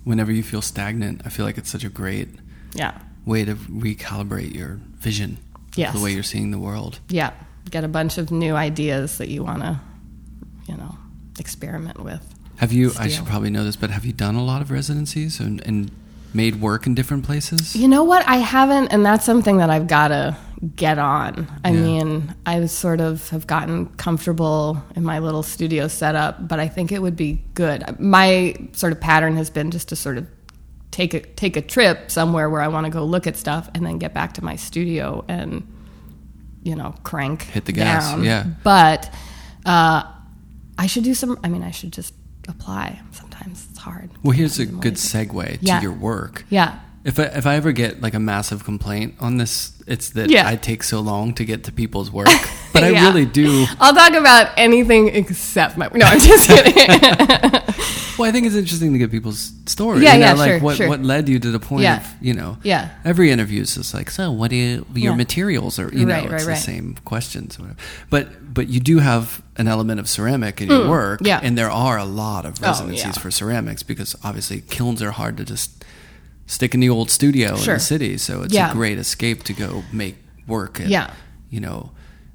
Whenever 0.05 0.33
you 0.33 0.43
feel 0.43 0.62
stagnant, 0.62 1.23
I 1.25 1.29
feel 1.29 1.47
like 1.47 1.57
it's 1.59 1.71
such 1.71 1.85
a 1.85 1.89
great 1.89 2.29
Yeah, 2.75 2.99
way 3.25 3.45
to 3.45 3.55
recalibrate 3.55 4.55
your 4.55 4.81
vision. 4.99 5.39
Yes. 5.77 5.95
The 5.95 6.01
way 6.03 6.12
you're 6.12 6.22
seeing 6.22 6.51
the 6.51 6.59
world. 6.59 6.99
yeah. 7.09 7.33
Get 7.70 7.83
a 7.83 7.89
bunch 7.89 8.18
of 8.18 8.31
new 8.31 8.55
ideas 8.55 9.16
that 9.18 9.29
you 9.29 9.43
want 9.43 9.62
to, 9.62 9.81
you 10.68 10.77
know, 10.77 10.97
experiment 11.39 11.99
with. 12.05 12.22
Have 12.59 12.72
you, 12.72 12.93
I 12.99 13.09
should 13.09 13.25
probably 13.27 13.49
know 13.51 13.64
this, 13.64 13.75
but 13.75 13.91
have 13.91 14.05
you 14.05 14.12
done 14.12 14.35
a 14.37 14.45
lot 14.45 14.61
of 14.62 14.70
residencies 14.70 15.41
and, 15.41 15.61
and 15.66 15.91
made 16.35 16.61
work 16.61 16.87
in 16.87 16.95
different 16.95 17.25
places? 17.25 17.75
You 17.75 17.89
know 17.89 18.05
what? 18.05 18.22
I 18.29 18.37
haven't, 18.37 18.89
and 18.89 19.05
that's 19.05 19.25
something 19.25 19.57
that 19.57 19.70
I've 19.70 19.87
got 19.89 20.09
to 20.09 20.37
get 20.77 20.99
on. 20.99 21.49
I 21.64 21.70
Yeah. 21.70 21.81
mean, 21.81 22.35
I 22.47 22.64
sort 22.66 23.01
of 23.01 23.29
have 23.31 23.47
gotten 23.47 23.87
comfortable 23.97 24.81
in 24.95 25.03
my 25.03 25.18
little 25.18 25.43
studio 25.43 25.89
setup, 25.89 26.47
but 26.47 26.61
I 26.61 26.68
think 26.68 26.93
it 26.93 27.01
would 27.01 27.16
be 27.16 27.43
good. 27.55 27.99
My 27.99 28.55
sort 28.72 28.93
of 28.93 29.01
pattern 29.01 29.37
has 29.37 29.49
been 29.51 29.70
just 29.70 29.89
to 29.89 29.97
sort 29.97 30.18
of 30.18 30.27
take 30.95 31.13
a 31.13 31.21
take 31.21 31.57
a 31.57 31.61
trip 31.61 32.09
somewhere 32.11 32.49
where 32.49 32.61
I 32.63 32.69
want 32.69 32.87
to 32.87 32.91
go 32.91 33.05
look 33.05 33.27
at 33.27 33.37
stuff, 33.37 33.69
and 33.75 33.85
then 33.85 33.99
get 33.99 34.15
back 34.15 34.35
to 34.35 34.45
my 34.45 34.55
studio 34.57 35.25
and 35.29 35.67
you 36.63 36.77
know 36.77 36.95
crank 37.03 37.43
Hit 37.43 37.65
the 37.65 37.73
gas, 37.73 38.11
down. 38.11 38.23
yeah. 38.23 38.45
But 38.63 39.13
uh, 39.67 40.05
I 40.79 40.87
should 40.87 41.05
do 41.05 41.15
some. 41.15 41.39
I 41.43 41.49
mean, 41.49 41.63
I 41.65 41.73
should 41.73 41.93
just 41.93 42.15
apply. 42.49 43.01
Sometimes 43.11 43.67
it's 43.71 43.79
hard. 43.79 44.11
Well, 44.23 44.37
here's 44.37 44.59
a 44.61 44.67
good 44.67 44.95
segue 44.95 45.59
to 45.61 45.65
Yeah. 45.65 45.83
your 45.83 45.93
work. 45.93 46.45
Yeah. 46.49 46.79
If 47.05 47.19
I, 47.21 47.25
if 47.25 47.47
I 47.47 47.57
ever 47.57 47.73
get 47.73 48.01
like 48.01 48.15
a 48.15 48.19
massive 48.19 48.65
complaint 48.65 49.15
on 49.21 49.37
this, 49.37 49.73
it's 49.87 50.09
that 50.11 50.31
Yeah. 50.31 50.49
I 50.49 50.57
take 50.57 50.83
so 50.83 51.01
long 51.01 51.35
to 51.35 51.45
get 51.45 51.65
to 51.65 51.73
people's 51.73 52.11
work. 52.11 52.29
But 52.75 52.83
I 52.83 52.89
Yeah. 52.89 53.07
really 53.07 53.25
do. 53.25 53.67
I'll 53.79 53.95
talk 53.95 54.15
about 54.15 54.51
anything 54.57 55.07
except 55.09 55.77
my. 55.77 55.89
No, 55.95 56.07
I'm 56.07 56.19
just 56.19 56.49
kidding. 56.49 56.89
Well, 58.19 58.29
I 58.29 58.33
think 58.33 58.47
it's 58.47 58.55
interesting 58.57 58.93
to 58.93 58.99
get 58.99 59.11
people's 59.11 59.53
stories. 59.67 60.03
Yeah, 60.03 60.15
you 60.15 60.21
know, 60.21 60.27
yeah, 60.27 60.33
like 60.35 60.51
sure, 60.51 60.61
what 60.61 60.77
sure. 60.77 60.89
what 60.89 61.01
led 61.03 61.29
you 61.29 61.39
to 61.41 61.51
the 61.51 61.59
point 61.61 61.83
Yeah. 61.83 61.97
of 61.99 62.07
you 62.21 62.33
know. 62.35 62.59
Yeah. 62.63 62.89
Every 63.05 63.31
interview 63.31 63.61
is 63.63 63.75
just 63.75 63.93
like, 63.95 64.11
so 64.11 64.33
what 64.33 64.51
do 64.51 64.57
you 64.57 64.87
your 64.95 65.15
materials 65.17 65.79
are 65.79 65.89
you 65.93 66.05
know 66.07 66.15
Right, 66.15 66.25
it's 66.25 66.33
right, 66.33 66.41
the 66.43 66.49
right. 66.49 66.59
same 66.59 66.97
questions. 67.05 67.59
or 67.61 67.77
But 68.11 68.55
but 68.55 68.69
you 68.69 68.81
do 68.81 68.99
have 69.01 69.43
an 69.57 69.69
element 69.69 70.01
of 70.01 70.09
ceramic 70.09 70.61
in 70.61 70.69
your 70.69 70.89
work, 70.89 71.21
Mm, 71.21 71.27
yeah. 71.27 71.41
and 71.43 71.57
there 71.59 71.71
are 71.71 71.99
a 71.99 72.05
lot 72.05 72.45
of 72.47 72.55
Oh, 72.63 72.67
residencies 72.69 73.05
yeah. 73.17 73.23
for 73.23 73.31
ceramics 73.31 73.83
because 73.85 74.17
obviously 74.25 74.63
kilns 74.69 75.03
are 75.03 75.13
hard 75.13 75.37
to 75.37 75.45
just 75.45 75.84
stick 76.47 76.75
in 76.75 76.81
the 76.81 76.89
old 76.91 77.11
studio 77.11 77.57
in 77.57 77.65
the 77.65 77.79
city. 77.81 78.19
So 78.19 78.43
it's 78.43 78.53
Yeah. 78.55 78.71
a 78.71 78.73
great 78.73 78.99
escape 78.99 79.43
to 79.45 79.53
go 79.53 79.83
make 79.93 80.17
work. 80.47 80.81
At, 80.81 80.89
Yeah. 80.89 81.11
you 81.51 81.61
know. 81.61 81.91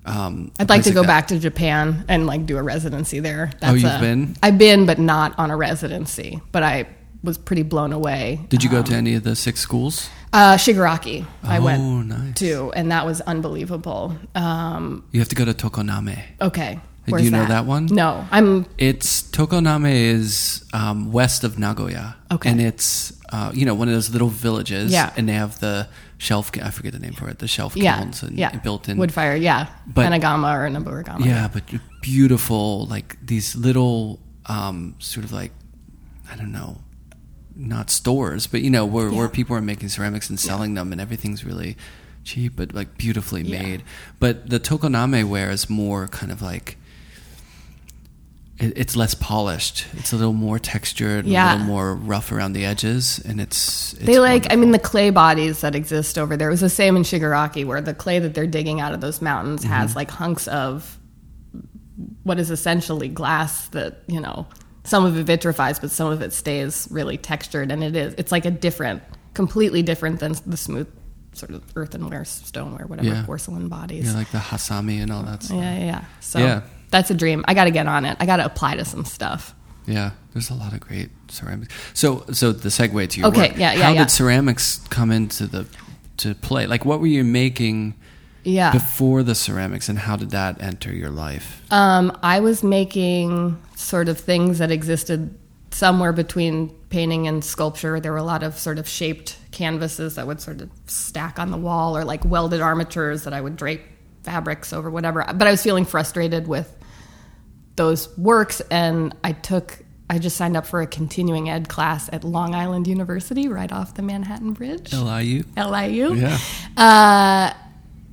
Um, 0.06 0.52
I'd 0.60 0.70
like 0.70 0.84
to 0.84 0.92
go 0.92 1.02
that. 1.02 1.08
back 1.08 1.28
to 1.28 1.38
Japan 1.40 2.06
and 2.08 2.26
like 2.26 2.46
do 2.48 2.58
a 2.58 2.64
residency 2.64 3.20
there. 3.20 3.52
Oh, 3.62 3.74
you've 3.76 3.84
a- 3.94 4.00
been? 4.00 4.36
I've 4.42 4.58
been, 4.58 4.86
but 4.88 4.98
not 4.98 5.38
on 5.38 5.52
a 5.52 5.58
residency. 5.58 6.40
But 6.52 6.64
I 6.64 6.86
was 7.22 7.38
pretty 7.38 7.64
blown 7.64 7.92
away. 7.94 8.40
Did 8.50 8.64
you 8.64 8.70
go 8.70 8.78
Um, 8.80 8.84
to 8.86 8.96
any 8.96 9.14
of 9.14 9.24
the 9.24 9.36
six 9.36 9.60
schools? 9.60 10.10
Uh, 10.32 10.56
Shigaraki. 10.56 11.26
I 11.44 11.58
Oh, 11.58 11.62
went 11.64 12.08
nice. 12.08 12.34
to, 12.36 12.72
and 12.76 12.92
that 12.92 13.06
was 13.06 13.20
unbelievable. 13.22 14.16
Um, 14.36 15.04
You 15.12 15.20
have 15.20 15.30
to 15.30 15.36
go 15.36 15.44
to 15.46 15.54
Tokoname. 15.54 16.18
okay, 16.42 16.80
Do 17.06 17.12
where's 17.12 17.26
you 17.26 17.32
know 17.32 17.46
that 17.46 17.66
one? 17.66 17.88
No, 17.92 18.26
I'm 18.32 18.66
It's 18.78 19.22
Tokoname 19.22 19.92
is 19.92 20.64
um, 20.74 21.12
west 21.12 21.44
of 21.44 21.60
Nagoya. 21.60 22.16
Okay. 22.32 22.50
And 22.50 22.62
it's 22.62 23.12
uh, 23.32 23.52
you 23.54 23.66
know 23.66 23.74
one 23.76 23.88
of 23.88 23.94
those 23.94 24.10
little 24.10 24.30
villages. 24.30 24.92
Yeah. 24.92 25.14
And 25.16 25.28
they 25.30 25.34
have 25.34 25.60
the 25.60 25.88
shelf. 26.18 26.52
I 26.62 26.70
forget 26.72 26.94
the 26.94 27.00
name 27.00 27.14
for 27.14 27.30
it. 27.30 27.40
The 27.40 27.48
shelf 27.48 27.76
yeah, 27.76 27.98
kilns 27.98 28.24
and 28.24 28.38
yeah, 28.38 28.56
built 28.58 28.90
in. 28.90 28.98
wood 28.98 29.14
fire. 29.14 29.36
Yeah, 29.36 29.68
But- 29.88 30.12
anagama 30.12 30.54
or 30.56 30.68
noborigama. 30.70 31.26
Yeah, 31.26 31.48
but 31.52 31.64
beautiful 32.02 32.86
like 32.86 33.18
these 33.26 33.56
little 33.56 34.20
um, 34.48 34.96
sort 35.00 35.26
of 35.26 35.32
like 35.32 35.52
I 36.32 36.36
don't 36.36 36.52
know, 36.52 36.78
not 37.56 37.90
stores, 37.90 38.48
but 38.48 38.62
you 38.62 38.70
know 38.70 38.86
where 38.86 39.12
where 39.12 39.30
people 39.30 39.56
are 39.56 39.62
making 39.62 39.90
ceramics 39.90 40.30
and 40.30 40.40
selling 40.40 40.74
them, 40.74 40.92
and 40.92 41.00
everything's 41.02 41.44
really 41.46 41.78
cheap 42.24 42.54
but 42.56 42.74
like 42.74 42.98
beautifully 42.98 43.42
Yeah. 43.44 43.62
made. 43.62 43.84
But 44.20 44.50
the 44.50 44.60
Tokoname 44.60 45.24
ware 45.30 45.52
is 45.52 45.70
more 45.70 46.08
kind 46.08 46.32
of 46.32 46.42
like 46.42 46.78
it, 48.60 48.74
it's 48.78 48.96
less 48.96 49.14
polished. 49.14 49.86
It's 49.98 50.12
a 50.14 50.18
little 50.18 50.34
more 50.34 50.60
textured, 50.60 51.26
Yeah. 51.26 51.52
a 51.52 51.54
little 51.54 51.68
more 51.68 51.96
rough 51.96 52.32
around 52.32 52.54
the 52.54 52.66
edges, 52.66 53.20
and 53.26 53.40
it's, 53.40 53.94
it's 53.94 54.06
They 54.06 54.20
like, 54.20 54.52
I 54.52 54.56
mean, 54.56 54.72
the 54.72 54.80
clay 54.80 55.10
bodies 55.12 55.62
that 55.62 55.76
exist 55.76 56.18
over 56.18 56.36
there. 56.38 56.50
It 56.50 56.52
was 56.52 56.62
the 56.62 56.70
same 56.70 56.96
in 56.98 57.04
Shigaraki, 57.04 57.66
where 57.66 57.82
the 57.82 57.94
clay 57.94 58.20
that 58.20 58.34
they're 58.34 58.48
digging 58.48 58.82
out 58.82 58.94
of 58.94 59.02
those 59.02 59.22
mountains 59.22 59.64
Mm-hmm. 59.64 59.74
has 59.74 59.96
like 59.96 60.12
hunks 60.12 60.48
of 60.48 60.98
what 62.24 62.40
is 62.40 62.52
essentially 62.52 63.08
glass 63.08 63.68
that, 63.70 64.04
you 64.08 64.20
know, 64.22 64.46
some 64.84 65.06
of 65.06 65.18
it 65.18 65.24
vitrifies, 65.26 65.80
but 65.80 65.92
some 65.92 66.12
of 66.12 66.22
it 66.22 66.32
stays 66.34 66.88
really 66.92 67.18
textured. 67.18 67.72
And 67.72 67.84
it 67.84 67.96
is, 67.96 68.14
it's 68.18 68.32
like 68.32 68.46
a 68.46 68.52
different, 68.52 69.04
completely 69.34 69.84
different 69.84 70.20
than 70.20 70.34
the 70.46 70.58
smooth 70.58 70.88
sort 71.34 71.52
of 71.52 71.64
earthenware, 71.76 72.26
stoneware, 72.26 72.88
whatever, 72.88 73.08
Yeah. 73.08 73.24
porcelain 73.26 73.68
bodies. 73.68 74.06
yeah, 74.06 74.14
like 74.18 74.32
the 74.32 74.38
hasami 74.40 75.02
and 75.02 75.12
all 75.12 75.24
that 75.24 75.44
stuff. 75.44 75.58
yeah, 75.58 75.78
yeah, 75.78 75.86
yeah. 75.86 76.04
So 76.22 76.40
Yeah. 76.40 76.62
That's 76.90 77.10
a 77.12 77.14
dream. 77.14 77.44
I 77.48 77.54
got 77.54 77.66
to 77.66 77.72
get 77.72 77.88
on 77.88 78.06
it. 78.06 78.18
I 78.20 78.26
got 78.26 78.38
to 78.38 78.46
apply 78.46 78.76
to 78.76 78.86
some 78.86 79.06
stuff. 79.06 79.54
Yeah, 79.86 80.12
there's 80.34 80.50
a 80.50 80.54
lot 80.56 80.74
of 80.74 80.80
great 80.82 81.10
ceramics. 81.30 81.74
So, 81.94 82.24
so 82.32 82.52
the 82.52 82.70
segue 82.70 83.10
to 83.10 83.20
your 83.20 83.30
Okay, 83.30 83.50
work. 83.50 83.58
yeah, 83.58 83.74
yeah, 83.74 83.84
How 83.86 83.92
yeah. 83.94 84.00
did 84.04 84.12
ceramics 84.12 84.82
come 84.90 85.10
into 85.12 85.48
the 85.48 85.66
to 86.18 86.36
play? 86.36 86.68
Like, 86.68 86.86
what 86.86 87.00
were 87.00 87.08
you 87.08 87.24
making 87.24 87.96
Yeah. 88.44 88.72
before 88.72 89.24
the 89.24 89.34
ceramics, 89.36 89.90
and 89.90 89.98
how 90.00 90.16
did 90.16 90.30
that 90.32 90.62
enter 90.62 90.94
your 90.94 91.10
life? 91.10 91.62
Um, 91.72 92.16
I 92.22 92.40
was 92.40 92.62
making 92.64 93.58
sort 93.76 94.10
of 94.10 94.20
things 94.20 94.60
that 94.60 94.70
existed 94.70 95.34
somewhere 95.72 96.12
between 96.12 96.70
painting 96.90 97.28
and 97.28 97.44
sculpture. 97.44 98.00
There 98.00 98.12
were 98.12 98.18
a 98.18 98.24
lot 98.24 98.44
of 98.44 98.58
sort 98.60 98.80
of 98.80 98.88
shaped 98.88 99.38
canvases 99.52 100.16
that 100.16 100.28
would 100.28 100.42
sort 100.42 100.62
of 100.62 100.70
stack 100.88 101.40
on 101.40 101.52
the 101.52 101.58
wall, 101.58 101.98
or 101.98 102.04
like 102.04 102.24
welded 102.26 102.62
armatures 102.62 103.24
that 103.24 103.34
I 103.34 103.42
would 103.42 103.56
drape 103.56 103.82
fabrics 104.24 104.72
over, 104.74 104.90
whatever. 104.92 105.26
But 105.34 105.48
I 105.48 105.52
was 105.52 105.64
feeling 105.64 105.86
frustrated 105.86 106.48
with 106.48 106.76
those 107.80 108.16
works, 108.18 108.62
and 108.70 109.16
I 109.24 109.32
took. 109.32 109.80
I 110.12 110.20
just 110.20 110.36
signed 110.36 110.58
up 110.58 110.66
for 110.66 110.82
a 110.82 110.88
continuing 110.88 111.50
ed 111.50 111.70
class 111.70 112.10
at 112.12 112.24
Long 112.24 112.54
Island 112.54 112.88
University, 112.88 113.48
right 113.48 113.72
off 113.72 113.94
the 113.94 114.02
Manhattan 114.02 114.54
Bridge. 114.54 114.92
LIU. 114.92 115.44
LIU. 115.56 116.16
Yeah. 116.16 116.38
Uh, 116.76 117.54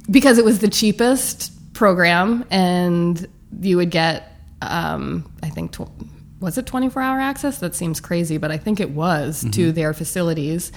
because 0.08 0.38
it 0.38 0.44
was 0.44 0.60
the 0.60 0.68
cheapest 0.68 1.74
program, 1.74 2.44
and 2.50 3.26
you 3.60 3.78
would 3.78 3.90
get, 3.90 4.30
um, 4.62 5.28
I 5.42 5.48
think, 5.48 5.72
tw- 5.72 5.90
was 6.38 6.58
it 6.58 6.66
24 6.66 7.02
hour 7.02 7.18
access? 7.18 7.58
That 7.58 7.74
seems 7.74 7.98
crazy, 7.98 8.38
but 8.38 8.52
I 8.52 8.58
think 8.58 8.78
it 8.78 8.90
was 8.90 9.44
to 9.52 9.72
their 9.72 9.92
facilities. 9.94 10.70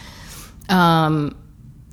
Um, 0.68 1.38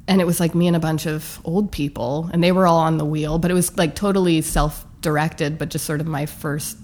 and 0.08 0.20
it 0.20 0.24
was 0.24 0.38
like 0.40 0.54
me 0.54 0.66
and 0.68 0.76
a 0.76 0.80
bunch 0.80 1.06
of 1.06 1.40
old 1.44 1.72
people, 1.72 2.30
and 2.32 2.42
they 2.42 2.52
were 2.52 2.66
all 2.66 2.78
on 2.78 2.96
the 2.96 3.04
wheel, 3.04 3.38
but 3.38 3.50
it 3.50 3.54
was 3.54 3.76
like 3.76 3.94
totally 3.96 4.40
self 4.40 4.86
directed, 5.00 5.58
but 5.58 5.68
just 5.68 5.84
sort 5.84 6.00
of 6.00 6.06
my 6.06 6.26
first 6.26 6.78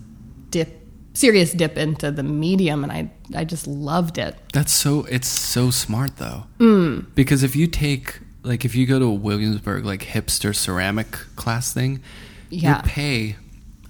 dip. 0.53 0.79
Serious 1.15 1.53
dip 1.53 1.77
into 1.77 2.11
the 2.11 2.23
medium, 2.23 2.85
and 2.85 2.91
I 2.91 3.11
I 3.35 3.45
just 3.45 3.67
loved 3.67 4.17
it. 4.17 4.35
That's 4.55 4.73
so. 4.73 5.05
It's 5.11 5.29
so 5.29 5.71
smart 5.71 6.17
though. 6.17 6.45
Mm. 6.59 7.15
Because 7.15 7.43
if 7.43 7.55
you 7.55 7.67
take 7.67 8.19
like 8.45 8.65
if 8.65 8.75
you 8.75 8.87
go 8.87 8.99
to 8.99 9.05
a 9.05 9.13
Williamsburg 9.13 9.85
like 9.85 10.01
hipster 10.03 10.55
ceramic 10.57 11.11
class 11.37 11.73
thing, 11.75 12.01
Yeah. 12.49 12.77
you 12.79 12.83
pay 12.85 13.37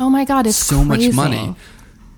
Oh 0.01 0.11
my 0.11 0.25
god, 0.25 0.47
it's 0.49 0.57
so 0.57 0.85
much 0.85 1.13
money. 1.13 1.55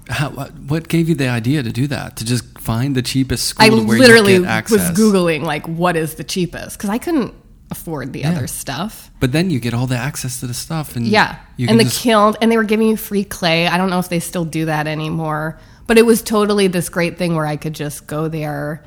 How, 0.09 0.31
what, 0.31 0.53
what 0.55 0.89
gave 0.89 1.09
you 1.09 1.15
the 1.15 1.29
idea 1.29 1.63
to 1.63 1.73
do 1.73 1.87
that? 1.89 2.17
To 2.17 2.25
just 2.25 2.59
find 2.59 2.95
the 2.95 3.03
cheapest 3.03 3.55
I 3.59 3.67
school 3.69 3.85
where 3.85 3.99
literally 3.99 4.35
you 4.35 4.41
get 4.43 4.49
access? 4.51 4.89
was 4.91 4.99
googling 4.99 5.43
like 5.43 5.67
what 5.69 5.97
is 5.97 6.15
the 6.15 6.25
cheapest 6.25 6.79
because 6.79 6.89
I 6.91 6.97
couldn't 6.99 7.35
afford 7.75 8.13
the 8.13 8.21
Yeah. 8.21 8.31
other 8.31 8.47
stuff. 8.47 9.11
But 9.21 9.33
then 9.33 9.51
you 9.51 9.59
get 9.61 9.75
all 9.75 9.87
the 9.87 9.97
access 9.97 10.41
to 10.41 10.47
the 10.47 10.55
stuff, 10.55 10.97
and 10.97 11.07
Yeah, 11.07 11.37
and 11.59 11.79
the 11.79 11.85
just, 11.85 12.01
kiln, 12.03 12.35
and 12.41 12.51
they 12.51 12.57
were 12.57 12.65
giving 12.65 12.89
you 12.89 12.97
free 12.97 13.25
clay. 13.25 13.67
I 13.67 13.77
don't 13.77 13.91
know 13.91 13.99
if 13.99 14.09
they 14.09 14.21
still 14.21 14.45
do 14.45 14.67
that 14.67 14.87
anymore, 14.87 15.59
but 15.87 15.99
it 15.99 16.07
was 16.07 16.23
totally 16.23 16.67
this 16.69 16.89
great 16.89 17.19
thing 17.19 17.35
where 17.37 17.47
I 17.47 17.57
could 17.57 17.75
just 17.75 18.07
go 18.07 18.29
there 18.29 18.83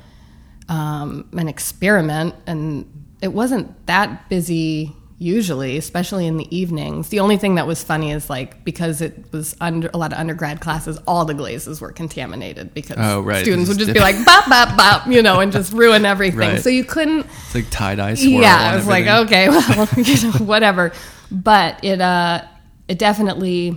um, 0.68 1.24
and 1.36 1.48
experiment, 1.48 2.34
and 2.46 2.84
it 3.20 3.32
wasn't 3.32 3.66
that 3.86 4.28
busy 4.28 4.94
usually, 5.20 5.76
especially 5.76 6.26
in 6.28 6.36
the 6.36 6.56
evenings. 6.56 7.08
The 7.08 7.18
only 7.20 7.36
thing 7.36 7.56
that 7.56 7.66
was 7.66 7.82
funny 7.82 8.12
is 8.12 8.30
like 8.30 8.62
because 8.64 9.00
it 9.00 9.32
was 9.32 9.56
under 9.60 9.90
a 9.92 9.98
lot 9.98 10.12
of 10.12 10.18
undergrad 10.18 10.60
classes, 10.60 10.96
all 11.08 11.24
the 11.24 11.34
glazes 11.34 11.80
were 11.80 11.90
contaminated 11.90 12.72
because 12.72 12.96
Oh, 13.00 13.20
right. 13.22 13.42
students 13.42 13.68
would 13.68 13.78
just 13.78 13.92
be 13.92 13.98
like 13.98 14.14
bop 14.24 14.48
bop 14.48 14.76
bop, 14.76 15.06
you 15.08 15.20
know, 15.22 15.40
and 15.40 15.50
just 15.50 15.72
ruin 15.72 16.04
everything. 16.04 16.38
Right. 16.38 16.60
So 16.60 16.70
you 16.70 16.84
couldn't 16.84 17.26
it's 17.26 17.54
like 17.54 17.68
tie 17.70 17.96
dye 17.96 18.14
swirl. 18.14 18.30
yeah, 18.42 18.70
I 18.72 18.76
was 18.76 18.86
like, 18.86 19.06
okay, 19.06 19.48
well, 19.48 19.88
you 19.96 20.22
know, 20.22 20.38
whatever. 20.38 20.92
But 21.32 21.82
it, 21.84 22.00
uh, 22.00 22.42
it 22.86 22.98
definitely, 22.98 23.76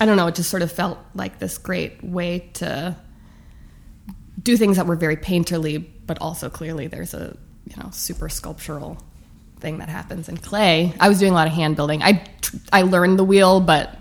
I 0.00 0.06
don't 0.06 0.16
know, 0.16 0.28
it 0.28 0.36
just 0.36 0.50
sort 0.50 0.62
of 0.62 0.70
felt 0.70 0.98
like 1.14 1.40
this 1.40 1.58
great 1.58 2.02
way 2.04 2.48
to 2.54 2.96
do 4.40 4.56
things 4.56 4.76
that 4.76 4.86
were 4.86 4.96
very 4.96 5.16
painterly, 5.16 5.84
but 6.06 6.16
also 6.20 6.48
clearly 6.48 6.86
there's 6.86 7.12
a, 7.12 7.36
you 7.66 7.74
know, 7.82 7.90
super 7.90 8.28
sculptural 8.28 8.96
thing 9.60 9.78
that 9.78 9.88
happens 9.88 10.28
in 10.28 10.36
clay. 10.36 10.92
I 11.00 11.08
was 11.08 11.18
doing 11.18 11.32
a 11.32 11.34
lot 11.34 11.46
of 11.46 11.52
hand 11.52 11.76
building. 11.76 12.02
I, 12.02 12.24
I 12.72 12.82
learned 12.82 13.18
the 13.18 13.24
wheel, 13.24 13.60
but 13.60 13.96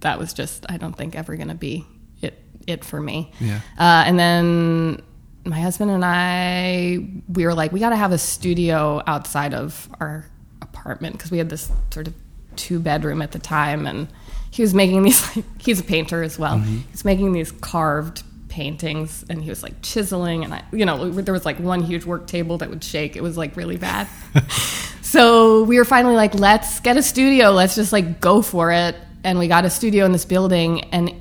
that 0.00 0.18
was 0.18 0.32
just, 0.32 0.66
I 0.68 0.76
don't 0.76 0.96
think 0.96 1.14
ever 1.14 1.36
going 1.36 1.48
to 1.48 1.54
be 1.54 1.86
it, 2.20 2.42
it 2.66 2.84
for 2.84 3.00
me. 3.00 3.32
Yeah. 3.40 3.60
Uh, 3.78 4.04
and 4.06 4.18
then 4.18 5.02
my 5.44 5.60
husband 5.60 5.90
and 5.90 6.04
I, 6.04 6.98
we 7.28 7.44
were 7.44 7.54
like, 7.54 7.72
we 7.72 7.80
got 7.80 7.90
to 7.90 7.96
have 7.96 8.12
a 8.12 8.18
studio 8.18 9.02
outside 9.06 9.54
of 9.54 9.88
our 10.00 10.26
apartment 10.60 11.16
because 11.16 11.30
we 11.30 11.38
had 11.38 11.48
this 11.48 11.70
sort 11.90 12.08
of 12.08 12.14
two 12.56 12.78
bedroom 12.78 13.22
at 13.22 13.32
the 13.32 13.38
time, 13.38 13.86
and 13.86 14.08
he 14.50 14.62
was 14.62 14.74
making 14.74 15.02
these. 15.02 15.36
Like, 15.36 15.44
he's 15.60 15.80
a 15.80 15.84
painter 15.84 16.22
as 16.22 16.38
well. 16.38 16.58
He's 16.58 17.04
making 17.04 17.32
these 17.32 17.50
carved 17.52 18.22
paintings, 18.48 19.24
and 19.28 19.42
he 19.42 19.48
was 19.48 19.62
like 19.62 19.80
chiseling, 19.82 20.44
and 20.44 20.54
I, 20.54 20.62
you 20.72 20.84
know, 20.84 21.10
there 21.10 21.32
was 21.32 21.44
like 21.44 21.58
one 21.58 21.82
huge 21.82 22.04
work 22.04 22.26
table 22.26 22.58
that 22.58 22.70
would 22.70 22.84
shake. 22.84 23.16
It 23.16 23.22
was 23.22 23.36
like 23.36 23.56
really 23.56 23.76
bad. 23.76 24.06
so 25.12 25.64
we 25.64 25.76
were 25.76 25.84
finally 25.84 26.16
like, 26.16 26.34
let's 26.34 26.80
get 26.80 26.96
a 26.96 27.02
studio. 27.02 27.50
Let's 27.50 27.74
just 27.74 27.92
like 27.92 28.18
go 28.18 28.40
for 28.40 28.72
it. 28.72 28.96
And 29.24 29.38
we 29.38 29.46
got 29.46 29.66
a 29.66 29.70
studio 29.70 30.06
in 30.06 30.12
this 30.12 30.24
building, 30.24 30.84
and 30.84 31.12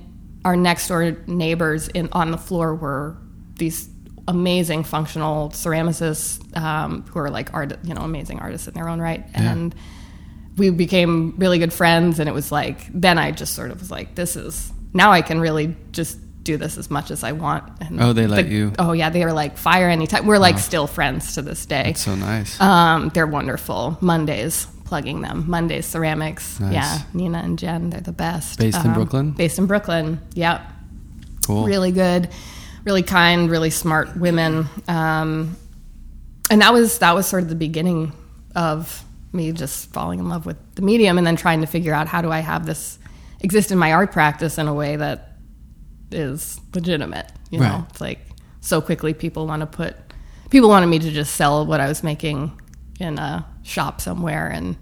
our 0.45 0.55
next 0.55 0.87
door 0.87 1.17
neighbors 1.27 1.89
in 1.89 2.07
on 2.13 2.31
the 2.31 2.37
floor 2.37 2.73
were 2.73 3.17
these 3.57 3.89
amazing 4.29 4.85
functional 4.85 5.49
ceramicists 5.49 6.57
um, 6.57 7.03
who 7.03 7.19
are 7.19 7.29
like 7.29 7.53
art, 7.53 7.77
you 7.83 7.93
know, 7.93 8.01
amazing 8.01 8.39
artists 8.39 8.67
in 8.67 8.73
their 8.73 8.87
own 8.87 9.01
right. 9.01 9.25
And 9.33 9.75
we 10.55 10.69
became 10.69 11.35
really 11.37 11.59
good 11.59 11.73
friends. 11.73 12.17
And 12.19 12.29
it 12.29 12.31
was 12.31 12.49
like 12.49 12.87
then 12.93 13.17
I 13.17 13.31
just 13.31 13.53
sort 13.55 13.71
of 13.71 13.81
was 13.81 13.91
like, 13.91 14.15
this 14.15 14.37
is 14.37 14.71
now 14.93 15.11
I 15.11 15.21
can 15.21 15.41
really 15.41 15.75
just 15.91 16.17
do 16.43 16.57
this 16.57 16.77
as 16.77 16.89
much 16.89 17.11
as 17.11 17.23
I 17.23 17.31
want. 17.33 17.63
And 17.81 18.01
Oh, 18.01 18.13
they 18.13 18.27
let 18.27 18.45
the- 18.45 18.51
you? 18.51 18.73
Oh 18.79 18.93
yeah, 18.93 19.09
they 19.09 19.23
were 19.25 19.33
like 19.33 19.57
fire 19.57 19.89
anytime. 19.89 20.25
We're 20.25 20.39
like 20.39 20.57
still 20.59 20.87
friends 20.87 21.35
to 21.35 21.41
this 21.41 21.65
day. 21.65 21.89
It's 21.91 22.01
so 22.01 22.15
nice. 22.15 22.59
Um, 22.59 23.09
they're 23.13 23.27
wonderful. 23.27 23.97
Mondays, 24.01 24.65
plugging 24.85 25.21
them. 25.21 25.45
Mondays 25.47 25.85
Ceramics. 25.85 26.59
Nice. 26.59 26.73
Yeah, 26.73 26.99
Nina 27.13 27.39
and 27.39 27.59
Jen, 27.59 27.89
they're 27.91 28.01
the 28.01 28.11
best. 28.11 28.57
Based 28.59 28.79
in 28.83 28.87
Um, 28.91 28.93
Brooklyn? 28.95 29.31
Based 29.31 29.57
in 29.59 29.65
Brooklyn. 29.67 30.19
Yep. 30.33 30.61
cool. 31.45 31.65
Really 31.65 31.91
good, 31.91 32.29
really 32.85 33.03
kind, 33.03 33.49
really 33.49 33.69
smart 33.71 34.15
women. 34.17 34.67
Um, 34.87 35.55
and 36.49 36.61
that 36.61 36.73
was 36.73 36.97
that 36.99 37.13
was 37.15 37.25
sort 37.27 37.43
of 37.43 37.49
the 37.49 37.55
beginning 37.55 38.13
of 38.55 39.03
me 39.33 39.51
just 39.53 39.91
falling 39.93 40.19
in 40.19 40.27
love 40.27 40.45
with 40.45 40.57
the 40.75 40.81
medium, 40.81 41.17
and 41.17 41.25
then 41.25 41.35
trying 41.35 41.61
to 41.61 41.67
figure 41.67 41.93
out 41.93 42.07
how 42.07 42.21
do 42.21 42.31
I 42.31 42.39
have 42.39 42.65
this 42.65 42.97
exist 43.39 43.71
in 43.71 43.77
my 43.77 43.93
art 43.93 44.11
practice 44.11 44.57
in 44.57 44.67
a 44.67 44.73
way 44.73 44.95
that 44.97 45.30
is 46.13 46.59
legitimate. 46.73 47.31
You 47.49 47.59
know, 47.59 47.65
Right. 47.65 47.83
it's 47.89 48.01
like 48.01 48.19
so 48.61 48.81
quickly 48.81 49.13
people 49.13 49.47
want 49.47 49.61
to 49.61 49.65
put 49.65 49.95
people 50.49 50.69
wanted 50.69 50.87
me 50.87 50.99
to 50.99 51.11
just 51.11 51.35
sell 51.35 51.65
what 51.65 51.79
I 51.79 51.87
was 51.87 52.03
making 52.03 52.51
in 52.99 53.17
a 53.17 53.45
shop 53.63 54.01
somewhere, 54.01 54.47
and 54.49 54.75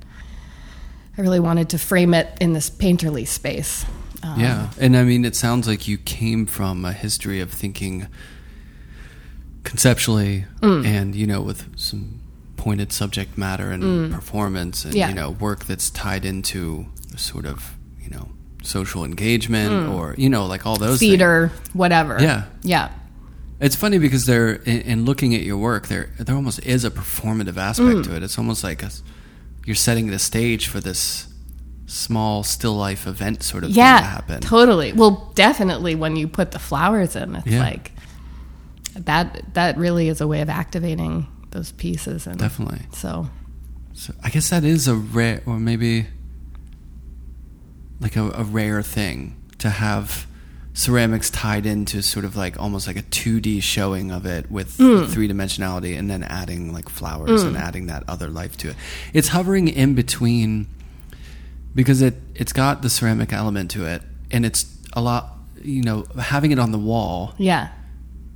I 1.17 1.21
really 1.21 1.39
wanted 1.39 1.69
to 1.69 1.77
frame 1.77 2.13
it 2.13 2.27
in 2.41 2.53
this 2.53 2.69
painterly 2.69 3.27
space. 3.27 3.85
Um, 4.23 4.39
Yeah, 4.39 4.69
and 4.79 4.97
I 4.97 5.03
mean, 5.03 5.23
it 5.25 5.35
sounds 5.35 5.67
like 5.67 5.87
you 5.87 5.97
came 5.97 6.45
from 6.45 6.83
a 6.85 6.91
history 6.91 7.39
of 7.39 7.51
thinking 7.51 8.07
conceptually, 9.63 10.45
Mm. 10.61 10.85
and 10.85 11.15
you 11.15 11.27
know, 11.27 11.41
with 11.41 11.65
some 11.77 12.19
pointed 12.57 12.91
subject 12.91 13.37
matter 13.37 13.71
and 13.71 14.11
performance, 14.11 14.83
and 14.83 14.93
Mm. 14.93 14.97
Yeah. 14.97 15.09
you 15.09 15.15
know, 15.15 15.29
work 15.31 15.65
that's 15.65 15.89
tied 15.89 16.25
into 16.25 16.87
sort 17.15 17.45
of 17.45 17.75
you 18.01 18.09
know 18.09 18.29
social 18.63 19.05
engagement 19.05 19.89
or 19.89 20.15
you 20.17 20.29
know, 20.29 20.45
like 20.45 20.65
all 20.65 20.75
those 20.77 20.99
things. 20.99 21.11
Mm. 21.11 21.11
theater, 21.11 21.51
whatever. 21.73 22.17
Yeah. 22.21 22.43
yeah, 22.61 22.89
It's 23.59 23.75
funny 23.75 23.97
because 23.99 24.25
there, 24.25 24.53
in, 24.53 24.81
in 24.81 25.05
looking 25.05 25.33
at 25.35 25.41
your 25.41 25.57
work, 25.57 25.87
there 25.87 26.09
there 26.19 26.35
almost 26.35 26.59
is 26.65 26.83
a 26.85 26.91
performative 26.91 27.57
aspect 27.57 27.97
Mm. 27.99 28.03
to 28.05 28.15
it. 28.17 28.23
It's 28.23 28.37
almost 28.37 28.63
like 28.63 28.83
a, 28.83 28.91
you're 29.65 29.75
setting 29.75 30.07
the 30.07 30.19
stage 30.19 30.67
for 30.67 30.79
this 30.79 31.27
small 31.85 32.43
still 32.43 32.75
life 32.75 33.07
event 33.07 33.41
sort 33.43 33.63
of 33.63 33.69
thing 33.69 33.75
to 33.75 33.79
yeah, 33.79 34.01
happen. 34.01 34.41
totally. 34.41 34.93
Well, 34.93 35.31
definitely 35.35 35.95
when 35.95 36.15
you 36.15 36.27
put 36.27 36.51
the 36.51 36.59
flowers 36.59 37.15
in, 37.15 37.35
it's 37.35 37.47
Yeah. 37.47 37.61
like 37.61 37.91
that. 38.95 39.53
That 39.53 39.77
really 39.77 40.07
is 40.09 40.21
a 40.21 40.27
way 40.27 40.41
of 40.41 40.49
activating 40.49 41.25
those 41.51 41.71
pieces, 41.71 42.27
and 42.27 42.37
Definitely. 42.37 42.81
So 42.93 43.29
So 43.93 44.13
I 44.23 44.29
guess 44.29 44.49
that 44.51 44.63
is 44.63 44.87
a 44.87 44.95
rare, 44.95 45.41
or 45.45 45.59
maybe 45.59 46.05
like 47.99 48.15
a, 48.15 48.29
a 48.31 48.43
rare 48.43 48.81
thing 48.81 49.35
to 49.59 49.69
have 49.69 50.25
ceramics 50.73 51.29
tied 51.29 51.65
into 51.65 52.01
sort 52.01 52.23
of 52.23 52.37
like 52.37 52.57
almost 52.59 52.87
like 52.87 52.95
a 52.95 53.01
2D 53.01 53.61
showing 53.61 54.11
of 54.11 54.25
it 54.25 54.49
with 54.49 54.77
mm. 54.77 55.07
three 55.09 55.27
dimensionality 55.27 55.97
and 55.97 56.09
then 56.09 56.23
adding 56.23 56.71
like 56.71 56.87
flowers 56.87 57.43
and 57.43 57.55
mm. 57.55 57.59
adding 57.59 57.87
that 57.87 58.03
other 58.07 58.27
life 58.27 58.55
to 58.57 58.69
it. 58.69 58.75
It's 59.13 59.29
hovering 59.29 59.67
in 59.67 59.93
between 59.95 60.67
because 61.75 62.01
it 62.01 62.15
it's 62.35 62.53
got 62.53 62.81
the 62.81 62.89
ceramic 62.89 63.33
element 63.33 63.71
to 63.71 63.85
it 63.85 64.01
and 64.31 64.45
it's 64.45 64.65
a 64.93 65.01
lot 65.01 65.35
you 65.61 65.81
know 65.83 66.05
having 66.19 66.51
it 66.51 66.59
on 66.59 66.71
the 66.71 66.79
wall 66.79 67.33
yeah, 67.37 67.69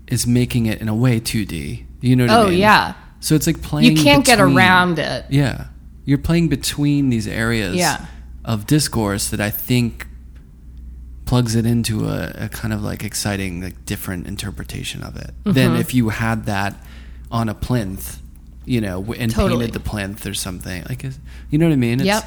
is 0.07 0.27
making 0.27 0.65
it 0.65 0.81
in 0.81 0.89
a 0.89 0.95
way 0.95 1.19
2D. 1.19 1.85
You 2.01 2.15
know 2.17 2.25
what 2.25 2.31
Oh, 2.33 2.41
I 2.41 2.43
mean? 2.45 2.53
Oh 2.53 2.57
yeah. 2.57 2.93
So 3.21 3.35
it's 3.35 3.47
like 3.47 3.61
playing 3.61 3.95
you 3.95 4.03
can't 4.03 4.25
get 4.25 4.39
around 4.41 4.99
it. 4.99 5.25
yeah. 5.29 5.67
You're 6.03 6.17
playing 6.17 6.49
between 6.49 7.09
these 7.09 7.27
areas 7.27 7.75
Yeah. 7.77 8.05
Of 8.45 8.67
discourse 8.67 9.29
that 9.29 9.39
I 9.39 9.49
think 9.49 10.07
plugs 11.25 11.55
it 11.55 11.65
into 11.65 12.05
a, 12.07 12.31
a 12.35 12.49
kind 12.49 12.73
of 12.73 12.81
like 12.83 13.03
exciting, 13.03 13.61
like 13.61 13.85
different 13.85 14.27
interpretation 14.27 15.01
of 15.03 15.15
it 15.15 15.31
Mm-hmm. 15.45 15.51
than 15.53 15.75
if 15.77 15.93
you 15.93 16.09
had 16.09 16.45
that 16.45 16.75
on 17.31 17.49
a 17.49 17.55
plinth, 17.55 18.19
you 18.65 18.79
know, 18.81 19.13
and 19.17 19.31
Totally. 19.31 19.65
painted 19.67 19.73
the 19.73 19.79
plinth 19.89 20.25
or 20.25 20.33
something. 20.33 20.83
Like, 20.87 21.03
you 21.49 21.57
know 21.57 21.65
what 21.67 21.73
I 21.73 21.77
mean? 21.77 21.99
It's, 21.99 22.05
Yep. 22.07 22.23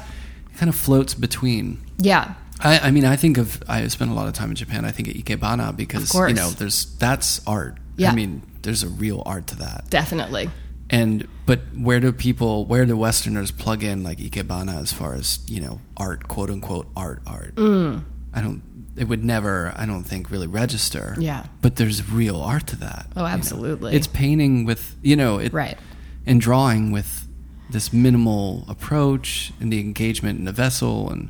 It 0.53 0.57
kind 0.57 0.69
of 0.69 0.75
floats 0.75 1.13
between. 1.13 1.77
Yeah, 1.99 2.33
I, 2.59 2.79
I 2.79 2.91
mean, 2.91 3.05
I 3.05 3.15
think 3.15 3.37
of 3.37 3.61
I 3.67 3.87
spent 3.87 4.09
a 4.09 4.13
lot 4.15 4.27
of 4.27 4.33
time 4.33 4.49
in 4.49 4.55
Japan. 4.55 4.85
I 4.85 4.91
think 4.91 5.07
at 5.07 5.15
Ikebana 5.15 5.75
because 5.77 6.13
you 6.15 6.33
know, 6.33 6.49
there's 6.49 6.85
that's 6.97 7.45
art. 7.47 7.77
Yeah. 7.95 8.11
I 8.11 8.15
mean, 8.15 8.41
there's 8.63 8.81
a 8.83 8.87
real 8.87 9.21
art 9.25 9.45
to 9.47 9.55
that. 9.57 9.85
definitely. 9.91 10.49
And 10.89 11.27
but 11.45 11.59
where 11.75 11.99
do 11.99 12.11
people, 12.13 12.65
where 12.65 12.85
do 12.85 12.95
Westerners 12.95 13.51
plug 13.51 13.83
in 13.83 14.03
like 14.03 14.19
ikebana 14.19 14.81
as 14.81 14.93
far 14.93 15.13
as 15.15 15.39
you 15.47 15.59
know 15.61 15.81
art, 15.97 16.27
quote 16.27 16.49
unquote 16.49 16.87
art, 16.95 17.21
art? 17.27 17.55
Mm. 17.55 18.03
I 18.33 18.41
don't. 18.41 18.61
It 18.95 19.07
would 19.07 19.23
never, 19.23 19.73
I 19.75 19.85
don't 19.85 20.03
think, 20.03 20.31
really 20.31 20.47
register. 20.47 21.15
Yeah. 21.19 21.45
But 21.61 21.75
there's 21.75 22.09
real 22.09 22.37
art 22.41 22.65
to 22.67 22.75
that. 22.77 23.07
Oh, 23.15 23.21
you 23.21 23.27
know. 23.27 23.33
absolutely. 23.33 23.95
It's 23.95 24.07
painting 24.07 24.65
with 24.65 24.95
you 25.03 25.15
know 25.15 25.37
it 25.39 25.53
Right. 25.53 25.77
and 26.25 26.39
drawing 26.41 26.91
with 26.91 27.27
this 27.69 27.91
minimal 27.91 28.63
approach 28.69 29.51
and 29.59 29.71
the 29.73 29.79
engagement 29.81 30.39
in 30.39 30.45
the 30.45 30.53
vessel 30.53 31.09
and 31.09 31.29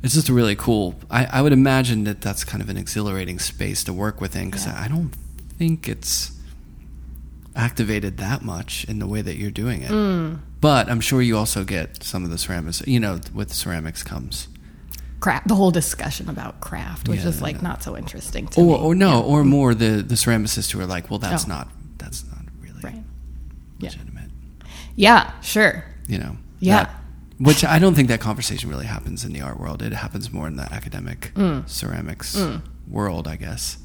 it's 0.00 0.14
just 0.14 0.28
a 0.28 0.32
really 0.32 0.54
cool 0.54 0.94
I, 1.10 1.24
I 1.26 1.42
would 1.42 1.52
imagine 1.52 2.04
that 2.04 2.20
that's 2.20 2.44
kind 2.44 2.62
of 2.62 2.68
an 2.68 2.76
exhilarating 2.76 3.40
space 3.40 3.82
to 3.84 3.92
work 3.92 4.20
within 4.20 4.46
because 4.50 4.66
Yeah. 4.66 4.80
I 4.80 4.86
don't 4.86 5.10
think 5.58 5.88
it's 5.88 6.30
activated 7.56 8.16
that 8.18 8.42
much 8.42 8.84
in 8.88 8.98
the 8.98 9.06
way 9.06 9.20
that 9.22 9.36
you're 9.36 9.50
doing 9.50 9.82
it 9.82 9.90
Mm. 9.90 10.38
but 10.60 10.88
I'm 10.90 11.00
sure 11.00 11.20
you 11.22 11.36
also 11.36 11.64
get 11.64 12.02
some 12.02 12.24
of 12.24 12.30
the 12.30 12.38
ceramics 12.38 12.82
you 12.86 12.98
know 13.00 13.20
with 13.34 13.52
ceramics 13.52 14.02
comes 14.02 14.48
Craft. 15.20 15.46
The 15.46 15.54
whole 15.54 15.70
discussion 15.70 16.28
about 16.28 16.60
craft, 16.60 17.08
which 17.08 17.20
Yeah, 17.20 17.28
is 17.28 17.40
like 17.40 17.56
yeah. 17.56 17.62
not 17.62 17.82
so 17.84 17.96
interesting 17.96 18.48
to 18.48 18.60
or, 18.60 18.76
me. 18.78 18.84
or 18.84 18.94
no 18.96 19.10
Yeah. 19.20 19.30
or 19.32 19.44
more 19.44 19.72
the 19.72 20.02
the 20.02 20.16
ceramicists 20.16 20.72
who 20.72 20.80
are 20.80 20.86
like 20.86 21.10
well 21.10 21.20
that's 21.20 21.44
Oh. 21.44 21.48
not 21.48 21.68
that's 21.98 22.24
not 22.26 22.42
really 22.60 22.80
Right. 22.82 23.04
Yeah. 23.78 23.90
legitimate 23.90 24.30
Yeah. 24.96 25.30
Sure. 25.42 25.84
you 26.08 26.18
know 26.18 26.36
Yeah. 26.58 26.76
that- 26.84 26.98
which 27.38 27.64
i 27.64 27.78
don't 27.78 27.94
think 27.94 28.08
that 28.08 28.20
conversation 28.20 28.68
really 28.70 28.86
happens 28.86 29.24
in 29.24 29.32
the 29.32 29.40
art 29.40 29.58
world 29.60 29.80
it 29.82 29.92
happens 29.92 30.32
more 30.32 30.46
in 30.48 30.56
the 30.56 30.66
academic 30.72 31.30
Mm. 31.36 31.68
ceramics 31.68 32.36
world 32.88 33.28
i 33.28 33.36
guess 33.36 33.78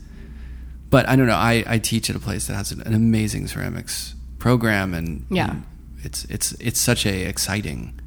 but 0.89 1.07
i 1.09 1.15
don't 1.15 1.27
know 1.27 1.35
I, 1.35 1.63
I 1.67 1.77
teach 1.79 2.09
at 2.09 2.15
a 2.15 2.19
place 2.19 2.47
that 2.47 2.53
has 2.55 2.71
an, 2.71 2.81
an 2.81 2.93
amazing 2.93 3.47
ceramics 3.47 4.15
program 4.39 4.93
and, 4.93 5.25
Yeah. 5.29 5.51
and 5.51 5.63
it's 6.03 6.25
it's 6.25 6.51
it's 6.53 6.79
such 6.79 7.05
a 7.05 7.23
exciting 7.27 7.99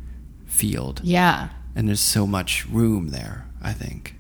field 0.47 1.01
Yeah. 1.03 1.49
and 1.75 1.89
there's 1.89 2.01
so 2.01 2.27
much 2.27 2.67
room 2.69 3.09
there 3.09 3.47
i 3.63 3.73
think 3.73 4.15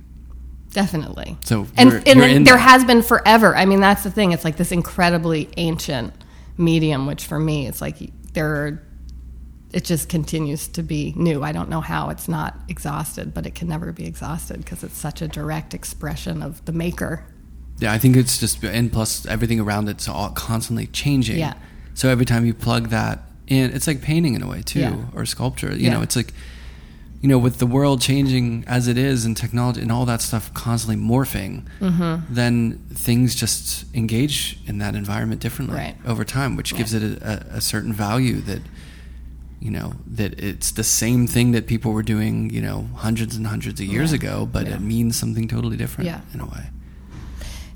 Definitely. 0.73 1.37
So 1.43 1.67
and, 1.77 1.93
and 1.93 2.07
you're 2.07 2.15
then 2.29 2.31
in 2.37 2.45
there 2.45 2.55
that. 2.55 2.61
has 2.69 2.85
been 2.85 3.03
forever. 3.03 3.57
I 3.57 3.67
mean, 3.67 3.81
that's 3.81 4.05
the 4.05 4.11
thing. 4.13 4.31
It's 4.31 4.45
like 4.45 4.57
this 4.57 4.71
incredibly 4.71 5.49
ancient 5.57 6.15
medium, 6.57 7.07
which 7.09 7.27
for 7.27 7.41
me, 7.41 7.67
it's 7.67 7.81
like 7.81 7.97
there. 8.35 8.47
Are, 8.55 8.83
it 9.73 9.85
just 9.85 10.09
continues 10.09 10.69
to 10.69 10.85
be 10.85 11.13
new. 11.17 11.43
I 11.43 11.51
don't 11.51 11.71
know 11.71 11.81
how 11.81 12.11
it's 12.11 12.29
not 12.29 12.55
exhausted, 12.69 13.35
but 13.35 13.47
it 13.47 13.57
can 13.57 13.67
never 13.67 13.91
be 13.91 14.07
exhausted 14.07 14.59
because 14.59 14.85
it's 14.85 14.97
such 14.97 15.21
a 15.23 15.27
direct 15.27 15.75
expression 15.75 16.41
of 16.41 16.65
the 16.67 16.73
maker. 16.73 17.25
Yeah, 17.81 17.93
I 17.93 17.99
think 17.99 18.17
it's 18.17 18.39
just 18.39 18.63
and 18.65 18.93
plus 18.93 19.27
everything 19.27 19.61
around 19.61 19.89
it's 19.89 20.09
all 20.09 20.31
constantly 20.31 20.87
changing. 20.89 21.39
Yeah. 21.39 21.55
So 21.95 22.09
every 22.09 22.25
time 22.27 22.45
you 22.47 22.55
plug 22.55 22.89
that 22.91 23.23
in, 23.47 23.73
it's 23.73 23.87
like 23.87 24.01
painting 24.03 24.35
in 24.35 24.43
a 24.43 24.47
way 24.49 24.63
too, 24.63 24.81
Yeah. 24.81 24.97
or 25.15 25.27
sculpture. 25.27 25.75
You 25.75 25.91
know, 25.91 26.03
it's 26.03 26.17
like 26.17 26.33
you 27.23 27.29
know, 27.29 27.37
with 27.39 27.59
the 27.59 27.67
world 27.67 28.01
changing 28.01 28.65
as 28.67 28.89
it 28.89 28.97
is 28.97 29.27
and 29.27 29.37
technology 29.37 29.83
and 29.83 29.93
all 29.93 30.07
that 30.07 30.23
stuff 30.23 30.53
constantly 30.55 30.97
morphing, 30.97 31.65
Mm-hmm. 31.81 32.35
then 32.35 32.79
things 32.95 33.35
just 33.35 33.85
engage 33.95 34.59
in 34.67 34.79
that 34.79 34.95
environment 34.95 35.41
differently 35.43 35.77
Right. 35.77 35.97
over 36.07 36.25
time, 36.25 36.57
which 36.57 36.75
gives 36.75 36.95
it 36.95 37.03
a, 37.03 37.13
a, 37.53 37.57
a 37.57 37.61
certain 37.61 37.93
value 37.93 38.41
that 38.43 38.63
you 39.61 39.71
know 39.71 39.93
that 40.07 40.41
it's 40.41 40.71
the 40.73 40.85
same 40.85 41.27
thing 41.27 41.53
that 41.53 41.67
people 41.67 41.93
were 41.93 42.03
doing, 42.03 42.49
you 42.49 42.63
know, 42.63 42.89
hundreds 42.95 43.37
and 43.37 43.47
hundreds 43.47 43.79
of 43.81 43.87
years 43.87 44.11
Yeah. 44.13 44.17
ago, 44.17 44.49
but 44.51 44.67
Yeah. 44.67 44.77
it 44.77 44.81
means 44.81 45.17
something 45.17 45.47
totally 45.49 45.77
different 45.77 46.07
Yeah. 46.07 46.21
in 46.33 46.41
a 46.41 46.47
way. 46.47 46.71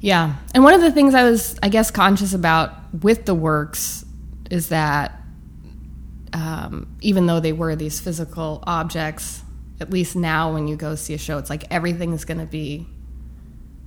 Yeah. 0.04 0.34
And 0.54 0.62
one 0.62 0.74
of 0.74 0.82
the 0.82 0.92
things 0.92 1.14
I 1.14 1.24
was, 1.24 1.58
I 1.62 1.70
guess, 1.70 1.90
conscious 1.90 2.34
about 2.34 2.74
with 3.02 3.24
the 3.24 3.34
works 3.34 4.04
is 4.50 4.68
that 4.68 5.18
um, 6.34 6.94
even 7.00 7.24
though 7.24 7.40
they 7.40 7.54
were 7.54 7.74
these 7.74 8.00
physical 8.00 8.62
objects, 8.66 9.42
at 9.80 9.88
least 9.88 10.14
now 10.14 10.52
when 10.52 10.68
you 10.68 10.76
go 10.76 10.94
see 10.94 11.14
a 11.14 11.18
show, 11.18 11.38
it's 11.38 11.48
like 11.48 11.64
everything's 11.70 12.26
going 12.26 12.38
to 12.38 12.44
be 12.44 12.86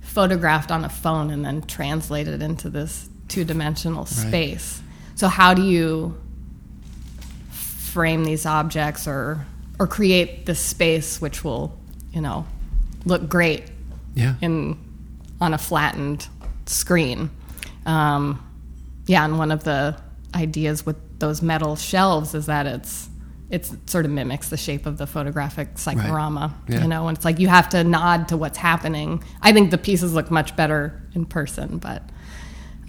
photographed 0.00 0.72
on 0.72 0.84
a 0.84 0.88
phone 0.88 1.30
and 1.30 1.44
then 1.44 1.62
translated 1.62 2.42
into 2.42 2.68
this 2.68 3.08
two 3.28 3.44
dimensional 3.44 4.04
space. 4.04 4.82
So, 5.14 5.28
how 5.28 5.54
do 5.54 5.62
you 5.62 6.20
frame 7.52 8.24
these 8.24 8.44
objects 8.44 9.06
or, 9.06 9.46
or 9.78 9.86
create 9.86 10.46
this 10.46 10.58
space 10.58 11.20
which 11.20 11.44
will, 11.44 11.78
you 12.12 12.20
know, 12.20 12.44
look 13.04 13.28
great 13.28 13.62
Yeah. 14.16 14.34
in 14.40 14.76
on 15.40 15.54
a 15.54 15.58
flattened 15.58 16.28
screen. 16.66 17.30
Um, 17.86 18.44
yeah, 19.06 19.24
and 19.24 19.38
one 19.38 19.50
of 19.50 19.64
the 19.64 19.96
ideas 20.34 20.84
with 20.84 20.96
those 21.18 21.40
metal 21.42 21.76
shelves 21.76 22.34
is 22.34 22.46
that 22.46 22.66
it's 22.66 23.08
It 23.50 23.64
sort 23.88 24.04
of 24.04 24.10
mimics 24.10 24.50
the 24.50 24.58
shape 24.58 24.84
of 24.84 24.98
the 24.98 25.06
photographic 25.06 25.78
cyclorama, 25.78 26.54
Yeah. 26.68 26.82
you 26.82 26.88
know, 26.88 27.08
and 27.08 27.16
it's 27.16 27.24
like 27.24 27.38
you 27.40 27.48
have 27.48 27.70
to 27.70 27.82
nod 27.82 28.28
to 28.28 28.36
what's 28.36 28.58
happening. 28.58 29.22
I 29.40 29.52
think 29.54 29.70
the 29.70 29.78
pieces 29.78 30.12
look 30.12 30.30
much 30.30 30.54
better 30.54 31.00
in 31.14 31.24
person, 31.24 31.78
but 31.78 32.02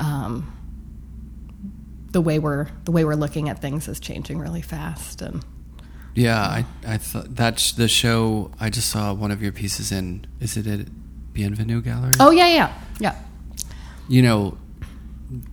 um, 0.02 0.52
the 2.12 2.20
way 2.22 2.40
we're 2.40 2.68
the 2.86 2.92
way 2.92 3.06
we're 3.06 3.16
looking 3.16 3.50
at 3.50 3.62
things 3.62 3.88
is 3.88 4.00
changing 4.00 4.40
really 4.40 4.62
fast, 4.62 5.22
and 5.22 5.46
Yeah, 6.16 6.42
I 6.42 6.66
I 6.86 6.98
thought 6.98 7.36
that's 7.36 7.72
the 7.72 7.88
show. 7.88 8.52
I 8.60 8.70
just 8.70 8.90
saw 8.90 9.14
one 9.14 9.32
of 9.32 9.42
your 9.42 9.52
pieces 9.54 9.92
in. 9.92 10.26
Is 10.42 10.58
it 10.58 10.68
at 10.68 10.88
Bienvenue 11.34 11.82
Gallery? 11.82 12.16
oh 12.20 12.32
yeah, 12.32 12.48
yeah, 12.48 12.74
yeah. 13.00 13.16
you 14.08 14.22
know, 14.22 14.58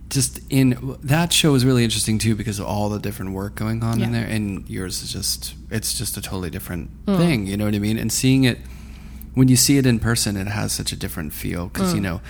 just 0.09 0.41
in 0.49 0.97
that 1.03 1.31
show 1.31 1.53
is 1.55 1.65
really 1.65 1.83
interesting 1.83 2.17
too 2.17 2.35
because 2.35 2.59
of 2.59 2.65
all 2.65 2.89
the 2.89 2.99
different 2.99 3.33
work 3.33 3.55
going 3.55 3.83
on 3.83 4.01
in 4.01 4.11
there, 4.11 4.25
and 4.25 4.69
yours 4.69 5.03
is 5.03 5.11
just 5.11 5.55
it's 5.69 5.97
just 5.97 6.17
a 6.17 6.21
totally 6.21 6.49
different 6.49 6.89
hmm. 7.05 7.17
thing. 7.17 7.47
You 7.47 7.57
know 7.57 7.65
what 7.65 7.75
I 7.75 7.79
mean? 7.79 7.97
And 7.97 8.11
seeing 8.11 8.43
it 8.43 8.59
when 9.33 9.47
you 9.47 9.55
see 9.55 9.77
it 9.77 9.85
in 9.85 9.99
person, 9.99 10.35
it 10.35 10.47
has 10.47 10.71
such 10.71 10.91
a 10.91 10.95
different 10.95 11.33
feel 11.33 11.67
because 11.67 11.93
you 11.93 11.99
hmm. 11.99 12.05
know 12.05 12.21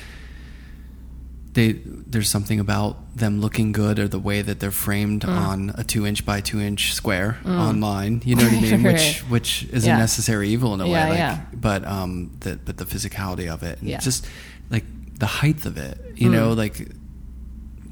they 1.57 1.71
there's 2.11 2.29
something 2.29 2.59
about 2.59 3.17
them 3.17 3.41
looking 3.41 3.71
good 3.71 3.97
or 3.97 4.07
the 4.07 4.19
way 4.19 4.43
that 4.43 4.59
they're 4.59 4.69
framed 4.87 5.25
on 5.25 5.71
a 5.75 5.83
two 5.83 6.05
inch 6.05 6.23
by 6.23 6.39
two 6.39 6.61
inch 6.61 6.93
square 6.93 7.39
online. 7.45 8.21
You 8.23 8.35
know 8.35 8.43
what 8.43 8.53
I 8.53 8.61
mean? 8.61 8.83
Which 8.93 9.19
which 9.33 9.63
is 9.73 9.85
Yeah. 9.85 9.95
a 9.95 9.99
necessary 9.99 10.49
evil 10.49 10.73
in 10.75 10.81
a 10.81 10.87
Yeah, 10.87 10.91
way. 11.03 11.09
Like, 11.09 11.17
yeah. 11.17 11.41
But 11.53 11.81
um, 11.85 12.31
the 12.41 12.59
but 12.63 12.77
the 12.77 12.85
physicality 12.85 13.47
of 13.51 13.63
it, 13.63 13.79
and 13.79 13.89
Yeah. 13.89 13.99
just 13.99 14.27
like 14.69 14.85
the 15.17 15.25
height 15.25 15.65
of 15.65 15.77
it. 15.77 15.97
You 16.15 16.29
know, 16.29 16.53
like 16.53 16.87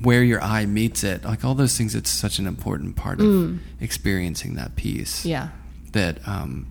where 0.01 0.23
your 0.23 0.41
eye 0.43 0.65
meets 0.67 1.03
it. 1.03 1.25
Like 1.25 1.43
all 1.43 1.55
those 1.55 1.75
things. 1.75 1.95
It's 1.95 2.11
such 2.11 2.37
an 2.37 2.45
important 2.45 2.95
part 2.95 3.19
of 3.19 3.59
experiencing 3.81 4.55
that 4.55 4.75
piece 4.75 5.25
Yeah. 5.25 5.49
that 5.93 6.19
um, 6.27 6.67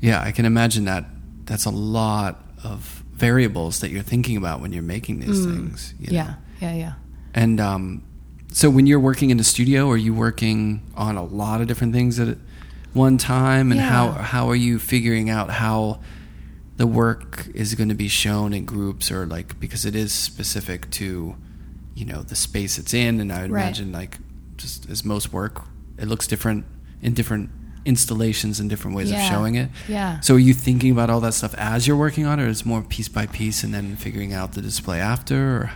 yeah 0.00 0.20
i 0.20 0.30
can 0.32 0.44
imagine 0.44 0.84
that 0.84 1.04
that's 1.46 1.64
a 1.64 1.70
lot 1.70 2.44
of 2.64 3.01
variables 3.26 3.74
that 3.80 3.90
you're 3.92 4.02
thinking 4.12 4.36
about 4.36 4.60
when 4.62 4.72
you're 4.74 4.82
making 4.96 5.20
these 5.20 5.44
things 5.46 5.94
you 6.00 6.08
know? 6.08 6.14
Yeah. 6.20 6.34
Yeah. 6.60 6.74
Yeah. 6.84 6.92
and 7.34 7.60
um, 7.60 7.82
so 8.52 8.68
when 8.76 8.86
you're 8.88 9.00
working 9.10 9.30
in 9.30 9.38
a 9.40 9.44
studio 9.54 9.88
are 9.90 9.96
you 10.06 10.12
working 10.26 10.82
on 10.96 11.16
a 11.16 11.22
lot 11.24 11.60
of 11.60 11.66
different 11.68 11.92
things 11.94 12.18
at 12.20 12.36
one 12.92 13.16
time 13.18 13.72
and 13.72 13.80
how 13.80 14.04
how 14.32 14.44
are 14.52 14.56
you 14.66 14.78
figuring 14.78 15.30
out 15.30 15.48
how 15.50 16.00
the 16.76 16.86
work 16.86 17.46
is 17.54 17.74
going 17.74 17.88
to 17.88 17.94
be 18.06 18.08
shown 18.08 18.52
in 18.52 18.64
groups 18.64 19.10
or 19.10 19.24
like 19.36 19.48
because 19.64 19.86
it 19.90 19.94
is 20.04 20.12
specific 20.12 20.90
to 20.90 21.36
you 21.94 22.04
know 22.10 22.22
the 22.22 22.36
space 22.36 22.78
it's 22.78 22.92
in 22.94 23.20
and 23.20 23.32
i 23.32 23.42
would 23.42 23.50
Right. 23.52 23.62
imagine 23.62 23.92
like 23.92 24.18
just 24.56 24.90
as 24.90 25.04
most 25.04 25.32
work 25.32 25.54
it 26.02 26.06
looks 26.06 26.26
different 26.26 26.64
in 27.00 27.14
different 27.14 27.48
installations 27.84 28.60
and 28.60 28.70
different 28.70 28.96
ways 28.96 29.10
of 29.10 29.18
showing 29.20 29.54
it 29.56 29.68
Yeah. 29.88 30.20
so 30.20 30.34
are 30.34 30.38
you 30.38 30.54
thinking 30.54 30.90
about 30.92 31.10
all 31.10 31.20
that 31.20 31.34
stuff 31.34 31.54
as 31.58 31.86
you're 31.86 31.96
working 31.96 32.26
on 32.26 32.38
it 32.38 32.44
or 32.44 32.48
is 32.48 32.60
it 32.60 32.66
more 32.66 32.82
piece 32.82 33.08
by 33.08 33.26
piece 33.26 33.64
and 33.64 33.74
then 33.74 33.96
figuring 33.96 34.32
out 34.32 34.52
the 34.52 34.62
display 34.62 35.00
after 35.00 35.56
or 35.56 35.70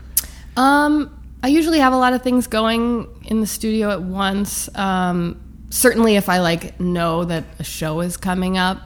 Um, 0.56 1.10
I 1.42 1.48
usually 1.48 1.80
have 1.80 1.92
a 1.92 1.98
lot 1.98 2.12
of 2.14 2.22
things 2.22 2.46
going 2.46 3.06
in 3.26 3.40
the 3.40 3.46
studio 3.46 3.90
at 3.90 4.00
once. 4.02 4.68
Um, 4.74 5.38
certainly, 5.70 6.16
if 6.16 6.28
I 6.28 6.40
like 6.40 6.80
know 6.80 7.24
that 7.24 7.44
a 7.58 7.64
show 7.64 8.00
is 8.00 8.16
coming 8.16 8.56
up, 8.56 8.80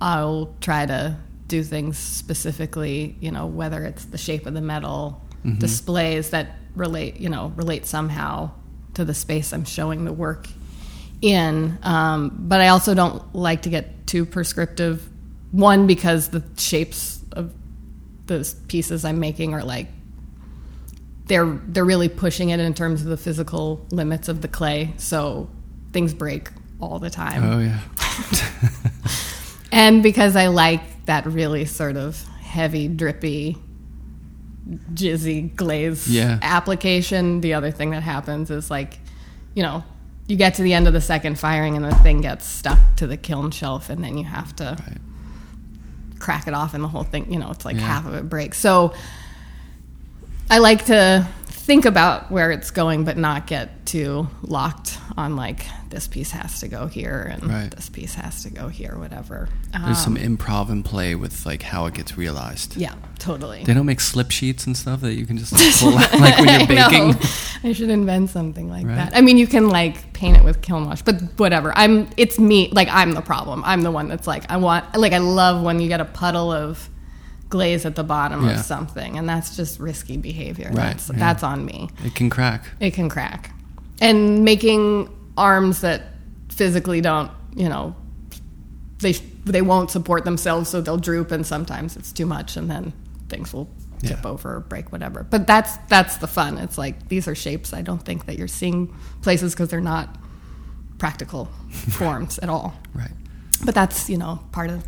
I'll 0.00 0.54
try 0.60 0.86
to 0.86 1.16
do 1.48 1.62
things 1.64 1.98
specifically. 1.98 3.16
You 3.20 3.32
know, 3.32 3.46
whether 3.46 3.84
it's 3.84 4.04
the 4.04 4.18
shape 4.18 4.46
of 4.46 4.54
the 4.54 4.60
metal, 4.60 5.20
displays 5.58 6.30
that 6.30 6.56
relate, 6.76 7.16
you 7.20 7.28
know, 7.28 7.52
relate 7.56 7.86
somehow 7.86 8.52
to 8.94 9.04
the 9.04 9.14
space 9.14 9.52
I'm 9.52 9.64
showing 9.64 10.04
the 10.04 10.12
work 10.12 10.46
in. 11.22 11.78
Um, 11.82 12.30
but 12.40 12.60
I 12.60 12.68
also 12.68 12.94
don't 12.94 13.34
like 13.34 13.62
to 13.62 13.70
get 13.70 14.06
too 14.06 14.24
prescriptive. 14.26 15.08
One 15.52 15.86
because 15.86 16.28
the 16.28 16.42
shapes 16.56 17.20
of 17.32 17.52
those 18.26 18.54
pieces 18.54 19.04
I'm 19.04 19.18
making 19.20 19.54
are 19.54 19.64
like 19.64 19.88
they're 21.26 21.46
they're 21.66 21.84
really 21.84 22.08
pushing 22.08 22.50
it 22.50 22.60
in 22.60 22.74
terms 22.74 23.02
of 23.02 23.08
the 23.08 23.16
physical 23.16 23.84
limits 23.90 24.28
of 24.28 24.40
the 24.42 24.48
clay, 24.48 24.92
so 24.96 25.48
things 25.92 26.14
break 26.14 26.48
all 26.80 26.98
the 26.98 27.10
time. 27.10 27.42
oh 27.44 27.58
yeah 27.58 27.80
And 29.72 30.02
because 30.02 30.34
I 30.34 30.48
like 30.48 31.04
that 31.06 31.26
really 31.26 31.64
sort 31.64 31.96
of 31.96 32.20
heavy, 32.40 32.88
drippy, 32.88 33.56
jizzy 34.94 35.54
glaze 35.54 36.08
Yeah. 36.08 36.38
application, 36.42 37.40
the 37.40 37.54
other 37.54 37.70
thing 37.70 37.90
that 37.90 38.02
happens 38.02 38.50
is 38.50 38.70
like, 38.70 38.98
you 39.54 39.62
know, 39.62 39.84
you 40.30 40.36
get 40.36 40.54
to 40.54 40.62
the 40.62 40.72
end 40.72 40.86
of 40.86 40.92
the 40.92 41.00
second 41.00 41.38
firing 41.38 41.76
and 41.76 41.84
the 41.84 41.94
thing 41.96 42.20
gets 42.20 42.46
stuck 42.46 42.78
to 42.96 43.06
the 43.06 43.16
kiln 43.16 43.50
shelf, 43.50 43.90
and 43.90 44.02
then 44.02 44.16
you 44.16 44.24
have 44.24 44.54
to 44.56 44.76
right. 44.78 44.98
crack 46.18 46.46
it 46.46 46.54
off 46.54 46.74
and 46.74 46.82
the 46.84 46.88
whole 46.88 47.04
thing, 47.04 47.32
you 47.32 47.38
know, 47.38 47.50
it's 47.50 47.64
like 47.64 47.76
Yeah. 47.76 47.82
half 47.82 48.06
of 48.06 48.14
it 48.14 48.28
breaks. 48.28 48.58
So 48.58 48.94
I 50.48 50.58
like 50.58 50.86
to 50.86 51.26
think 51.70 51.84
about 51.86 52.32
where 52.32 52.50
it's 52.50 52.72
going, 52.72 53.04
but 53.04 53.16
not 53.16 53.46
get 53.46 53.86
too 53.86 54.26
locked 54.42 54.98
on 55.16 55.36
like 55.36 55.64
this 55.88 56.08
piece 56.08 56.32
has 56.32 56.58
to 56.58 56.66
go 56.66 56.88
here 56.88 57.30
and 57.32 57.48
Right. 57.48 57.70
this 57.70 57.88
piece 57.88 58.14
has 58.14 58.42
to 58.42 58.50
go 58.50 58.66
here, 58.66 58.96
whatever. 58.98 59.48
There's 59.84 60.02
some 60.02 60.16
Um, 60.16 60.36
improv 60.36 60.68
and 60.68 60.84
play 60.84 61.14
with 61.14 61.46
like 61.46 61.62
how 61.62 61.86
it 61.86 61.94
gets 61.94 62.18
realized. 62.18 62.76
yeah, 62.76 62.94
totally. 63.20 63.62
They 63.62 63.72
don't 63.72 63.86
make 63.86 64.00
slip 64.00 64.32
sheets 64.32 64.66
and 64.66 64.76
stuff 64.76 65.00
that 65.02 65.14
you 65.14 65.26
can 65.26 65.38
just 65.38 65.52
like, 65.56 65.74
pull 65.78 65.96
out, 65.96 66.12
like 66.20 66.38
when 66.38 66.48
you're 66.48 66.78
I 66.80 66.88
baking. 66.90 67.16
I 67.62 67.72
should 67.72 67.90
invent 67.90 68.30
something 68.30 68.68
like 68.68 68.84
Right. 68.86 68.96
that. 68.96 69.12
I 69.16 69.20
mean, 69.20 69.36
you 69.38 69.46
can 69.46 69.68
like 69.68 70.12
paint 70.12 70.36
it 70.36 70.42
with 70.42 70.62
kiln 70.62 70.86
wash, 70.86 71.02
but 71.02 71.22
whatever. 71.36 71.72
I'm. 71.78 72.08
It's 72.16 72.40
me. 72.40 72.68
Like 72.72 72.88
I'm 72.90 73.12
the 73.12 73.22
problem. 73.22 73.62
I'm 73.64 73.82
the 73.82 73.92
one 73.92 74.08
that's 74.08 74.26
like 74.26 74.50
I 74.50 74.56
want. 74.56 74.82
Like 74.98 75.12
I 75.12 75.18
love 75.18 75.62
when 75.62 75.78
you 75.78 75.86
get 75.86 76.00
a 76.00 76.04
puddle 76.04 76.50
of 76.50 76.90
glaze 77.50 77.84
at 77.84 77.94
the 77.96 78.04
bottom 78.04 78.44
Yeah. 78.46 78.58
of 78.58 78.64
something, 78.64 79.18
and 79.18 79.28
that's 79.28 79.56
just 79.56 79.78
risky 79.78 80.16
behavior. 80.16 80.68
Right, 80.68 80.76
That's 80.96 81.10
yeah. 81.10 81.18
that's 81.18 81.42
on 81.42 81.64
me. 81.66 81.90
It 82.04 82.14
can 82.14 82.30
crack. 82.30 82.64
It 82.80 82.92
can 82.94 83.08
crack, 83.08 83.52
and 84.00 84.44
making 84.44 85.08
arms 85.36 85.80
that 85.82 86.02
physically 86.48 87.00
don't, 87.00 87.30
you 87.54 87.68
know, 87.68 87.94
they 89.00 89.12
they 89.44 89.62
won't 89.62 89.90
support 89.90 90.24
themselves, 90.24 90.70
so 90.70 90.80
they'll 90.80 90.96
droop, 90.98 91.30
and 91.32 91.46
sometimes 91.46 91.96
it's 91.96 92.12
too 92.12 92.26
much, 92.26 92.56
and 92.56 92.70
then 92.70 92.92
things 93.28 93.52
will 93.52 93.68
tip 94.02 94.22
Yeah. 94.22 94.30
over 94.30 94.56
or 94.56 94.60
break, 94.60 94.92
whatever. 94.92 95.26
But 95.28 95.46
that's 95.46 95.76
that's 95.88 96.16
the 96.18 96.26
fun. 96.26 96.56
It's 96.58 96.78
like 96.78 97.08
these 97.08 97.26
are 97.28 97.34
shapes 97.34 97.72
I 97.74 97.82
don't 97.82 98.02
think 98.04 98.26
that 98.26 98.38
you're 98.38 98.48
seeing 98.48 98.94
places 99.22 99.52
because 99.54 99.68
they're 99.68 99.80
not 99.80 100.16
practical 100.98 101.46
forms 101.70 102.38
at 102.38 102.48
all. 102.48 102.74
Right. 102.94 103.10
But 103.64 103.74
that's 103.74 104.08
you 104.08 104.18
know 104.18 104.40
part 104.52 104.70
of 104.70 104.86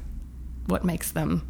what 0.66 0.84
makes 0.84 1.10
them 1.12 1.42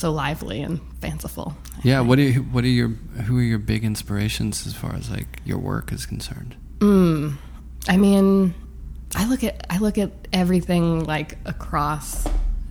so 0.00 0.10
lively 0.10 0.62
and 0.62 0.80
fanciful. 1.00 1.56
Yeah. 1.82 2.00
What 2.00 2.18
are 2.18 2.22
you, 2.22 2.40
what 2.42 2.64
are 2.64 2.68
your 2.68 2.88
who 2.88 3.38
are 3.38 3.42
your 3.42 3.58
big 3.58 3.84
inspirations 3.84 4.66
as 4.66 4.74
far 4.74 4.94
as 4.94 5.10
like 5.10 5.40
your 5.44 5.58
work 5.58 5.92
is 5.92 6.06
concerned? 6.06 6.56
Mm, 6.78 7.36
I 7.88 7.96
mean, 7.96 8.54
I 9.14 9.26
look 9.28 9.44
at 9.44 9.66
I 9.70 9.78
look 9.78 9.98
at 9.98 10.10
everything 10.32 11.04
like 11.04 11.38
across 11.44 12.26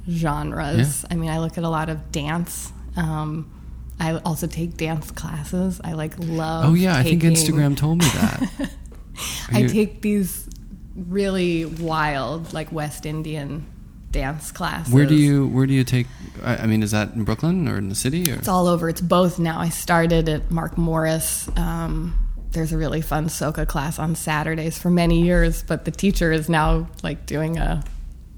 genres. 0.10 1.06
I 1.10 1.16
mean, 1.16 1.30
I 1.30 1.40
look 1.40 1.58
at 1.58 1.64
a 1.64 1.70
lot 1.70 1.90
of 1.90 2.12
dance. 2.12 2.72
Um, 2.96 3.52
I 4.00 4.18
also 4.20 4.48
take 4.48 4.78
dance 4.78 5.12
classes. 5.12 5.80
I 5.84 5.94
like 5.94 6.14
love. 6.18 6.66
Oh 6.66 6.74
yeah, 6.74 6.96
I 6.98 7.04
think 7.04 7.24
Instagram 7.24 7.78
told 7.78 8.00
me 8.00 8.06
that. 8.06 8.72
I 9.52 9.60
you- 9.60 9.70
take 9.70 10.02
these 10.02 10.48
really 10.96 11.66
wild, 11.66 12.54
like 12.54 12.72
West 12.72 13.06
Indian 13.06 13.66
dance 14.12 14.52
classes. 14.52 14.94
Where 14.94 15.06
do 15.06 15.16
you 15.16 15.48
where 15.48 15.66
do 15.66 15.74
you 15.74 15.84
take? 15.84 16.08
I, 16.44 16.58
I 16.58 16.66
mean, 16.66 16.84
is 16.84 16.92
that 16.92 17.14
in 17.14 17.24
Brooklyn 17.24 17.68
or 17.68 17.78
in 17.78 17.90
the 17.90 17.96
city? 17.96 18.32
Or? 18.32 18.36
It's 18.36 18.48
all 18.48 18.68
over. 18.68 18.90
It's 18.90 19.02
both 19.02 19.40
now. 19.40 19.60
I 19.60 19.70
started 19.70 20.30
at 20.30 20.52
Mark 20.52 20.78
Morris. 20.78 21.50
Um, 21.56 22.18
there's 22.52 22.74
a 22.74 22.78
really 22.78 23.02
fun 23.02 23.28
soca 23.28 23.68
class 23.68 24.00
on 24.00 24.16
Saturdays 24.16 24.78
for 24.78 24.90
many 24.90 25.22
years, 25.22 25.64
but 25.64 25.86
the 25.86 25.92
teacher 25.92 26.32
is 26.32 26.50
now 26.50 26.88
like 27.04 27.26
doing 27.26 27.58
a 27.58 27.84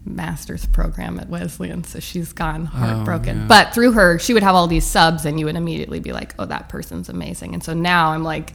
master's 0.03 0.65
program 0.65 1.19
at 1.19 1.29
Wesleyan, 1.29 1.83
so 1.83 1.99
she's 1.99 2.33
gone 2.33 2.65
heartbroken. 2.65 3.41
yeah. 3.41 3.47
But 3.47 3.73
through 3.73 3.91
her, 3.93 4.19
she 4.19 4.33
would 4.33 4.43
have 4.43 4.55
all 4.55 4.67
these 4.67 4.85
subs, 4.85 5.25
and 5.25 5.39
you 5.39 5.45
would 5.45 5.55
immediately 5.55 5.99
be 5.99 6.11
like, 6.11 6.35
"Oh, 6.39 6.45
that 6.45 6.69
person's 6.69 7.07
amazing." 7.07 7.53
And 7.53 7.63
so 7.63 7.73
now 7.73 8.11
I'm 8.11 8.23
like, 8.23 8.53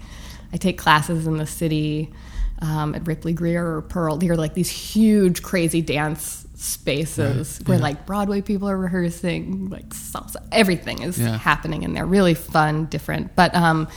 I 0.52 0.56
take 0.58 0.78
classes 0.78 1.26
in 1.26 1.38
the 1.38 1.46
city 1.46 2.12
um, 2.60 2.94
at 2.94 3.06
Ripley 3.06 3.32
Grier 3.32 3.76
or 3.76 3.82
Pearl. 3.82 4.16
They're 4.16 4.36
like 4.36 4.54
these 4.54 4.70
huge, 4.70 5.42
crazy 5.42 5.82
dance 5.82 6.45
spaces 6.56 7.60
where 7.66 7.78
like 7.78 8.06
Broadway 8.06 8.40
people 8.40 8.68
are 8.68 8.76
rehearsing, 8.78 9.68
like 9.70 9.90
salsa. 9.90 10.36
Everything 10.50 11.02
is 11.02 11.18
Yeah. 11.18 11.36
happening 11.38 11.82
in 11.82 11.92
there. 11.94 12.06
Really 12.06 12.34
fun, 12.34 12.86
different, 12.86 13.36
but 13.36 13.54
um, 13.54 13.88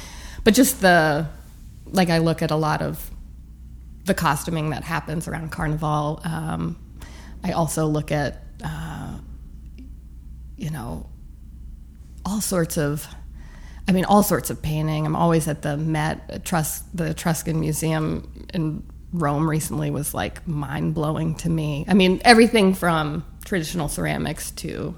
but 0.43 0.53
just 0.53 0.81
the 0.81 1.27
like 1.85 2.09
I 2.09 2.19
look 2.19 2.41
at 2.41 2.51
a 2.51 2.55
lot 2.55 2.81
of 2.81 3.09
the 4.05 4.13
costuming 4.13 4.71
that 4.71 4.83
happens 4.83 5.27
around 5.27 5.51
Carnival. 5.51 6.21
Um, 6.23 6.77
I 7.43 7.51
also 7.53 7.85
look 7.87 8.11
at, 8.11 8.43
uh, 8.63 9.17
you 10.57 10.69
know, 10.69 11.09
all 12.25 12.41
sorts 12.41 12.77
of, 12.77 13.07
I 13.87 13.91
mean, 13.91 14.05
all 14.05 14.23
sorts 14.23 14.49
of 14.49 14.61
painting. 14.61 15.05
I'm 15.05 15.15
always 15.15 15.47
at 15.47 15.61
the 15.61 15.77
Met, 15.77 16.43
Trus- 16.45 16.83
the 16.93 17.11
Etruscan 17.11 17.59
Museum 17.59 18.45
in 18.53 18.83
Rome 19.13 19.49
recently 19.49 19.89
was 19.91 20.13
like 20.13 20.47
mind 20.47 20.93
blowing 20.93 21.35
to 21.35 21.49
me. 21.49 21.85
I 21.87 21.93
mean, 21.93 22.21
everything 22.23 22.73
from 22.75 23.25
traditional 23.45 23.87
ceramics 23.89 24.51
to 24.51 24.95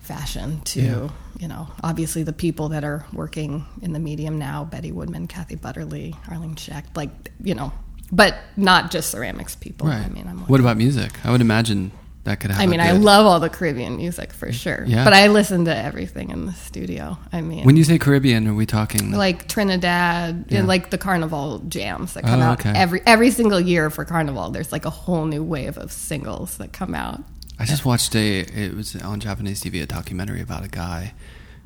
fashion 0.00 0.60
to 0.62 0.80
Yeah. 0.80 1.08
you 1.38 1.48
know 1.48 1.68
obviously 1.82 2.22
the 2.22 2.32
people 2.32 2.70
that 2.70 2.82
are 2.82 3.04
working 3.12 3.66
in 3.82 3.92
the 3.92 3.98
medium 3.98 4.38
now 4.38 4.64
betty 4.64 4.90
woodman 4.90 5.26
kathy 5.26 5.54
butterly 5.54 6.16
arlene 6.30 6.54
shechet 6.54 6.84
like 6.96 7.10
you 7.42 7.54
know 7.54 7.72
but 8.10 8.34
not 8.56 8.90
just 8.90 9.10
ceramics 9.10 9.54
people 9.54 9.86
Right. 9.86 9.98
i 10.04 10.08
mean 10.08 10.26
i'm 10.26 10.38
what 10.46 10.60
about 10.60 10.78
music? 10.78 11.12
I 11.26 11.30
would 11.30 11.42
imagine 11.42 11.90
that 12.28 12.40
could 12.40 12.50
have. 12.50 12.60
I 12.60 12.66
mean, 12.66 12.80
I 12.80 12.92
love 12.92 13.26
all 13.26 13.40
the 13.40 13.48
Caribbean 13.48 13.96
music 13.96 14.32
for 14.32 14.52
sure. 14.52 14.84
Yeah. 14.86 15.02
But 15.04 15.12
I 15.14 15.26
listen 15.28 15.64
to 15.64 15.74
everything 15.76 16.30
in 16.30 16.46
the 16.46 16.52
studio. 16.52 17.18
I 17.32 17.40
mean, 17.40 17.64
When 17.64 17.76
you 17.76 17.84
say 17.84 17.98
Caribbean, 17.98 18.46
are 18.46 18.54
we 18.54 18.66
talking? 18.66 19.10
like 19.12 19.48
Trinidad 19.48 20.44
Yeah. 20.48 20.58
and 20.60 20.68
like 20.68 20.90
the 20.90 20.98
Carnival 20.98 21.60
jams 21.68 22.12
that 22.14 22.24
oh, 22.24 22.28
come 22.28 22.40
Oh, 22.40 22.44
out 22.44 22.60
okay. 22.60 22.72
every 22.78 23.00
every 23.06 23.30
single 23.30 23.60
year 23.60 23.90
for 23.90 24.04
Carnival. 24.04 24.50
There's 24.50 24.72
like 24.72 24.84
a 24.84 24.90
whole 24.90 25.24
new 25.24 25.42
wave 25.42 25.78
of 25.78 25.90
singles 25.90 26.58
that 26.58 26.72
come 26.72 26.94
out. 26.94 27.22
I 27.58 27.64
just 27.64 27.84
watched 27.84 28.14
a. 28.14 28.40
It 28.40 28.74
was 28.76 28.94
on 29.02 29.18
Japanese 29.20 29.60
TV 29.62 29.82
a 29.82 29.86
documentary 29.86 30.40
about 30.40 30.64
a 30.64 30.68
guy 30.68 31.14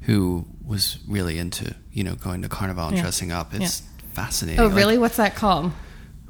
who 0.03 0.47
was 0.65 0.99
really 1.07 1.39
into 1.39 1.75
you 1.93 2.03
know 2.05 2.15
going 2.15 2.41
to 2.43 2.49
Carnival 2.49 2.87
and 2.89 2.97
Yeah. 2.97 3.03
dressing 3.03 3.31
up. 3.33 3.53
It's 3.53 3.83
fascinating. 4.15 4.61
Oh, 4.61 4.67
Like, 4.69 4.77
really? 4.77 4.99
What's 4.99 5.17
that 5.17 5.35
called? 5.35 5.73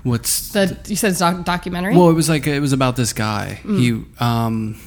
What's 0.03 0.49
The 0.51 0.79
you 0.87 0.97
said 0.97 1.11
it's 1.11 1.21
doc- 1.21 1.45
documentary? 1.45 1.97
Well, 1.97 2.11
it 2.11 2.15
was 2.15 2.29
like 2.29 2.47
it 2.47 2.61
was 2.61 2.73
about 2.73 2.97
this 2.97 3.13
guy. 3.13 3.61
Mm. 3.63 3.79
He 3.79 4.05
um 4.25 4.81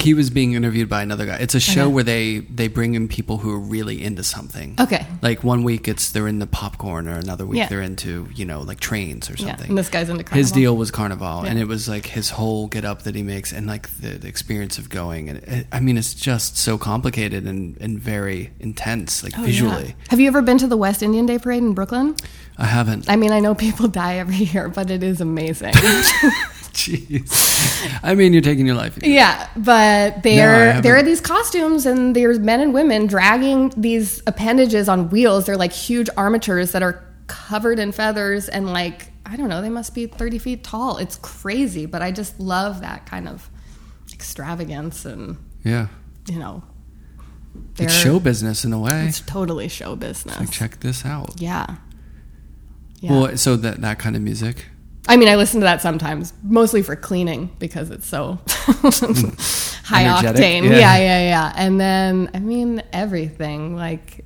he 0.00 0.14
was 0.14 0.30
being 0.30 0.52
interviewed 0.52 0.88
by 0.88 1.02
another 1.02 1.26
guy. 1.26 1.36
It's 1.36 1.54
a 1.54 1.60
show 1.60 1.84
Okay. 1.84 1.92
where 1.92 2.04
they 2.04 2.38
they 2.38 2.68
bring 2.68 2.94
in 2.94 3.08
people 3.08 3.38
who 3.38 3.50
are 3.52 3.58
really 3.58 4.02
into 4.02 4.22
something. 4.22 4.74
Okay. 4.78 5.06
Like 5.22 5.42
one 5.44 5.62
week 5.64 5.88
it's 5.88 6.10
they're 6.12 6.28
into 6.28 6.46
popcorn, 6.46 7.08
or 7.08 7.16
another 7.18 7.44
week 7.46 7.58
Yeah. 7.58 7.66
they're 7.68 7.82
into 7.82 8.28
you 8.34 8.44
know 8.44 8.60
like 8.62 8.80
trains 8.80 9.28
or 9.30 9.34
yeah. 9.34 9.48
something. 9.48 9.68
And 9.70 9.78
this 9.78 9.88
guy's 9.88 10.08
into 10.08 10.24
carnival. 10.24 10.38
his 10.38 10.52
deal 10.52 10.76
was 10.76 10.90
Carnival, 10.90 11.42
and 11.44 11.58
it 11.58 11.66
was 11.66 11.88
like 11.88 12.06
his 12.06 12.30
whole 12.30 12.66
get 12.68 12.84
up 12.84 13.02
that 13.02 13.14
he 13.14 13.22
makes, 13.22 13.52
and 13.52 13.66
like 13.66 13.88
the, 14.00 14.10
the 14.18 14.28
experience 14.28 14.78
of 14.78 14.88
going. 14.88 15.28
And 15.28 15.38
it, 15.38 15.66
I 15.72 15.80
mean, 15.80 15.96
it's 15.98 16.14
just 16.14 16.56
so 16.56 16.78
complicated 16.78 17.44
and, 17.44 17.76
and 17.80 17.98
very 17.98 18.50
intense, 18.60 19.22
like 19.24 19.34
Oh, 19.36 19.40
yeah. 19.40 19.46
visually. 19.46 19.94
Have 20.08 20.20
you 20.20 20.28
ever 20.28 20.42
been 20.42 20.58
to 20.58 20.66
the 20.66 20.76
West 20.76 21.02
Indian 21.02 21.26
Day 21.26 21.38
Parade 21.38 21.62
in 21.62 21.74
Brooklyn? 21.74 22.16
I 22.56 22.66
haven't. 22.66 23.08
I 23.08 23.16
mean, 23.16 23.32
I 23.32 23.40
know 23.40 23.54
people 23.54 23.88
die 24.04 24.16
every 24.16 24.36
year, 24.36 24.68
but 24.68 24.90
it 24.90 25.02
is 25.02 25.20
amazing. 25.20 25.72
Jeez. 26.78 27.98
I 28.02 28.14
mean, 28.14 28.32
you're 28.32 28.42
taking 28.42 28.66
your 28.66 28.76
life. 28.76 28.96
Yeah, 29.02 29.48
but 29.56 30.22
there 30.22 30.66
haven't. 30.66 30.82
there 30.82 30.96
are 30.96 31.02
these 31.02 31.20
costumes 31.20 31.86
and 31.86 32.14
there's 32.14 32.38
men 32.38 32.60
and 32.60 32.72
women 32.72 33.06
dragging 33.06 33.72
these 33.76 34.22
appendages 34.26 34.88
on 34.88 35.10
wheels. 35.10 35.46
They're 35.46 35.56
like 35.56 35.72
huge 35.72 36.08
armatures 36.16 36.72
that 36.72 36.82
are 36.82 37.02
covered 37.26 37.78
in 37.78 37.90
feathers 37.92 38.48
and 38.48 38.66
like 38.72 39.08
I 39.26 39.36
don't 39.36 39.48
know, 39.48 39.60
they 39.60 39.68
must 39.70 39.92
be 39.94 40.06
30 40.06 40.38
feet 40.38 40.64
tall. 40.64 40.98
It's 40.98 41.16
crazy, 41.18 41.84
but 41.86 42.00
I 42.00 42.12
just 42.12 42.38
love 42.40 42.80
that 42.80 43.04
kind 43.06 43.28
of 43.28 43.50
extravagance 44.12 45.04
and 45.04 45.36
Yeah. 45.64 45.88
you 46.28 46.38
know, 46.38 46.62
It's 47.78 47.92
show 47.92 48.20
business 48.20 48.64
in 48.64 48.72
a 48.72 48.78
way. 48.78 49.06
It's 49.08 49.20
totally 49.20 49.68
show 49.68 49.96
business. 49.96 50.38
Like, 50.38 50.50
check 50.50 50.80
this 50.80 51.04
out. 51.04 51.40
yeah. 51.40 51.76
Yeah. 53.00 53.12
Well, 53.12 53.36
so 53.36 53.56
that 53.56 53.80
that 53.82 53.98
kind 53.98 54.16
of 54.16 54.22
music. 54.22 54.66
I 55.08 55.16
mean, 55.16 55.28
I 55.28 55.36
listen 55.36 55.60
to 55.60 55.64
that 55.64 55.80
sometimes, 55.80 56.32
mostly 56.42 56.82
for 56.82 56.94
cleaning 56.94 57.50
because 57.58 57.90
it's 57.90 58.06
so 58.06 58.38
high 59.84 60.04
Energetic, 60.04 60.40
octane. 60.42 60.64
yeah. 60.64 60.70
Yeah. 60.78 60.96
yeah, 60.98 61.20
yeah, 61.20 61.52
And 61.56 61.80
then, 61.80 62.30
I 62.34 62.38
mean, 62.40 62.82
everything 62.92 63.74
like 63.74 64.24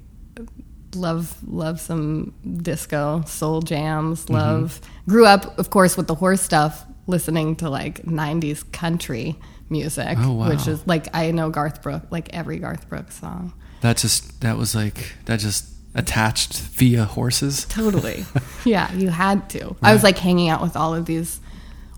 love, 0.95 1.37
love 1.47 1.81
some 1.81 2.35
disco, 2.63 3.23
soul 3.27 3.63
jams. 3.63 4.25
Mm-hmm. 4.25 4.35
Love. 4.35 4.81
Grew 5.09 5.25
up, 5.27 5.59
of 5.59 5.71
course, 5.71 5.97
with 5.97 6.07
the 6.09 6.15
horse 6.17 6.41
stuff, 6.43 6.85
listening 7.07 7.57
to 7.57 7.69
like 7.71 8.03
'90s 8.03 8.71
country 8.73 9.37
music, 9.71 10.17
Oh, 10.21 10.33
wow. 10.35 10.49
which 10.49 10.67
is 10.69 10.87
like 10.87 11.09
I 11.15 11.31
know 11.31 11.51
Garth 11.51 11.83
Brooks, 11.83 12.07
like 12.11 12.33
every 12.35 12.59
Garth 12.59 12.89
Brooks 12.89 13.19
song. 13.19 13.53
That 13.81 13.97
just 13.97 14.41
that 14.43 14.57
was 14.57 14.75
like 14.75 15.15
that 15.25 15.41
just 15.41 15.67
attached 15.95 16.59
via 16.61 17.05
horses. 17.05 17.65
Totally. 17.67 18.25
yeah, 18.65 18.93
you 18.95 19.09
had 19.11 19.49
to. 19.51 19.77
I 19.83 19.93
was 19.93 20.03
like 20.03 20.19
hanging 20.19 20.49
out 20.49 20.63
with 20.63 20.77
all 20.77 20.95
of 20.95 21.07
these 21.07 21.41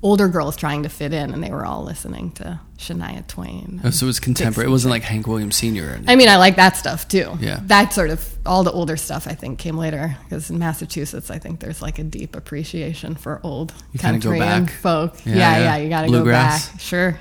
older 0.02 0.28
girls 0.28 0.54
trying 0.56 0.82
to 0.82 0.88
fit 0.88 1.12
in, 1.14 1.32
and 1.32 1.42
they 1.42 1.50
were 1.50 1.64
all 1.64 1.82
listening 1.82 2.30
to 2.32 2.60
Shania 2.76 3.26
Twain. 3.26 3.80
Oh, 3.84 3.88
so 3.90 4.04
it 4.04 4.08
was 4.08 4.20
contemporary. 4.20 4.68
It 4.68 4.70
wasn't 4.70 4.90
like 4.90 5.02
Hank 5.02 5.26
Williams 5.26 5.56
Sr. 5.56 5.84
or. 5.94 6.00
I 6.06 6.16
mean, 6.16 6.28
I 6.28 6.36
like 6.36 6.56
that 6.56 6.76
stuff 6.76 7.08
too. 7.08 7.32
Yeah. 7.40 7.60
That 7.62 7.94
sort 7.94 8.10
of, 8.10 8.36
all 8.44 8.64
the 8.64 8.72
older 8.72 8.98
stuff 8.98 9.26
I 9.26 9.32
think 9.34 9.58
came 9.58 9.78
later. 9.78 10.14
Because 10.24 10.50
in 10.50 10.58
Massachusetts, 10.58 11.30
I 11.30 11.38
think 11.38 11.60
there's 11.60 11.80
like 11.80 11.98
a 11.98 12.04
deep 12.04 12.36
appreciation 12.36 13.14
for 13.14 13.40
old 13.42 13.72
You 13.92 13.98
kinda 14.00 14.18
go 14.18 14.30
country 14.30 14.46
and 14.46 14.70
folk. 14.70 15.14
Yeah, 15.24 15.34
Yeah, 15.36 15.38
yeah. 15.38 15.58
yeah, 15.64 15.76
you 15.78 15.88
got 15.88 16.02
to 16.02 16.10
go 16.10 16.24
back. 16.24 16.60
Sure. 16.78 17.18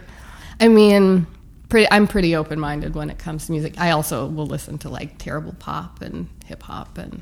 I 0.59 0.67
mean, 0.67 1.25
pretty, 1.73 1.87
I'm 1.91 2.07
pretty 2.07 2.35
open 2.35 2.59
minded 2.59 2.93
when 2.93 3.09
it 3.09 3.17
comes 3.17 3.47
to 3.47 3.51
music. 3.51 3.79
I 3.79 3.89
also 3.91 4.27
will 4.27 4.45
listen 4.45 4.77
to 4.79 4.89
like 4.89 5.17
terrible 5.17 5.53
pop 5.57 6.01
and 6.03 6.27
hip 6.45 6.61
hop 6.61 6.99
and 6.99 7.21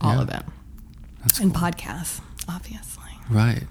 all 0.00 0.16
Yeah. 0.16 0.20
of 0.22 0.28
it. 0.28 0.42
That's 1.24 1.40
And 1.40 1.54
cool. 1.54 1.62
podcasts, 1.70 2.20
obviously. 2.46 3.02
right. 3.30 3.62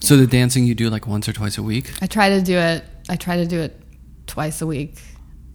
So 0.00 0.16
the 0.16 0.28
dancing 0.28 0.64
you 0.64 0.76
do 0.76 0.88
like 0.90 1.08
once 1.08 1.28
or 1.28 1.32
twice 1.32 1.58
a 1.58 1.62
week. 1.64 1.92
I 2.00 2.06
try 2.06 2.28
to 2.28 2.40
do 2.40 2.56
it. 2.56 2.84
I 3.08 3.16
try 3.16 3.36
to 3.38 3.46
do 3.46 3.58
it 3.58 3.82
twice 4.28 4.62
a 4.62 4.66
week. 4.66 5.00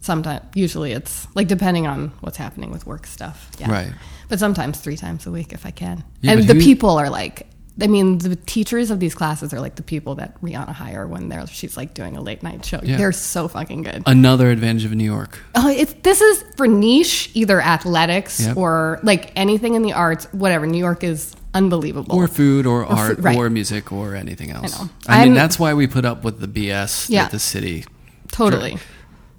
Sometimes, 0.00 0.42
usually 0.54 0.92
it's 0.92 1.26
like 1.34 1.48
depending 1.48 1.86
on 1.86 2.12
what's 2.20 2.36
happening 2.36 2.70
with 2.70 2.86
work 2.86 3.06
stuff. 3.06 3.48
Yeah. 3.58 3.70
Right. 3.72 3.92
But 4.28 4.38
sometimes 4.38 4.78
three 4.80 4.98
times 4.98 5.26
a 5.26 5.30
week 5.30 5.54
if 5.54 5.64
I 5.64 5.70
can. 5.70 6.04
Yeah, 6.20 6.32
and 6.32 6.42
the 6.46 6.52
who- 6.54 6.60
people 6.60 6.90
are 6.98 7.08
like, 7.08 7.46
I 7.80 7.88
mean, 7.88 8.18
the 8.18 8.36
teachers 8.36 8.92
of 8.92 9.00
these 9.00 9.16
classes 9.16 9.52
are 9.52 9.58
like 9.60 9.74
the 9.74 9.82
people 9.82 10.14
that 10.16 10.40
Rihanna 10.40 10.72
hire 10.72 11.08
when 11.08 11.28
they're 11.28 11.44
she's 11.48 11.76
like 11.76 11.92
doing 11.92 12.16
a 12.16 12.20
late 12.20 12.40
night 12.42 12.64
show. 12.64 12.78
Yeah. 12.82 12.96
They're 12.96 13.10
so 13.10 13.48
fucking 13.48 13.82
good. 13.82 14.04
Another 14.06 14.50
advantage 14.50 14.84
of 14.84 14.92
New 14.92 15.04
York. 15.04 15.40
Oh, 15.56 15.68
it's 15.68 15.92
this 16.02 16.20
is 16.20 16.44
for 16.56 16.68
niche, 16.68 17.30
either 17.34 17.60
athletics 17.60 18.38
Yep. 18.40 18.56
or 18.56 19.00
like 19.02 19.32
anything 19.34 19.74
in 19.74 19.82
the 19.82 19.92
arts, 19.92 20.26
whatever. 20.32 20.66
New 20.68 20.78
York 20.78 21.02
is 21.02 21.34
unbelievable. 21.52 22.14
Or 22.14 22.28
food, 22.28 22.64
or, 22.64 22.84
art, 22.84 23.18
right. 23.18 23.36
or 23.36 23.50
music, 23.50 23.90
or 23.92 24.14
anything 24.14 24.50
else. 24.50 24.78
know. 24.80 24.88
I, 25.08 25.18
mean, 25.20 25.28
I'm- 25.28 25.34
that's 25.34 25.58
why 25.58 25.74
we 25.74 25.86
put 25.88 26.04
up 26.04 26.22
with 26.22 26.38
the 26.40 26.48
BS 26.48 27.08
Yeah. 27.10 27.22
that 27.24 27.32
the 27.32 27.38
city. 27.40 27.84
totally. 28.30 28.78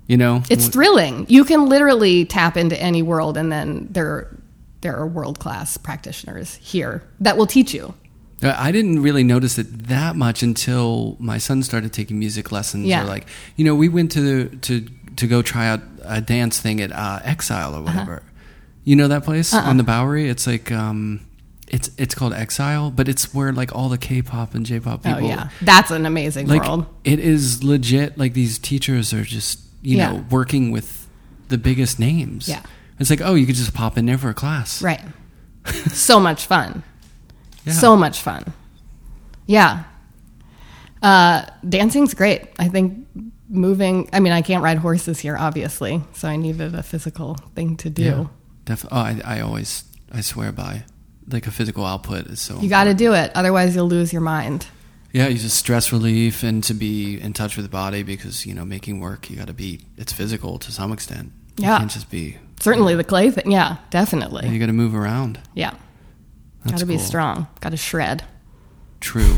You 0.07 0.17
know, 0.17 0.43
It's 0.49 0.67
thrilling. 0.67 1.25
You 1.29 1.43
can 1.45 1.67
literally 1.67 2.25
tap 2.25 2.57
into 2.57 2.79
any 2.81 3.01
world, 3.01 3.37
and 3.37 3.49
then 3.51 3.87
there 3.91 4.27
there 4.81 4.95
are 4.97 5.07
world 5.07 5.39
class 5.39 5.77
practitioners 5.77 6.55
here 6.61 7.01
that 7.21 7.37
will 7.37 7.47
teach 7.47 7.73
you. 7.73 7.93
Uh, 8.43 8.53
I 8.57 8.71
didn't 8.71 9.01
really 9.01 9.23
notice 9.23 9.57
it 9.57 9.87
that 9.87 10.15
much 10.15 10.43
until 10.43 11.15
my 11.19 11.37
son 11.37 11.63
started 11.63 11.93
taking 11.93 12.19
music 12.19 12.51
lessons. 12.51 12.85
Yeah. 12.85 13.03
Or 13.03 13.07
like, 13.07 13.27
you 13.55 13.63
know, 13.65 13.75
we 13.75 13.87
went 13.89 14.11
to 14.13 14.49
to 14.49 14.85
to 15.15 15.27
go 15.27 15.41
try 15.41 15.67
out 15.67 15.81
a 16.03 16.19
dance 16.21 16.59
thing 16.59 16.81
at 16.81 16.91
uh, 16.91 17.19
Exile 17.23 17.73
or 17.75 17.81
whatever. 17.81 18.23
You 18.83 18.95
know 18.95 19.07
that 19.07 19.23
place 19.23 19.53
Uh-uh. 19.53 19.61
on 19.69 19.77
the 19.77 19.83
Bowery? 19.83 20.27
It's 20.29 20.45
like 20.45 20.71
um, 20.71 21.25
it's 21.69 21.89
it's 21.97 22.13
called 22.13 22.33
Exile, 22.33 22.91
but 22.91 23.07
it's 23.07 23.33
where 23.33 23.51
like 23.53 23.73
all 23.73 23.89
the 23.89 23.97
K-pop 23.97 24.53
and 24.53 24.65
J-pop 24.65 25.03
people. 25.03 25.23
oh 25.25 25.27
yeah, 25.27 25.49
that's 25.61 25.89
an 25.91 26.05
amazing 26.05 26.47
like 26.47 26.63
world. 26.63 26.85
it 27.03 27.19
is 27.19 27.63
legit. 27.63 28.17
Like 28.17 28.33
these 28.33 28.59
teachers 28.59 29.13
are 29.13 29.23
just 29.23 29.59
you 29.81 29.97
Yeah. 29.97 30.11
know 30.11 30.25
working 30.29 30.71
with 30.71 31.07
the 31.47 31.57
biggest 31.57 31.99
names. 31.99 32.47
Yeah. 32.49 32.61
it's 32.99 33.09
like 33.09 33.21
oh, 33.21 33.33
you 33.35 33.45
could 33.45 33.55
just 33.55 33.73
pop 33.73 33.97
in 33.97 34.05
there 34.05 34.17
for 34.17 34.29
a 34.29 34.33
class. 34.35 34.81
Right. 34.81 35.01
so 35.87 36.19
much 36.19 36.45
fun. 36.45 36.83
Yeah. 37.65 37.73
So 37.73 37.95
much 37.95 38.21
fun. 38.21 38.53
Yeah. 39.47 39.83
Uh, 41.01 41.45
dancing's 41.67 42.13
great. 42.13 42.43
I 42.57 42.67
think 42.67 43.07
moving. 43.49 44.09
I 44.13 44.19
mean, 44.19 44.33
I 44.33 44.41
can't 44.41 44.63
ride 44.63 44.77
horses 44.77 45.19
here, 45.19 45.37
obviously, 45.37 46.01
so 46.13 46.27
I 46.27 46.35
needed 46.35 46.73
a 46.73 46.83
physical 46.83 47.35
thing 47.55 47.77
to 47.77 47.89
do. 47.89 48.03
Yeah, 48.03 48.25
def- 48.65 48.85
oh, 48.91 48.97
I, 48.97 49.21
I 49.23 49.39
always 49.41 49.83
I 50.11 50.21
swear 50.21 50.51
by 50.51 50.83
like 51.27 51.47
a 51.47 51.51
physical 51.51 51.85
output 51.85 52.27
is 52.27 52.39
so. 52.41 52.59
You 52.59 52.69
got 52.69 52.85
to 52.85 52.93
do 52.93 53.13
it, 53.13 53.31
otherwise 53.35 53.75
you'll 53.75 53.87
lose 53.87 54.11
your 54.13 54.21
mind. 54.21 54.67
yeah, 55.11 55.27
you 55.27 55.37
just 55.37 55.57
stress 55.57 55.91
relief 55.91 56.43
and 56.43 56.63
to 56.63 56.73
be 56.73 57.19
in 57.19 57.33
touch 57.33 57.55
with 57.55 57.65
the 57.65 57.69
body 57.71 58.03
because 58.03 58.45
you 58.45 58.53
know 58.53 58.65
making 58.65 58.99
work 58.99 59.29
you 59.29 59.35
got 59.35 59.47
to 59.47 59.53
be 59.53 59.81
it's 59.97 60.13
physical 60.13 60.57
to 60.59 60.71
some 60.71 60.91
extent. 60.91 61.31
Yeah. 61.57 61.73
you 61.73 61.79
can't 61.79 61.91
just 61.91 62.09
be. 62.09 62.37
Certainly 62.59 62.95
the 62.95 63.03
clay 63.03 63.29
thing. 63.31 63.51
Yeah, 63.51 63.77
definitely. 63.91 64.47
You 64.49 64.59
got 64.59 64.67
to 64.67 64.73
move 64.73 64.95
around. 64.95 65.39
Yeah. 65.53 65.73
Got 66.67 66.79
to 66.79 66.85
be 66.85 66.97
strong. 66.97 67.47
Got 67.61 67.69
to 67.71 67.77
shred. 67.77 68.23
True. 68.99 69.35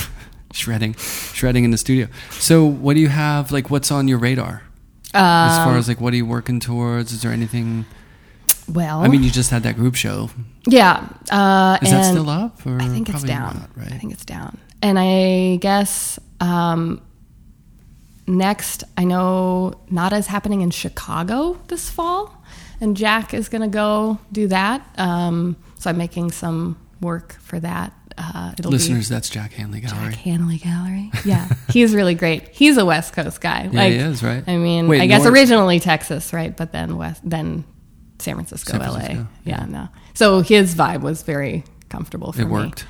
shredding, 0.52 0.94
shredding 0.94 1.64
in 1.64 1.70
the 1.70 1.78
studio. 1.78 2.08
So, 2.30 2.64
what 2.64 2.94
do 2.94 3.00
you 3.00 3.08
have? 3.08 3.50
Like, 3.52 3.70
what's 3.70 3.90
on 3.90 4.08
your 4.08 4.18
radar 4.18 4.62
as 5.14 5.56
far 5.58 5.72
Um, 5.72 5.76
as 5.78 5.88
like 5.88 6.00
what 6.00 6.12
are 6.12 6.16
you 6.16 6.26
working 6.26 6.60
towards? 6.60 7.12
Is 7.12 7.22
there 7.22 7.32
anything? 7.32 7.84
Well, 8.70 9.00
I 9.00 9.08
mean, 9.08 9.22
you 9.22 9.30
just 9.30 9.50
had 9.50 9.62
that 9.62 9.76
group 9.76 9.94
show. 9.94 10.28
yeah. 10.66 11.08
Uh, 11.30 11.78
Is 11.82 11.90
that 11.90 12.04
still 12.10 12.28
up? 12.28 12.64
Or 12.66 12.80
I 12.80 12.86
think 12.88 13.08
it's 13.08 13.22
down. 13.22 13.54
not, 13.60 13.70
right? 13.76 13.90
I 13.92 13.96
think 13.98 14.12
it's 14.12 14.26
down. 14.26 14.58
And 14.82 14.98
I 14.98 15.56
guess 15.56 16.18
um, 16.40 17.00
next, 18.26 18.84
I 18.96 19.04
know 19.04 19.80
Nada's 19.90 20.26
happening 20.26 20.60
in 20.60 20.70
Chicago 20.70 21.58
this 21.68 21.88
fall, 21.90 22.44
and 22.80 22.94
Jack 22.96 23.32
is 23.32 23.48
going 23.48 23.62
to 23.62 23.68
go 23.68 24.18
do 24.32 24.48
that. 24.48 24.82
Um, 24.98 25.56
so 25.78 25.90
I'm 25.90 25.96
making 25.98 26.30
some 26.32 26.78
work 27.00 27.34
for 27.40 27.58
that 27.60 27.92
uh, 28.16 28.52
Listeners, 28.64 29.08
that's 29.08 29.30
Jack 29.30 29.52
Hanley 29.52 29.78
Gallery. 29.80 30.10
Jack 30.10 30.14
Hanley 30.16 30.56
Gallery. 30.58 31.12
Yeah, 31.24 31.48
he's 31.70 31.94
really 31.94 32.14
great. 32.16 32.48
He's 32.48 32.76
a 32.76 32.84
West 32.84 33.12
Coast 33.12 33.40
guy. 33.40 33.68
Yeah, 33.70 33.84
he 33.86 33.94
is, 33.96 34.24
right? 34.24 34.42
I 34.48 34.56
mean, 34.56 34.88
Wait, 34.88 35.00
I 35.00 35.06
guess 35.06 35.22
North- 35.22 35.34
originally 35.34 35.78
Texas, 35.78 36.32
right? 36.32 36.56
But 36.56 36.72
then 36.72 36.96
West, 36.96 37.20
then 37.22 37.62
San 38.18 38.34
Francisco, 38.34 38.72
San 38.72 38.80
LA. 38.80 38.90
Francisco, 38.98 39.26
Yeah, 39.44 39.64
no. 39.66 39.88
So 40.14 40.40
his 40.40 40.74
vibe 40.74 41.02
was 41.02 41.22
very 41.22 41.62
comfortable 41.90 42.32
for 42.32 42.42
It 42.42 42.46
me. 42.46 42.50
It 42.50 42.54
worked. 42.54 42.86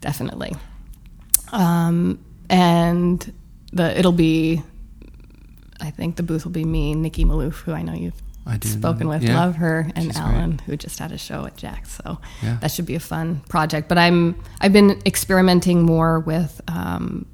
definitely. 0.00 0.54
Um, 1.50 2.24
and 2.48 3.32
the 3.72 3.98
it'll 3.98 4.12
be, 4.12 4.62
I 5.80 5.90
think 5.90 6.14
the 6.16 6.22
booth 6.22 6.44
will 6.44 6.52
be 6.52 6.64
me, 6.64 6.94
Nikki 6.94 7.24
Maloof, 7.24 7.54
who 7.62 7.72
I 7.72 7.82
know 7.82 7.94
you've 7.94 8.20
I 8.48 8.52
know 8.54 8.58
spoken 8.70 9.08
with, 9.08 9.22
Yeah. 9.22 9.38
love 9.38 9.56
her, 9.56 9.90
and 9.94 10.06
She's 10.06 10.16
great. 10.16 10.24
Alan, 10.34 10.58
who 10.66 10.76
just 10.76 10.98
had 10.98 11.12
a 11.12 11.18
show 11.18 11.44
at 11.44 11.56
Jack's. 11.56 12.00
So 12.02 12.18
Yeah. 12.42 12.56
that 12.60 12.70
should 12.70 12.86
be 12.86 12.94
a 12.94 13.00
fun 13.00 13.42
project. 13.48 13.88
But 13.88 13.98
I'm 13.98 14.34
I've 14.60 14.72
been 14.72 15.00
experimenting 15.06 15.82
more 15.82 16.18
with 16.20 16.60
um, 16.68 17.26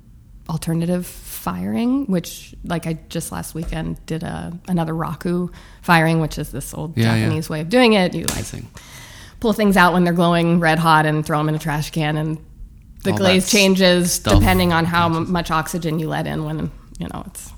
alternative 0.49 1.07
firing, 1.07 2.07
which 2.07 2.55
like 2.65 2.87
I 2.87 2.99
just 3.09 3.31
last 3.33 3.55
weekend 3.55 4.05
did 4.07 4.23
a 4.23 4.53
another 4.69 4.93
raku 4.93 5.51
firing, 5.83 6.21
which 6.21 6.39
is 6.39 6.51
this 6.51 6.75
old 6.75 6.97
Yeah. 6.97 7.17
Japanese 7.17 7.49
way 7.49 7.61
of 7.61 7.69
doing 7.69 7.93
it. 7.93 8.15
You 8.15 8.27
like 8.27 8.45
pull 9.41 9.53
things 9.53 9.77
out 9.77 9.93
when 9.93 10.05
they're 10.05 10.13
glowing 10.13 10.59
red 10.61 10.79
hot 10.79 11.07
and 11.07 11.25
throw 11.25 11.39
them 11.39 11.49
in 11.49 11.55
a 11.55 11.59
trash 11.59 11.91
can 11.91 12.17
and 12.17 12.39
the 13.05 13.11
All 13.13 13.19
glaze 13.19 13.51
changes 13.51 14.13
stuff. 14.15 14.39
depending 14.41 14.73
on 14.73 14.87
how 14.87 15.09
much 15.09 15.51
oxygen 15.51 15.99
you 15.99 16.09
let 16.09 16.27
in 16.27 16.45
when 16.45 16.71
you 16.99 17.07
know 17.13 17.23
it's 17.27 17.53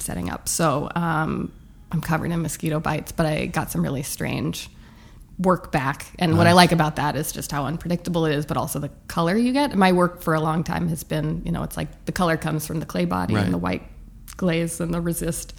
setting 0.00 0.28
up 0.28 0.48
so 0.48 0.90
um, 0.96 1.52
i'm 1.92 2.00
covered 2.00 2.30
in 2.30 2.40
mosquito 2.42 2.80
bites 2.80 3.12
but 3.12 3.26
i 3.26 3.46
got 3.46 3.70
some 3.70 3.82
really 3.82 4.02
strange 4.02 4.68
work 5.38 5.72
back 5.72 6.06
and 6.18 6.36
what 6.36 6.46
i 6.46 6.52
like 6.52 6.70
about 6.72 6.96
that 6.96 7.16
is 7.16 7.32
just 7.32 7.50
how 7.50 7.64
unpredictable 7.64 8.26
it 8.26 8.34
is 8.34 8.44
but 8.44 8.56
also 8.56 8.78
the 8.78 8.90
color 9.08 9.36
you 9.36 9.52
get 9.52 9.74
my 9.74 9.90
work 9.92 10.20
for 10.22 10.34
a 10.34 10.40
long 10.40 10.62
time 10.62 10.88
has 10.88 11.02
been 11.02 11.42
you 11.46 11.52
know 11.52 11.62
it's 11.62 11.76
like 11.76 11.88
the 12.04 12.12
color 12.12 12.36
comes 12.36 12.66
from 12.66 12.78
the 12.80 12.86
clay 12.86 13.06
body 13.06 13.34
Right. 13.34 13.44
and 13.44 13.54
the 13.54 13.58
white 13.58 13.82
glaze 14.36 14.80
and 14.80 14.92
the 14.92 15.00
resist 15.00 15.54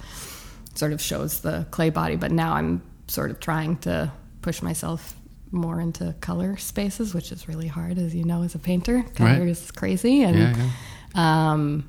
sort 0.74 0.92
of 0.92 1.00
shows 1.02 1.40
the 1.40 1.66
clay 1.70 1.90
body, 1.90 2.16
but 2.16 2.30
now 2.32 2.54
I'm 2.54 2.80
sort 3.06 3.30
of 3.30 3.38
trying 3.40 3.76
to 3.78 4.10
push 4.40 4.62
myself 4.62 5.14
more 5.50 5.80
into 5.82 6.14
color 6.22 6.56
spaces, 6.56 7.12
which 7.14 7.30
is 7.30 7.46
really 7.46 7.66
hard, 7.68 7.98
as 7.98 8.14
you 8.14 8.24
know, 8.24 8.42
as 8.42 8.54
a 8.54 8.58
painter. 8.58 9.02
Color 9.14 9.40
Right. 9.40 9.48
is 9.48 9.70
crazy, 9.70 10.22
and 10.22 10.38
Yeah, 10.56 10.70
um, 11.14 11.84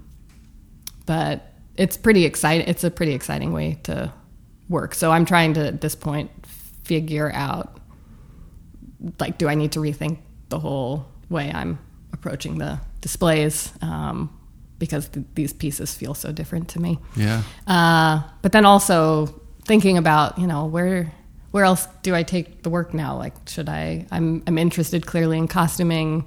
but 1.05 1.53
it's 1.77 1.97
pretty 1.97 2.25
exciting. 2.25 2.67
It's 2.67 2.83
a 2.83 2.91
pretty 2.91 3.13
exciting 3.13 3.53
way 3.53 3.79
to 3.83 4.11
work. 4.73 4.93
So 4.93 5.11
I'm 5.11 5.23
trying 5.23 5.53
to 5.53 5.67
at 5.67 5.79
this 5.79 5.95
point 5.95 6.29
figure 6.83 7.31
out, 7.33 7.79
like, 9.19 9.37
do 9.37 9.47
I 9.47 9.55
need 9.55 9.71
to 9.73 9.79
rethink 9.79 10.17
the 10.49 10.59
whole 10.59 11.05
way 11.29 11.49
I'm 11.53 11.79
approaching 12.11 12.57
the 12.57 12.79
displays? 12.99 13.71
Um, 13.81 14.37
because 14.79 15.07
th- 15.07 15.25
these 15.35 15.53
pieces 15.53 15.95
feel 15.95 16.13
so 16.13 16.33
different 16.33 16.67
to 16.69 16.81
me. 16.81 16.99
Yeah. 17.15 17.43
Uh, 17.65 18.23
but 18.41 18.51
then 18.51 18.65
also 18.65 19.27
thinking 19.63 19.97
about, 19.97 20.37
you 20.37 20.47
know, 20.47 20.65
where 20.65 21.13
where 21.51 21.63
else 21.63 21.87
do 22.01 22.15
I 22.15 22.23
take 22.23 22.63
the 22.63 22.69
work 22.69 22.93
now? 22.93 23.15
Like, 23.15 23.33
should 23.47 23.69
I? 23.69 24.07
I'm 24.11 24.43
I'm 24.47 24.57
interested 24.57 25.05
clearly 25.05 25.37
in 25.37 25.47
costuming. 25.47 26.25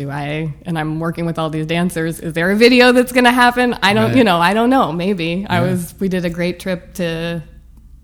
Do 0.00 0.10
I? 0.10 0.54
And 0.62 0.78
I'm 0.78 0.98
working 0.98 1.26
with 1.26 1.38
all 1.38 1.50
these 1.50 1.66
dancers. 1.66 2.20
Is 2.20 2.32
there 2.32 2.50
a 2.50 2.56
video 2.56 2.90
that's 2.92 3.12
going 3.12 3.24
to 3.24 3.30
happen? 3.30 3.74
I 3.82 3.92
don't. 3.92 4.06
Right. 4.08 4.16
You 4.16 4.24
know, 4.24 4.38
I 4.38 4.54
don't 4.54 4.70
know. 4.70 4.92
Maybe 4.92 5.44
I 5.46 5.60
was. 5.60 5.94
We 6.00 6.08
did 6.08 6.24
a 6.24 6.30
great 6.30 6.58
trip 6.58 6.94
to 6.94 7.42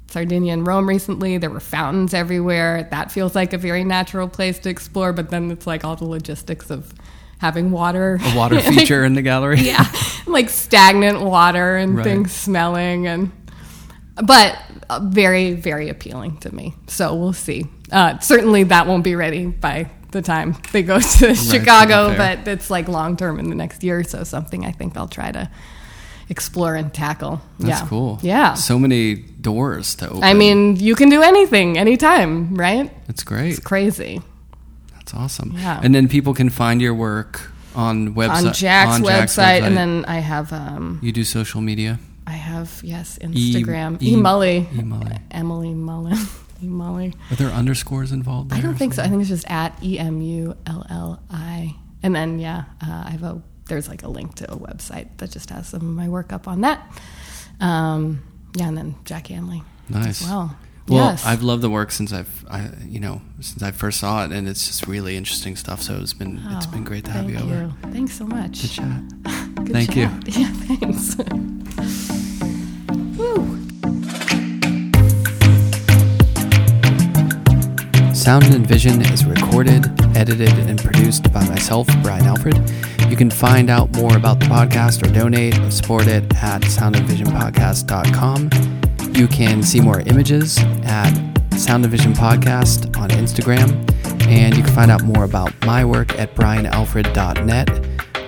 Sardinia 0.09 0.53
and 0.53 0.67
Rome 0.67 0.87
recently. 0.87 1.39
There 1.39 1.49
were 1.49 1.59
fountains 1.59 2.13
everywhere. 2.13 2.87
That 2.91 3.11
feels 3.11 3.35
like 3.35 3.55
a 3.55 3.59
very 3.59 3.83
natural 3.83 4.29
place 4.29 4.59
to 4.59 4.69
explore. 4.69 5.15
But 5.15 5.31
then 5.31 5.51
it's 5.51 5.67
like 5.67 5.85
all 5.87 5.97
the 5.97 6.05
logistics 6.05 6.69
of 6.71 6.93
having 7.39 7.71
water, 7.71 8.19
A 8.23 8.37
water 8.37 8.61
feature 8.73 9.03
in 9.03 9.15
the 9.15 9.23
gallery. 9.23 9.61
yeah, 9.63 9.91
like 10.27 10.51
stagnant 10.51 11.23
water 11.23 11.77
and 11.79 11.97
Right. 11.97 12.05
things 12.05 12.31
smelling 12.31 13.07
and 13.07 13.33
but 14.23 14.59
uh, 14.91 15.01
very 15.03 15.55
very 15.55 15.89
appealing 15.89 16.37
to 16.41 16.55
me. 16.55 16.75
So 16.89 17.15
we'll 17.15 17.33
see. 17.33 17.65
Uh, 17.91 18.19
certainly 18.19 18.65
that 18.65 18.87
won't 18.87 19.03
be 19.05 19.15
ready 19.17 19.47
by 19.47 19.91
the 20.11 20.23
time 20.23 20.57
they 20.73 20.83
go 20.83 20.99
to 21.01 21.35
Chicago, 21.35 22.15
fair. 22.15 22.37
but 22.37 22.49
it's 22.49 22.71
like 22.71 22.89
long 22.89 23.17
term 23.17 23.39
in 23.39 23.49
the 23.49 23.57
next 23.57 23.83
year 23.83 24.01
or 24.01 24.05
so. 24.05 24.25
Something 24.25 24.65
I 24.65 24.73
think 24.73 24.97
I'll 24.97 25.09
try 25.09 25.33
to 25.33 25.51
explore 26.29 26.75
and 26.75 26.93
tackle. 26.93 27.41
That's 27.59 27.81
yeah. 27.83 27.89
cool. 27.89 28.19
Yeah. 28.23 28.55
So 28.55 28.79
many 28.79 29.15
doors 29.15 29.95
to 29.97 30.09
open. 30.09 30.25
I 30.25 30.35
mean, 30.35 30.77
you 30.77 30.95
can 30.95 31.09
do 31.09 31.23
anything, 31.23 31.79
anytime, 31.79 32.55
right? 32.55 32.91
it's 33.09 33.23
great. 33.23 33.51
It's 33.51 33.61
crazy. 33.61 34.21
That's 34.93 35.15
awesome. 35.15 35.53
Yeah. 35.55 35.81
And 35.83 35.95
then 35.95 36.09
people 36.09 36.35
can 36.35 36.51
find 36.51 36.83
your 36.83 36.95
work 36.95 37.51
on 37.77 38.15
website 38.15 38.47
On 38.47 38.53
Jack's, 38.53 38.93
on 38.95 39.03
website, 39.03 39.63
and 39.63 39.77
then 39.77 40.05
I 40.07 40.19
have 40.19 40.53
um, 40.53 40.99
you 41.03 41.13
do 41.13 41.25
social 41.25 41.61
media. 41.61 41.99
I 42.27 42.33
have 42.33 42.81
yes 42.83 43.19
E- 43.23 43.27
Instagram. 43.55 44.03
E- 44.03 44.15
E 44.15 44.17
Mully. 44.17 44.67
E. 44.73 44.83
Mully. 44.83 45.21
Emily 45.31 45.75
Mullin. 45.75 46.19
Mully. 46.61 47.15
Are 47.31 47.37
there 47.37 47.49
underscores 47.49 48.13
involved? 48.13 48.51
There 48.51 48.59
I 48.59 48.63
don't 48.63 48.75
think 48.77 48.95
so. 48.95 49.03
I 49.03 49.09
think 49.09 49.21
it's 49.21 49.29
just 49.31 49.49
at 49.51 49.83
E 49.83 49.99
M 49.99 50.21
U 50.21 50.57
L 50.67 50.87
L 50.91 51.23
I. 51.31 51.75
And 52.03 52.15
then 52.15 52.39
yeah, 52.39 52.65
uh, 52.83 53.05
I 53.07 53.11
have 53.11 53.23
a 53.23 53.43
there's 53.67 53.89
like 53.89 54.03
a 54.05 54.09
link 54.09 54.35
to 54.37 54.51
a 54.53 54.57
website 54.57 55.09
that 55.19 55.31
just 55.33 55.51
has 55.51 55.67
some 55.69 55.81
of 55.81 55.87
my 55.89 56.09
work 56.09 56.33
up 56.33 56.47
on 56.49 56.61
that. 56.63 56.87
Um, 57.61 58.23
yeah, 58.55 58.69
and 58.69 58.77
then 58.79 58.95
Jack 59.05 59.27
Hanley. 59.29 59.63
Nice. 59.89 60.23
Well. 60.23 60.57
Well, 60.89 61.11
yes. 61.11 61.27
I've 61.27 61.43
loved 61.43 61.63
the 61.63 61.69
work 61.71 61.91
since 61.91 62.13
I've, 62.13 62.45
I, 62.49 62.71
you 62.87 63.01
know, 63.01 63.21
since 63.41 63.61
I 63.61 63.73
first 63.73 63.99
saw 63.99 64.25
it, 64.25 64.31
and 64.31 64.49
it's 64.49 64.69
just 64.69 64.87
really 64.87 65.17
interesting 65.17 65.57
stuff. 65.57 65.83
So 65.83 65.97
it's 65.97 66.13
been, 66.13 66.41
it's 66.53 66.69
Oh, 66.69 66.71
been 66.71 66.85
great 66.85 67.05
to 67.07 67.11
have 67.11 67.25
thank 67.27 67.37
you 67.37 67.45
over. 67.45 67.75
Thanks 67.91 68.17
so 68.17 68.25
much. 68.25 68.63
Good 68.63 68.71
chat. 68.71 69.03
Good 69.65 69.73
Thank 69.73 69.97
you. 69.97 70.03
Yeah, 70.27 70.53
thanks. 70.53 71.17
Woo. 73.19 73.66
Sound 78.27 78.45
and 78.47 78.67
Vision 78.67 79.03
is 79.03 79.25
recorded, 79.25 79.87
edited, 80.17 80.59
and 80.59 80.83
produced 80.83 81.33
by 81.33 81.47
myself, 81.47 81.87
Brian 82.03 82.25
Alfred. 82.25 82.59
You 83.09 83.15
can 83.15 83.31
find 83.31 83.71
out 83.71 83.95
more 83.95 84.17
about 84.17 84.41
the 84.41 84.47
podcast 84.47 85.07
or 85.07 85.15
donate 85.15 85.57
or 85.61 85.71
support 85.71 86.09
it 86.09 86.25
at 86.43 86.63
soundandvisionpodcast.com. 86.63 88.51
You 89.15 89.29
can 89.29 89.63
see 89.63 89.81
more 89.81 90.01
images 90.01 90.59
at 90.83 91.13
Sound 91.53 91.85
and 91.85 91.93
Vision 91.93 92.15
Podcast 92.15 92.99
on 92.99 93.11
Instagram, 93.11 93.71
and 94.27 94.57
you 94.57 94.65
can 94.65 94.75
find 94.75 94.91
out 94.91 95.05
more 95.05 95.23
about 95.23 95.53
my 95.65 95.85
work 95.85 96.19
at 96.19 96.35
brianalfred.net 96.35 97.71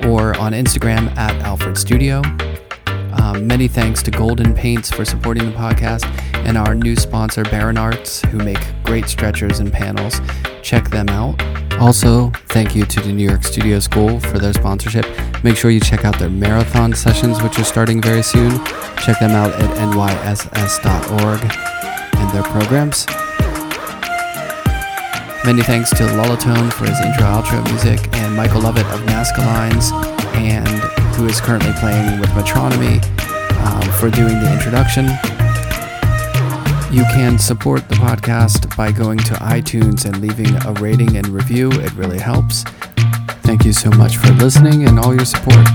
or 0.06 0.38
on 0.38 0.52
Instagram 0.52 1.08
at 1.16 1.34
Alfred 1.42 1.76
Studio. 1.76 2.22
Um, 3.18 3.46
many 3.46 3.68
thanks 3.68 4.02
to 4.04 4.10
Golden 4.10 4.54
Paints 4.54 4.90
for 4.90 5.04
supporting 5.04 5.46
the 5.50 5.56
podcast 5.56 6.04
and 6.46 6.56
our 6.56 6.74
new 6.74 6.96
sponsor, 6.96 7.42
Barron 7.44 7.76
Arts, 7.76 8.22
who 8.22 8.38
make 8.38 8.60
great 8.84 9.08
stretchers 9.08 9.58
and 9.58 9.72
panels. 9.72 10.20
Check 10.62 10.90
them 10.90 11.08
out. 11.08 11.40
Also, 11.80 12.30
thank 12.48 12.74
you 12.74 12.84
to 12.84 13.00
the 13.00 13.12
New 13.12 13.28
York 13.28 13.44
Studio 13.44 13.78
School 13.78 14.18
for 14.20 14.38
their 14.38 14.52
sponsorship. 14.52 15.06
Make 15.44 15.56
sure 15.56 15.70
you 15.70 15.80
check 15.80 16.04
out 16.04 16.18
their 16.18 16.30
marathon 16.30 16.92
sessions, 16.92 17.42
which 17.42 17.58
are 17.58 17.64
starting 17.64 18.02
very 18.02 18.22
soon. 18.22 18.50
Check 18.96 19.18
them 19.20 19.30
out 19.30 19.52
at 19.52 19.70
nyss.org 19.94 21.40
and 22.18 22.30
their 22.34 22.42
programs. 22.44 23.06
Many 25.44 25.62
thanks 25.62 25.90
to 25.90 26.02
Lullatone 26.02 26.72
for 26.72 26.84
his 26.84 27.00
intro 27.00 27.24
outro 27.24 27.64
music 27.70 28.00
and 28.16 28.36
Michael 28.36 28.62
Lovett 28.62 28.86
of 28.86 29.00
NZCA 29.02 29.38
Lines 29.38 29.92
and 30.34 30.97
who 31.18 31.26
is 31.26 31.40
currently 31.40 31.72
playing 31.80 32.20
with 32.20 32.28
Metronomy 32.30 33.02
um, 33.66 33.82
for 33.98 34.08
doing 34.08 34.38
the 34.38 34.52
introduction. 34.52 35.06
You 36.94 37.02
can 37.12 37.40
support 37.40 37.88
the 37.88 37.96
podcast 37.96 38.76
by 38.76 38.92
going 38.92 39.18
to 39.18 39.34
iTunes 39.34 40.04
and 40.04 40.20
leaving 40.20 40.54
a 40.64 40.72
rating 40.74 41.16
and 41.16 41.26
review. 41.28 41.72
It 41.72 41.92
really 41.94 42.20
helps. 42.20 42.62
Thank 43.42 43.64
you 43.64 43.72
so 43.72 43.90
much 43.90 44.16
for 44.16 44.28
listening 44.34 44.86
and 44.86 45.00
all 45.00 45.12
your 45.12 45.24
support. 45.24 45.66